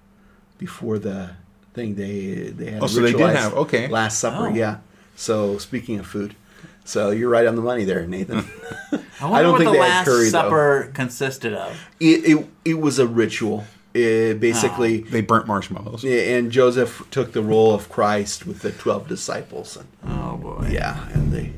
before 0.59 0.99
the 0.99 1.31
thing. 1.75 1.95
They 1.95 2.51
they 2.57 2.73
had. 2.73 2.83
Oh, 2.83 2.87
so 2.89 3.01
they 3.01 3.13
did 3.13 3.21
have- 3.37 3.55
okay. 3.55 3.87
Last 3.87 4.19
Supper. 4.19 4.49
Oh. 4.49 4.55
Yeah. 4.55 4.79
So 5.17 5.59
speaking 5.59 5.99
of 5.99 6.07
food, 6.07 6.35
so 6.85 7.11
you're 7.11 7.31
right 7.31 7.47
on 7.47 7.55
the 7.57 7.63
money 7.63 7.85
there, 7.85 8.07
Nathan. 8.07 8.41
Hmm. 8.41 8.97
I 9.21 9.27
wonder 9.31 9.43
don't 9.43 9.53
what 9.53 9.59
think 9.59 9.69
the 9.69 9.73
they 9.73 9.79
had 9.79 9.89
last 9.89 10.05
curry, 10.07 10.25
though. 10.25 10.31
supper 10.31 10.91
consisted 10.95 11.55
of. 11.55 11.79
it, 12.01 12.25
it 12.39 12.47
it 12.65 12.75
was 12.75 12.99
a 12.99 13.07
ritual. 13.07 13.65
It 13.93 14.39
basically. 14.41 15.03
Oh. 15.05 15.11
They 15.11 15.21
burnt 15.21 15.47
marshmallows. 15.49 16.05
Yeah, 16.05 16.37
and 16.37 16.53
Joseph 16.53 17.03
took 17.11 17.33
the 17.33 17.43
role 17.43 17.75
of 17.75 17.89
Christ 17.89 18.47
with 18.47 18.61
the 18.63 18.71
twelve 18.73 19.09
disciples, 19.09 19.77
and 19.77 19.89
Oh 20.05 20.37
boy. 20.37 20.69
yeah, 20.71 21.09
and 21.11 21.33
they 21.33 21.53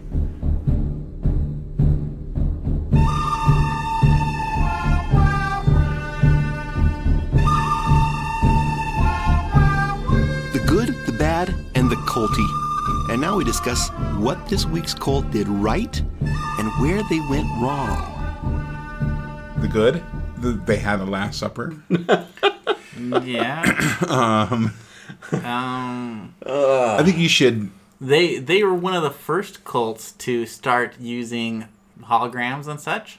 The 10.53 10.63
Good, 10.67 10.89
the 11.07 11.13
Bad, 11.13 11.55
and 11.75 11.91
the 11.91 11.97
Culty. 11.97 12.47
And 13.13 13.21
now 13.21 13.37
we 13.37 13.45
discuss 13.45 13.91
what 14.17 14.49
this 14.49 14.65
week's 14.65 14.95
cult 14.95 15.31
did 15.31 15.47
right 15.47 16.01
and 16.59 16.69
where 16.81 17.03
they 17.11 17.21
went 17.29 17.47
wrong. 17.61 18.09
The 19.59 19.69
good? 19.69 20.03
The, 20.39 20.53
they 20.53 20.79
had 20.79 20.99
a 21.01 21.05
Last 21.05 21.39
Supper. 21.39 21.77
Yeah. 22.99 23.99
um. 24.09 24.75
Um. 25.33 26.35
I 26.47 27.03
think 27.05 27.19
you 27.19 27.29
should. 27.29 27.71
They 28.01 28.39
they 28.39 28.63
were 28.63 28.75
one 28.75 28.95
of 28.95 29.03
the 29.03 29.11
first 29.11 29.65
cults 29.65 30.13
to 30.13 30.47
start 30.47 30.95
using 31.01 31.67
holograms 32.03 32.67
and 32.67 32.81
such. 32.81 33.19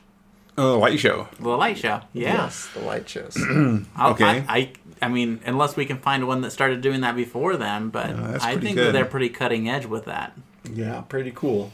Oh, 0.58 0.78
light 0.80 1.00
show. 1.00 1.28
The 1.40 1.50
light 1.50 1.78
show. 1.78 2.02
Yeah. 2.14 2.34
Yes, 2.34 2.68
the 2.74 2.82
light 2.82 3.10
shows. 3.10 3.36
Okay. 4.00 4.46
I, 4.48 4.58
I 4.58 4.72
I 5.02 5.08
mean, 5.10 5.42
unless 5.46 5.76
we 5.76 5.86
can 5.86 5.98
find 5.98 6.28
one 6.28 6.42
that 6.42 6.52
started 6.52 6.82
doing 6.82 7.02
that 7.02 7.16
before 7.16 7.58
them, 7.58 7.90
but 7.90 8.16
that's 8.16 8.44
I 8.44 8.58
think 8.58 8.76
good. 8.76 8.88
that 8.88 8.92
they're 8.94 9.06
pretty 9.06 9.30
cutting 9.30 9.68
edge 9.70 9.86
with 9.86 10.06
that. 10.06 10.38
yeah, 10.72 11.02
pretty 11.02 11.32
cool. 11.32 11.72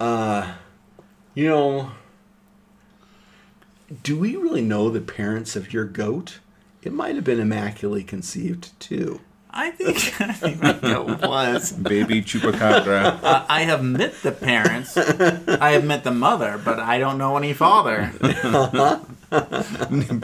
Uh, 0.00 0.54
you 1.34 1.48
know, 1.48 1.92
do 4.02 4.18
we 4.18 4.36
really 4.36 4.60
know 4.62 4.90
the 4.90 5.00
parents 5.00 5.56
of 5.56 5.72
your 5.72 5.84
goat? 5.84 6.40
It 6.82 6.92
might 6.92 7.14
have 7.14 7.24
been 7.24 7.40
immaculately 7.40 8.04
conceived 8.04 8.78
too. 8.80 9.20
I 9.56 9.70
think, 9.70 10.20
I 10.20 10.32
think 10.32 10.60
my 10.60 10.98
was. 11.28 11.70
Baby 11.70 12.22
Chupacabra. 12.22 13.22
Uh, 13.22 13.46
I 13.48 13.62
have 13.62 13.84
met 13.84 14.20
the 14.22 14.32
parents. 14.32 14.96
I 14.96 15.70
have 15.70 15.84
met 15.84 16.02
the 16.02 16.10
mother, 16.10 16.60
but 16.64 16.80
I 16.80 16.98
don't 16.98 17.18
know 17.18 17.36
any 17.36 17.52
father. 17.52 18.10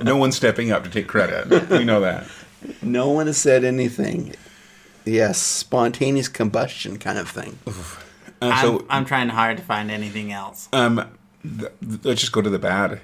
no 0.05 0.17
one's 0.17 0.35
stepping 0.35 0.73
up 0.73 0.83
to 0.83 0.91
take 0.91 1.07
credit. 1.07 1.71
We 1.71 1.85
know 1.85 2.01
that. 2.01 2.27
No 2.83 3.09
one 3.11 3.29
has 3.29 3.39
said 3.39 3.63
anything. 3.65 4.35
Yes, 5.05 5.39
spontaneous 5.39 6.29
combustion 6.29 6.99
kind 6.99 7.17
of 7.17 7.29
thing. 7.31 7.57
Uh, 8.43 8.51
I'm, 8.53 8.87
I'm 8.91 9.05
trying 9.05 9.29
hard 9.29 9.59
to 9.59 9.63
find 9.63 9.93
anything 9.93 10.33
else. 10.33 10.69
um, 10.73 11.09
th- 11.43 11.71
th- 11.81 12.05
let's 12.05 12.21
just 12.21 12.33
go 12.33 12.43
to 12.43 12.51
the 12.51 12.59
bad. 12.59 13.01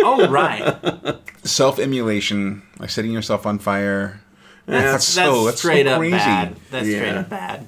Oh, 0.00 0.28
right. 0.28 0.76
Self 1.44 1.78
emulation, 1.78 2.62
like 2.80 2.90
setting 2.90 3.12
yourself 3.12 3.46
on 3.46 3.60
fire. 3.60 4.20
That's, 4.68 4.84
That's 4.84 4.92
that's 4.92 5.04
so- 5.06 5.44
that's 5.46 5.60
so 5.62 5.68
straight 5.68 5.86
up 5.86 5.98
crazy. 5.98 6.16
bad. 6.16 6.56
That's 6.70 6.86
straight 6.86 7.14
up 7.14 7.28
bad. 7.28 7.60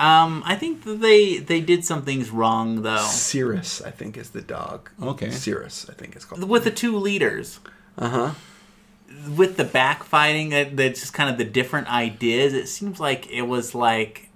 Um, 0.00 0.42
I 0.44 0.56
think 0.56 0.82
they 0.84 1.38
they 1.38 1.60
did 1.60 1.84
some 1.84 2.02
things 2.02 2.30
wrong 2.30 2.82
though. 2.82 3.06
Sirius, 3.08 3.80
I 3.82 3.90
think, 3.90 4.16
is 4.16 4.30
the 4.30 4.42
dog. 4.42 4.90
Okay. 5.00 5.30
Sirius, 5.30 5.86
I 5.88 5.92
think 5.92 6.16
it's 6.16 6.24
called. 6.24 6.42
With 6.48 6.64
the 6.64 6.70
two 6.72 6.96
leaders. 6.98 7.60
Uh 7.96 8.08
huh. 8.08 8.30
with 9.36 9.56
the 9.56 9.64
backfighting 9.64 10.50
that 10.50 10.76
that's 10.76 11.00
just 11.00 11.14
kind 11.14 11.30
of 11.30 11.38
the 11.38 11.44
different 11.44 11.86
ideas 11.92 12.52
it 12.52 12.66
seems 12.68 12.98
like 12.98 13.30
it 13.30 13.42
was 13.42 13.72
like 13.74 14.28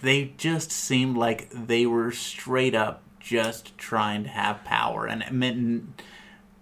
they 0.00 0.32
just 0.38 0.72
seemed 0.72 1.14
like 1.16 1.50
they 1.50 1.84
were 1.84 2.10
straight 2.10 2.74
up 2.74 3.02
just 3.20 3.76
trying 3.76 4.22
to 4.22 4.30
have 4.30 4.64
power 4.64 5.06
and 5.06 5.20
it 5.22 5.30
meant 5.32 6.02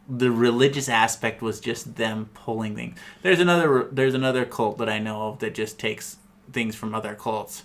the 0.09 0.30
religious 0.30 0.88
aspect 0.88 1.42
was 1.42 1.61
just 1.61 1.96
them 1.96 2.30
pulling 2.32 2.74
things 2.74 2.98
there's 3.22 3.40
another 3.40 3.88
there's 3.92 4.14
another 4.14 4.44
cult 4.44 4.78
that 4.78 4.88
i 4.88 4.98
know 4.98 5.28
of 5.28 5.38
that 5.40 5.54
just 5.54 5.78
takes 5.78 6.16
things 6.52 6.74
from 6.74 6.94
other 6.94 7.14
cults 7.14 7.64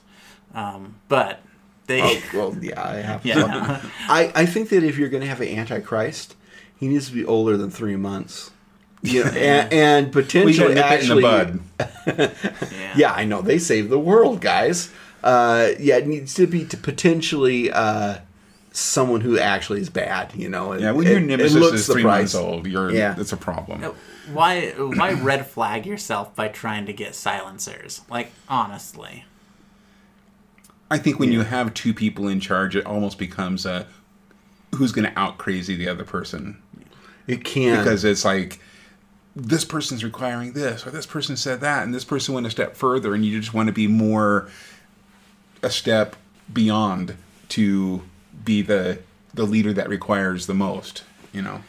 um, 0.53 0.95
but 1.07 1.41
they 1.87 2.01
Oh, 2.01 2.21
well, 2.33 2.57
yeah, 2.61 2.81
I 2.81 2.95
have. 2.97 3.25
Yeah. 3.25 3.81
I, 4.07 4.31
I 4.35 4.45
think 4.45 4.69
that 4.69 4.83
if 4.83 4.97
you're 4.97 5.09
going 5.09 5.21
to 5.21 5.27
have 5.27 5.41
an 5.41 5.47
antichrist, 5.47 6.35
he 6.79 6.87
needs 6.87 7.07
to 7.09 7.13
be 7.13 7.25
older 7.25 7.57
than 7.57 7.69
three 7.69 7.95
months. 7.95 8.51
You 9.01 9.25
know, 9.25 9.31
and, 9.31 9.73
and 10.05 10.11
potentially 10.11 10.53
should 10.53 10.75
nip 10.75 10.77
in 10.77 10.77
the 10.77 10.85
actually, 10.85 11.21
bud. 11.23 11.59
yeah. 12.07 12.93
yeah, 12.95 13.13
I 13.13 13.25
know 13.25 13.41
they 13.41 13.57
saved 13.57 13.89
the 13.89 13.99
world, 13.99 14.39
guys. 14.39 14.91
Uh, 15.23 15.69
yeah, 15.79 15.97
it 15.97 16.07
needs 16.07 16.33
to 16.35 16.47
be 16.47 16.65
to 16.65 16.77
potentially 16.77 17.71
uh, 17.71 18.19
someone 18.73 19.21
who 19.21 19.39
actually 19.39 19.79
is 19.79 19.89
bad. 19.89 20.33
You 20.35 20.49
know, 20.49 20.73
and, 20.73 20.81
Yeah, 20.81 20.91
when 20.91 21.05
your 21.05 21.17
and- 21.17 21.29
and 21.31 21.39
nemesis 21.39 21.53
looks 21.59 21.79
is 21.81 21.87
the 21.87 21.93
three 21.93 22.03
price. 22.03 22.33
months 22.33 22.35
old, 22.35 22.67
you're 22.67 22.91
Yeah. 22.91 23.13
that's 23.13 23.31
a 23.31 23.37
problem. 23.37 23.83
Uh, 23.83 23.91
why 24.33 24.71
why 24.71 25.13
red 25.13 25.45
flag 25.47 25.85
yourself 25.85 26.35
by 26.35 26.47
trying 26.47 26.85
to 26.85 26.93
get 26.93 27.13
silencers 27.13 28.01
like 28.09 28.31
honestly 28.47 29.25
I 30.89 30.97
think 30.97 31.19
when 31.19 31.31
you 31.31 31.41
have 31.41 31.73
two 31.73 31.93
people 31.93 32.27
in 32.27 32.39
charge, 32.39 32.75
it 32.75 32.85
almost 32.85 33.17
becomes 33.17 33.65
a 33.65 33.87
who's 34.75 34.91
going 34.91 35.09
to 35.11 35.19
out 35.19 35.37
crazy 35.37 35.75
the 35.75 35.87
other 35.89 36.03
person 36.03 36.57
It 37.27 37.43
can't 37.43 37.83
because 37.83 38.03
it's 38.05 38.23
like 38.25 38.59
this 39.35 39.65
person's 39.65 40.03
requiring 40.03 40.53
this 40.53 40.85
or 40.87 40.91
this 40.91 41.05
person 41.05 41.35
said 41.35 41.59
that 41.61 41.83
and 41.83 41.93
this 41.93 42.05
person 42.05 42.33
went 42.33 42.47
a 42.47 42.49
step 42.51 42.75
further 42.77 43.13
and 43.13 43.25
you 43.25 43.39
just 43.39 43.53
want 43.53 43.67
to 43.67 43.73
be 43.73 43.87
more 43.87 44.47
a 45.61 45.69
step 45.69 46.15
beyond 46.51 47.15
to 47.49 48.03
be 48.45 48.61
the 48.61 48.99
the 49.33 49.43
leader 49.45 49.73
that 49.73 49.89
requires 49.89 50.47
the 50.47 50.53
most 50.53 51.03
you 51.31 51.41
know 51.41 51.61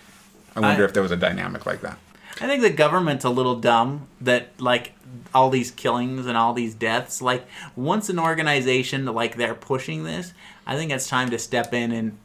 i 0.57 0.61
wonder 0.61 0.83
I- 0.83 0.85
if 0.87 0.93
there 0.93 1.03
was 1.03 1.12
a 1.12 1.17
dynamic 1.17 1.67
like 1.67 1.81
that 1.83 1.99
I 2.41 2.49
think 2.49 2.62
the 2.62 2.71
government's 2.71 3.25
a 3.25 3.31
little 3.31 3.55
dumb 3.61 4.09
that 4.21 4.61
like 4.61 4.93
all 5.33 5.51
these 5.51 5.71
killings 5.71 6.27
and 6.27 6.37
all 6.37 6.53
these 6.53 6.75
deaths. 6.75 7.23
Like 7.23 7.47
once 7.77 8.09
an 8.09 8.19
organization 8.19 9.05
like 9.05 9.37
they're 9.37 9.55
pushing 9.55 10.03
this, 10.03 10.33
I 10.67 10.75
think 10.75 10.91
it's 10.91 11.07
time 11.07 11.31
to 11.31 11.39
step 11.39 11.73
in 11.73 11.93
and 11.93 12.19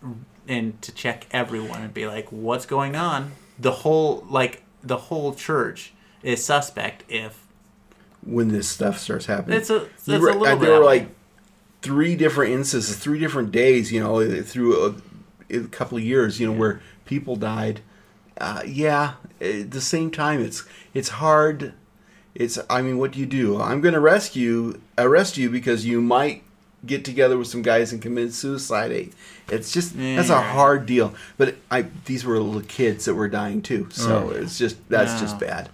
and 0.48 0.82
to 0.82 0.92
check 0.94 1.28
everyone 1.30 1.84
and 1.84 1.94
be 1.94 2.08
like, 2.08 2.28
what's 2.32 2.66
going 2.66 2.96
on? 2.96 3.34
The 3.60 3.70
whole 3.72 4.26
like 4.32 4.64
the 4.82 4.98
whole 4.98 5.36
church 5.36 5.94
is 6.24 6.44
suspect 6.44 7.04
if 7.08 7.46
when 8.26 8.48
this 8.48 8.68
stuff 8.68 8.98
starts 8.98 9.28
happening. 9.28 9.60
It's 9.60 9.70
a- 9.70 9.86
it's 9.86 10.08
You 10.08 10.16
a 10.16 10.18
little 10.18 10.44
uh, 10.44 10.56
bit 10.56 10.62
There 10.62 10.72
were 10.72 10.80
that 10.80 10.82
way. 10.88 11.00
like 11.02 11.10
three 11.82 12.16
different 12.16 12.54
instances, 12.54 12.98
three 12.98 13.20
different 13.20 13.52
days. 13.52 13.92
You 13.92 14.02
know, 14.02 14.42
through 14.42 14.86
a, 15.50 15.56
a 15.58 15.64
couple 15.68 15.98
of 15.98 16.04
years. 16.04 16.40
You 16.40 16.48
know, 16.48 16.54
where 16.58 16.82
people 17.06 17.36
died. 17.36 17.82
Uh, 18.40 18.62
yeah, 18.66 19.14
at 19.42 19.72
the 19.72 19.82
same 19.82 20.12
time, 20.12 20.42
it's 20.42 20.64
it's 20.94 21.10
hard. 21.10 21.74
It's 22.36 22.58
I 22.70 22.82
mean, 22.82 22.98
what 22.98 23.12
do 23.12 23.20
you 23.20 23.26
do? 23.26 23.60
I'm 23.62 23.82
going 23.82 23.94
to 23.96 24.00
rescue 24.00 24.80
arrest 24.98 25.38
you 25.38 25.50
because 25.50 25.86
you 25.86 26.02
might 26.02 26.44
get 26.86 27.04
together 27.04 27.38
with 27.38 27.48
some 27.48 27.62
guys 27.62 27.92
and 27.92 28.02
commit 28.02 28.34
suicide. 28.34 28.92
Eh, 28.94 29.06
It's 29.50 29.74
just 29.74 29.98
that's 29.98 30.30
a 30.30 30.40
hard 30.42 30.86
deal. 30.86 31.14
But 31.38 31.56
I 31.70 31.88
these 32.06 32.24
were 32.24 32.40
little 32.40 32.62
kids 32.62 33.04
that 33.06 33.16
were 33.16 33.28
dying 33.28 33.62
too, 33.62 33.90
so 33.92 34.30
Oh. 34.30 34.30
it's 34.30 34.58
just 34.58 34.78
that's 34.88 35.14
No. 35.16 35.20
just 35.20 35.40
bad. 35.40 35.68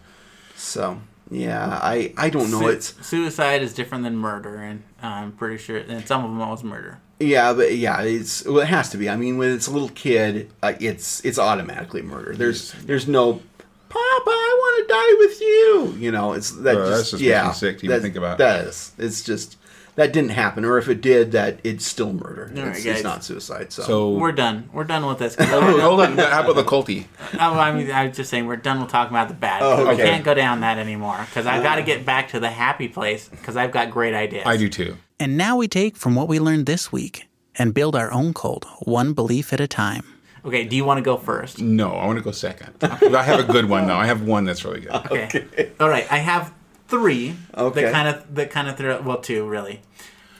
So 0.55 1.01
yeah, 1.31 1.79
I 1.81 2.13
I 2.17 2.29
don't 2.29 2.51
know. 2.51 2.59
Su- 2.61 2.67
It's 2.69 3.07
suicide 3.07 3.61
is 3.61 3.73
different 3.73 4.03
than 4.03 4.15
murder, 4.17 4.55
and 4.57 4.83
I'm 5.01 5.31
pretty 5.31 5.57
sure, 5.57 5.77
and 5.77 6.07
some 6.07 6.23
of 6.23 6.29
them 6.31 6.39
was 6.39 6.63
murder. 6.63 6.99
Yeah, 7.19 7.53
but 7.53 7.75
yeah, 7.75 8.01
it's 8.01 8.43
well, 8.45 8.59
it 8.59 8.67
has 8.67 8.89
to 8.89 8.97
be. 8.97 9.09
I 9.09 9.15
mean, 9.15 9.37
when 9.37 9.51
it's 9.53 9.67
a 9.67 9.71
little 9.71 9.89
kid, 9.89 10.51
uh, 10.61 10.73
it's 10.79 11.23
it's 11.25 11.39
automatically 11.39 12.01
murder. 12.01 12.35
There's 12.35 12.73
there's 12.83 13.07
no, 13.07 13.41
Papa, 13.89 14.29
I 14.29 14.55
want 14.59 14.87
to 14.87 14.93
die 14.93 15.15
with 15.19 15.41
you. 15.41 15.95
You 16.05 16.11
know, 16.11 16.33
it's 16.33 16.51
that 16.51 16.75
Bro, 16.75 16.87
just, 16.89 16.97
that's 16.97 17.11
just 17.11 17.23
yeah. 17.23 17.47
me 17.47 17.53
sick 17.53 17.79
to 17.79 17.85
even 17.85 17.95
that- 17.97 18.01
think 18.01 18.15
about. 18.17 18.37
That 18.37 18.65
is, 18.65 18.91
it's 18.97 19.23
just 19.23 19.57
that 19.95 20.11
didn't 20.13 20.31
happen, 20.31 20.65
or 20.65 20.77
if 20.77 20.87
it 20.89 21.01
did, 21.01 21.31
that 21.31 21.59
it's 21.63 21.85
still 21.85 22.11
murder. 22.13 22.51
All 22.55 22.61
right, 22.63 22.75
it's, 22.75 22.83
guys. 22.83 22.95
it's 22.95 23.03
not 23.03 23.23
suicide. 23.23 23.71
So, 23.71 23.83
so 23.83 24.11
We're 24.17 24.31
done. 24.33 24.69
We're 24.73 24.83
done 24.83 25.05
with 25.05 25.19
this. 25.19 25.35
'cause 25.37 25.47
hold 25.49 26.01
on 26.01 26.17
how 26.17 26.43
about 26.43 26.55
the 26.55 26.63
culty 26.63 27.05
Oh, 27.33 27.57
I 27.59 27.71
mean, 27.71 27.89
I 27.91 28.07
was 28.07 28.17
just 28.17 28.29
saying 28.29 28.45
we're 28.45 28.55
done 28.57 28.81
with 28.81 28.89
talking 28.89 29.15
about 29.15 29.27
the 29.29 29.33
bad. 29.35 29.61
Oh, 29.61 29.87
I 29.87 29.93
okay. 29.93 30.03
can't 30.03 30.23
go 30.25 30.33
down 30.33 30.59
that 30.61 30.77
anymore 30.77 31.17
because 31.27 31.45
I've 31.45 31.63
got 31.63 31.75
to 31.75 31.83
get 31.83 32.05
back 32.05 32.29
to 32.29 32.39
the 32.39 32.49
happy 32.49 32.87
place 32.87 33.27
because 33.29 33.55
I've 33.57 33.71
got 33.71 33.89
great 33.91 34.13
ideas. 34.13 34.43
i 34.45 34.57
do 34.57 34.69
too 34.69 34.97
And 35.19 35.37
now 35.37 35.57
we 35.57 35.67
take 35.67 35.95
from 35.97 36.15
what 36.15 36.27
we 36.27 36.39
learned 36.39 36.65
this 36.65 36.91
week 36.91 37.27
and 37.57 37.73
build 37.73 37.95
our 37.95 38.11
own 38.11 38.33
cult, 38.33 38.65
one 38.81 39.13
belief 39.13 39.53
at 39.53 39.59
a 39.61 39.67
time. 39.67 40.03
Okay, 40.43 40.63
do 40.65 40.75
you 40.75 40.83
want 40.85 40.97
to 40.99 41.01
go 41.01 41.17
first? 41.17 41.59
no 41.59 41.89
i 41.93 42.05
want 42.05 42.17
to 42.19 42.23
go 42.23 42.31
second 42.31 42.71
i 42.83 43.23
have 43.23 43.39
a 43.39 43.51
good 43.51 43.67
one 43.67 43.87
though 43.87 43.95
i 43.95 44.05
have 44.05 44.21
one 44.21 44.43
that's 44.45 44.63
really 44.63 44.81
good 44.81 44.91
Okay. 44.93 45.71
All 45.79 45.89
right, 45.89 46.05
I 46.11 46.17
have 46.17 46.53
three. 46.87 47.35
Okay. 47.55 47.83
That 47.83 47.93
kind 47.93 48.07
of 48.07 48.35
that 48.35 48.49
kind 48.51 48.67
of 48.67 48.77
throw. 48.77 49.01
Well, 49.01 49.17
two 49.19 49.47
really. 49.47 49.81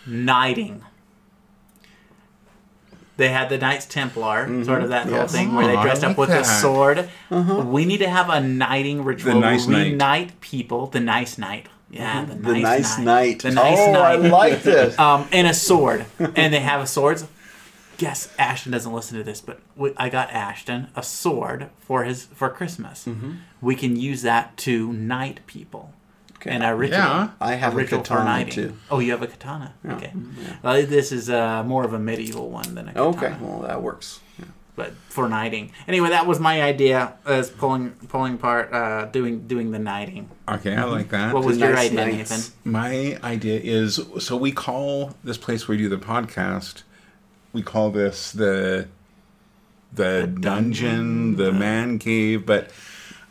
Knighting. 0.08 0.82
They 3.18 3.30
had 3.30 3.48
the 3.48 3.58
Knights 3.58 3.86
Templar, 3.86 4.66
sort 4.66 4.84
of 4.84 4.90
that 4.90 5.08
whole 5.08 5.26
thing 5.28 5.56
where 5.56 5.66
they 5.68 5.76
Oh, 5.76 5.80
I 5.80 5.84
dressed 5.84 6.04
up 6.04 6.10
like 6.10 6.18
with 6.18 6.30
a 6.32 6.34
that. 6.34 6.44
sword. 6.44 7.10
We 7.32 7.86
need 7.86 8.00
to 8.00 8.10
have 8.10 8.30
a 8.30 8.42
knighting 8.42 9.06
ritual. 9.06 9.36
The 9.36 9.40
nice 9.40 9.66
we 9.68 9.74
knight. 9.74 9.96
knight 9.96 10.42
people. 10.42 10.88
The 10.88 11.00
nice 11.00 11.38
knight. 11.38 11.68
Yeah, 11.90 12.26
the, 12.26 12.36
the 12.36 12.52
nice, 12.54 12.62
nice 12.64 12.98
knight. 12.98 13.06
night. 13.06 13.40
The 13.44 13.52
nice 13.52 13.78
oh, 13.80 13.92
knight. 13.94 14.02
I 14.02 14.16
like 14.16 14.64
this. 14.64 15.00
um, 15.00 15.30
and 15.32 15.48
a 15.48 15.54
sword, 15.54 16.06
and 16.20 16.54
they 16.54 16.60
have 16.60 16.82
a 16.82 16.88
swords. 16.88 17.26
Guess 17.98 18.34
Ashton 18.38 18.74
doesn't 18.74 18.92
listen 18.92 19.18
to 19.18 19.24
this, 19.24 19.40
but 19.40 19.62
we, 19.78 19.94
I 19.96 20.10
got 20.10 20.30
Ashton 20.32 20.90
a 20.98 21.02
sword 21.04 21.70
for 21.80 22.04
his 22.04 22.26
for 22.26 22.50
Christmas. 22.50 23.06
Mm-hmm. 23.06 23.36
We 23.62 23.76
can 23.76 23.96
use 23.96 24.24
that 24.24 24.58
to 24.58 24.92
knight 24.92 25.40
people. 25.48 25.94
Okay. 26.46 26.54
And 26.54 26.64
a 26.64 26.76
ritual. 26.76 27.00
Yeah. 27.00 27.30
I 27.42 27.56
have 27.56 27.74
a 27.74 27.78
ritual 27.78 28.00
for 28.04 28.06
katana, 28.18 28.30
knighting. 28.46 28.54
too. 28.54 28.74
Oh, 28.92 29.00
you 29.00 29.12
have 29.12 29.22
a 29.24 29.28
katana. 29.28 29.74
Okay. 29.88 30.12
Well, 30.62 30.86
this 30.86 31.12
is 31.12 31.28
uh, 31.30 31.64
more 31.64 31.84
of 31.84 31.94
a 31.94 32.00
medieval 32.00 32.50
one 32.50 32.76
than 32.76 32.88
a 32.90 32.94
katana. 32.94 33.10
Okay, 33.10 33.36
well 33.42 33.62
that 33.62 33.82
works. 33.82 34.20
Yeah. 34.38 34.46
but 34.76 34.92
for 35.10 35.28
knighting. 35.28 35.72
Anyway, 35.88 36.10
that 36.10 36.28
was 36.28 36.40
my 36.40 36.62
idea 36.62 37.14
as 37.26 37.50
pulling 37.50 37.92
pulling 38.10 38.38
part, 38.38 38.72
uh, 38.72 39.06
doing 39.06 39.48
doing 39.48 39.72
the 39.72 39.80
knighting. 39.80 40.28
Okay, 40.48 40.76
I 40.76 40.84
like 40.84 41.10
that. 41.10 41.34
What 41.34 41.44
was 41.46 41.58
The 41.58 41.66
your 41.66 41.76
nice 41.76 41.90
idea, 41.92 42.06
knights. 42.18 42.30
Nathan? 42.32 42.72
My 42.72 43.18
idea 43.24 43.60
is 43.64 44.00
so 44.20 44.36
we 44.38 44.52
call 44.52 45.16
this 45.24 45.38
place 45.38 45.68
where 45.68 45.76
we 45.78 45.84
do 45.84 45.90
the 45.90 45.98
podcast. 45.98 46.84
We 47.54 47.64
call 47.64 47.90
this 47.90 48.32
the 48.32 48.88
the, 49.94 50.28
dungeon, 50.28 51.38
the 51.38 51.54
man 51.54 51.98
cave, 52.00 52.46
but 52.46 52.70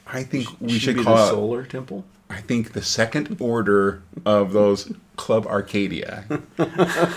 I 0.07 0.23
think 0.23 0.49
we 0.61 0.79
should, 0.79 0.97
be 0.97 1.05
call 1.05 1.17
the 1.17 1.23
it. 1.25 1.29
solar 1.29 1.65
temple. 1.65 2.05
I 2.31 2.41
think 2.41 2.73
the 2.73 2.83
second 2.83 3.37
order 3.41 4.03
of 4.25 4.53
those 4.53 4.93
Club 5.17 5.47
Arcadia 5.47 6.25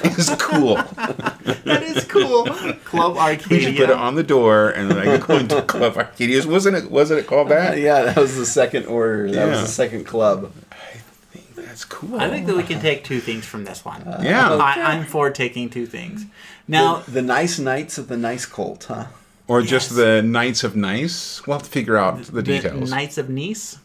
is 0.04 0.30
cool. 0.38 0.76
That 0.76 1.82
is 1.84 2.04
cool. 2.06 2.46
Club 2.84 3.18
Arcadia. 3.18 3.58
We 3.58 3.64
should 3.64 3.78
put 3.78 3.90
it 3.90 3.96
on 3.96 4.16
the 4.16 4.24
door, 4.24 4.70
and 4.70 4.92
then 4.92 4.98
I 5.00 5.18
could 5.18 5.28
go 5.28 5.38
into 5.38 5.62
Club 5.64 5.98
Arcadia. 5.98 6.46
Wasn't 6.48 6.76
it? 6.76 6.92
Wasn't 6.92 7.20
it 7.20 7.26
called 7.26 7.48
Uh, 7.48 7.56
that? 7.56 7.78
yeah, 7.80 8.04
that 8.04 8.18
was 8.18 8.36
the 8.36 8.46
second 8.46 8.86
order. 8.86 9.32
That 9.32 9.48
was 9.50 9.62
the 9.62 9.68
second 9.68 10.04
club. 10.06 10.52
I 10.72 10.98
think 11.32 11.56
that's 11.56 11.86
cool. 11.86 12.20
I 12.20 12.30
think 12.30 12.46
that 12.48 12.56
we 12.56 12.64
can 12.64 12.80
take 12.80 13.04
two 13.04 13.20
things 13.20 13.46
from 13.46 13.64
this 13.66 13.84
one. 13.84 14.04
yeah, 14.22 14.54
I, 14.56 14.94
I'm 14.94 15.06
for 15.06 15.30
taking 15.32 15.70
two 15.70 15.86
things. 15.88 16.26
Now, 16.68 16.98
the, 16.98 17.12
the 17.12 17.22
nice 17.22 17.58
knights 17.58 17.98
of 17.98 18.10
the 18.10 18.18
nice 18.18 18.46
cult, 18.46 18.84
huh? 18.84 19.08
or 19.48 19.62
just 19.62 19.96
the 19.96 20.22
Knights 20.22 20.64
of 20.66 20.76
Nice. 20.76 21.42
We'll 21.48 21.58
have 21.58 21.64
to 21.64 21.70
figure 21.72 21.96
out 21.98 22.22
the 22.24 22.32
the 22.34 22.44
details. 22.44 22.92
Knights 22.92 23.18
of 23.18 23.30
Nice. 23.30 23.78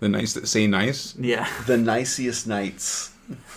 The 0.00 0.08
nice 0.08 0.32
that 0.34 0.48
say 0.48 0.66
nice. 0.66 1.14
Yeah, 1.18 1.46
The 1.66 1.76
nicest 1.76 2.46
knights. 2.46 3.12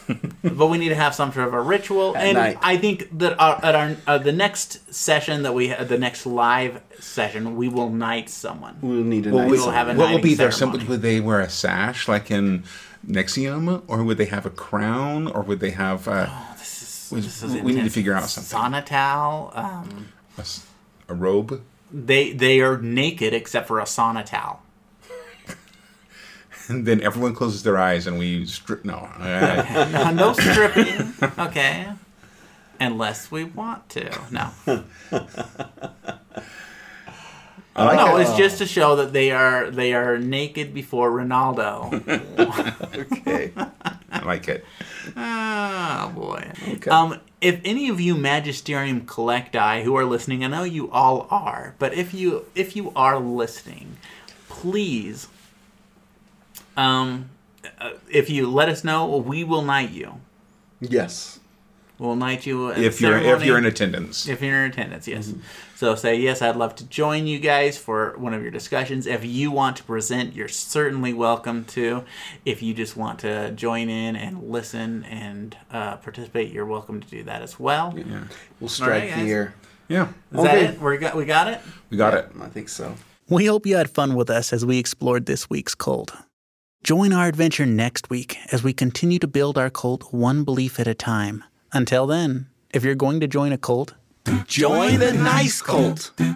but 0.43 0.67
we 0.67 0.77
need 0.77 0.89
to 0.89 0.95
have 0.95 1.15
some 1.15 1.31
sort 1.31 1.47
of 1.47 1.53
a 1.53 1.61
ritual, 1.61 2.15
At 2.15 2.25
and 2.25 2.37
night. 2.37 2.57
I 2.61 2.77
think 2.77 3.17
that 3.17 3.39
our, 3.39 3.59
at 3.63 3.73
our 3.73 3.95
uh, 4.05 4.17
the 4.19 4.31
next 4.33 4.93
session 4.93 5.43
that 5.43 5.53
we 5.55 5.69
ha- 5.69 5.83
the 5.85 5.97
next 5.97 6.25
live 6.27 6.81
session 6.99 7.55
we 7.55 7.69
will 7.69 7.89
knight 7.89 8.29
someone. 8.29 8.77
We'll 8.81 9.03
need 9.03 9.25
a 9.25 9.31
Well, 9.31 9.43
nice 9.43 9.51
we 9.51 9.59
will 9.59 9.71
have 9.71 9.87
a 9.89 9.93
what 9.95 10.11
will 10.11 10.19
be 10.21 10.35
their 10.35 10.51
ceremony. 10.51 10.79
symbol? 10.79 10.91
Would 10.91 11.01
they 11.01 11.19
wear 11.21 11.39
a 11.39 11.49
sash 11.49 12.07
like 12.07 12.29
in 12.29 12.65
NXIVM, 13.07 13.83
or 13.87 14.03
would 14.03 14.17
they 14.17 14.25
have 14.25 14.45
a 14.45 14.49
crown, 14.49 15.27
or 15.27 15.41
would 15.41 15.59
they 15.61 15.71
have 15.71 16.07
uh, 16.07 16.27
we, 17.11 17.21
This 17.21 17.41
is 17.41 17.61
we 17.63 17.73
need 17.73 17.83
to 17.85 17.89
figure 17.89 18.13
out 18.13 18.29
something? 18.29 18.59
Sonatal. 18.59 19.57
Um, 19.57 20.09
A, 20.37 20.41
s- 20.41 20.65
a 21.07 21.13
robe? 21.13 21.61
they 21.91 22.33
they 22.33 22.59
are 22.59 22.77
naked 22.77 23.33
except 23.33 23.67
for 23.67 23.79
a 23.79 23.83
sonatal. 23.85 24.57
And 26.67 26.85
then 26.87 27.01
everyone 27.01 27.33
closes 27.35 27.63
their 27.63 27.77
eyes 27.77 28.07
and 28.07 28.17
we 28.17 28.45
strip. 28.45 28.85
No, 28.85 29.09
No, 29.19 30.11
no 30.15 30.33
stripping. 30.33 31.13
Okay. 31.37 31.87
Unless 32.79 33.31
we 33.31 33.43
want 33.43 33.89
to. 33.89 34.09
No. 34.31 34.51
I 37.75 37.85
like 37.85 37.95
no, 37.97 38.17
it. 38.17 38.21
it's 38.21 38.37
just 38.37 38.59
to 38.59 38.67
show 38.67 38.97
that 38.97 39.13
they 39.13 39.31
are 39.31 39.71
they 39.71 39.93
are 39.93 40.19
naked 40.19 40.75
before 40.75 41.09
Ronaldo. 41.11 41.91
Okay. 42.95 43.51
I 44.11 44.23
like 44.23 44.47
it. 44.47 44.63
oh 45.17 46.11
boy. 46.15 46.51
Um, 46.87 47.19
if 47.41 47.59
any 47.65 47.89
of 47.89 47.99
you 47.99 48.15
Magisterium 48.15 49.01
Collecti 49.01 49.83
who 49.83 49.95
are 49.95 50.05
listening, 50.05 50.45
I 50.45 50.47
know 50.49 50.63
you 50.63 50.91
all 50.91 51.27
are, 51.31 51.73
but 51.79 51.93
if 51.95 52.13
you 52.13 52.45
if 52.53 52.75
you 52.75 52.91
are 52.95 53.19
listening, 53.19 53.97
please, 54.49 55.27
um, 56.77 57.29
uh, 57.79 57.91
if 58.11 58.29
you 58.29 58.49
let 58.49 58.69
us 58.69 58.83
know, 58.83 59.17
we 59.17 59.43
will 59.43 59.61
knight 59.61 59.91
you. 59.91 60.19
yes. 60.79 61.39
We'll 61.99 62.15
knight 62.15 62.45
you 62.45 62.69
If 62.71 62.99
you're 62.99 63.17
if 63.17 63.45
you're 63.45 63.57
in 63.57 63.65
attendance, 63.65 64.27
If 64.27 64.41
you're 64.41 64.65
in 64.65 64.71
attendance, 64.71 65.07
yes. 65.07 65.31
So 65.75 65.95
say, 65.95 66.15
yes, 66.19 66.41
I'd 66.41 66.55
love 66.55 66.75
to 66.77 66.85
join 66.85 67.27
you 67.27 67.39
guys 67.39 67.77
for 67.77 68.15
one 68.17 68.33
of 68.33 68.41
your 68.41 68.51
discussions. 68.51 69.05
If 69.05 69.23
you 69.23 69.51
want 69.51 69.77
to 69.77 69.83
present, 69.83 70.33
you're 70.33 70.47
certainly 70.49 71.13
welcome 71.13 71.63
to. 71.65 72.03
If 72.45 72.61
you 72.63 72.73
just 72.73 72.97
want 72.97 73.19
to 73.19 73.51
join 73.51 73.89
in 73.89 74.15
and 74.15 74.49
listen 74.49 75.03
and 75.05 75.55
uh, 75.71 75.97
participate, 75.97 76.51
you're 76.51 76.65
welcome 76.65 76.99
to 76.99 77.07
do 77.07 77.23
that 77.23 77.41
as 77.41 77.59
well. 77.59 77.93
Yeah, 77.95 78.23
We'll 78.59 78.69
strike 78.69 79.09
guys. 79.09 79.23
the 79.23 79.31
air. 79.31 79.53
yeah, 79.87 80.07
that 80.31 80.39
Okay. 80.39 80.65
it? 80.65 80.81
We 80.81 80.97
got, 80.97 81.15
we 81.15 81.25
got 81.25 81.47
it? 81.47 81.61
we 81.89 81.95
got 81.95 82.15
it. 82.15 82.27
I 82.41 82.47
think 82.47 82.69
so. 82.69 82.95
We 83.29 83.45
hope 83.45 83.65
you 83.65 83.77
had 83.77 83.89
fun 83.89 84.15
with 84.15 84.29
us 84.31 84.51
as 84.51 84.65
we 84.65 84.77
explored 84.79 85.27
this 85.27 85.49
week's 85.49 85.75
cult. 85.75 86.11
Join 86.83 87.13
our 87.13 87.27
adventure 87.27 87.65
next 87.65 88.09
week 88.09 88.37
as 88.51 88.61
we 88.61 88.73
continue 88.73 89.17
to 89.19 89.27
build 89.27 89.57
our 89.57 89.69
cult 89.69 90.11
one 90.11 90.43
belief 90.43 90.81
at 90.81 90.87
a 90.87 90.93
time. 90.93 91.45
Until 91.71 92.05
then, 92.05 92.47
if 92.73 92.83
you're 92.83 92.93
going 92.93 93.21
to 93.21 93.27
join 93.27 93.53
a 93.53 93.57
cult, 93.57 93.93
Join 94.47 94.99
the 94.99 95.13
nice 95.13 95.61
cult. 95.61 96.11
Do 96.17 96.35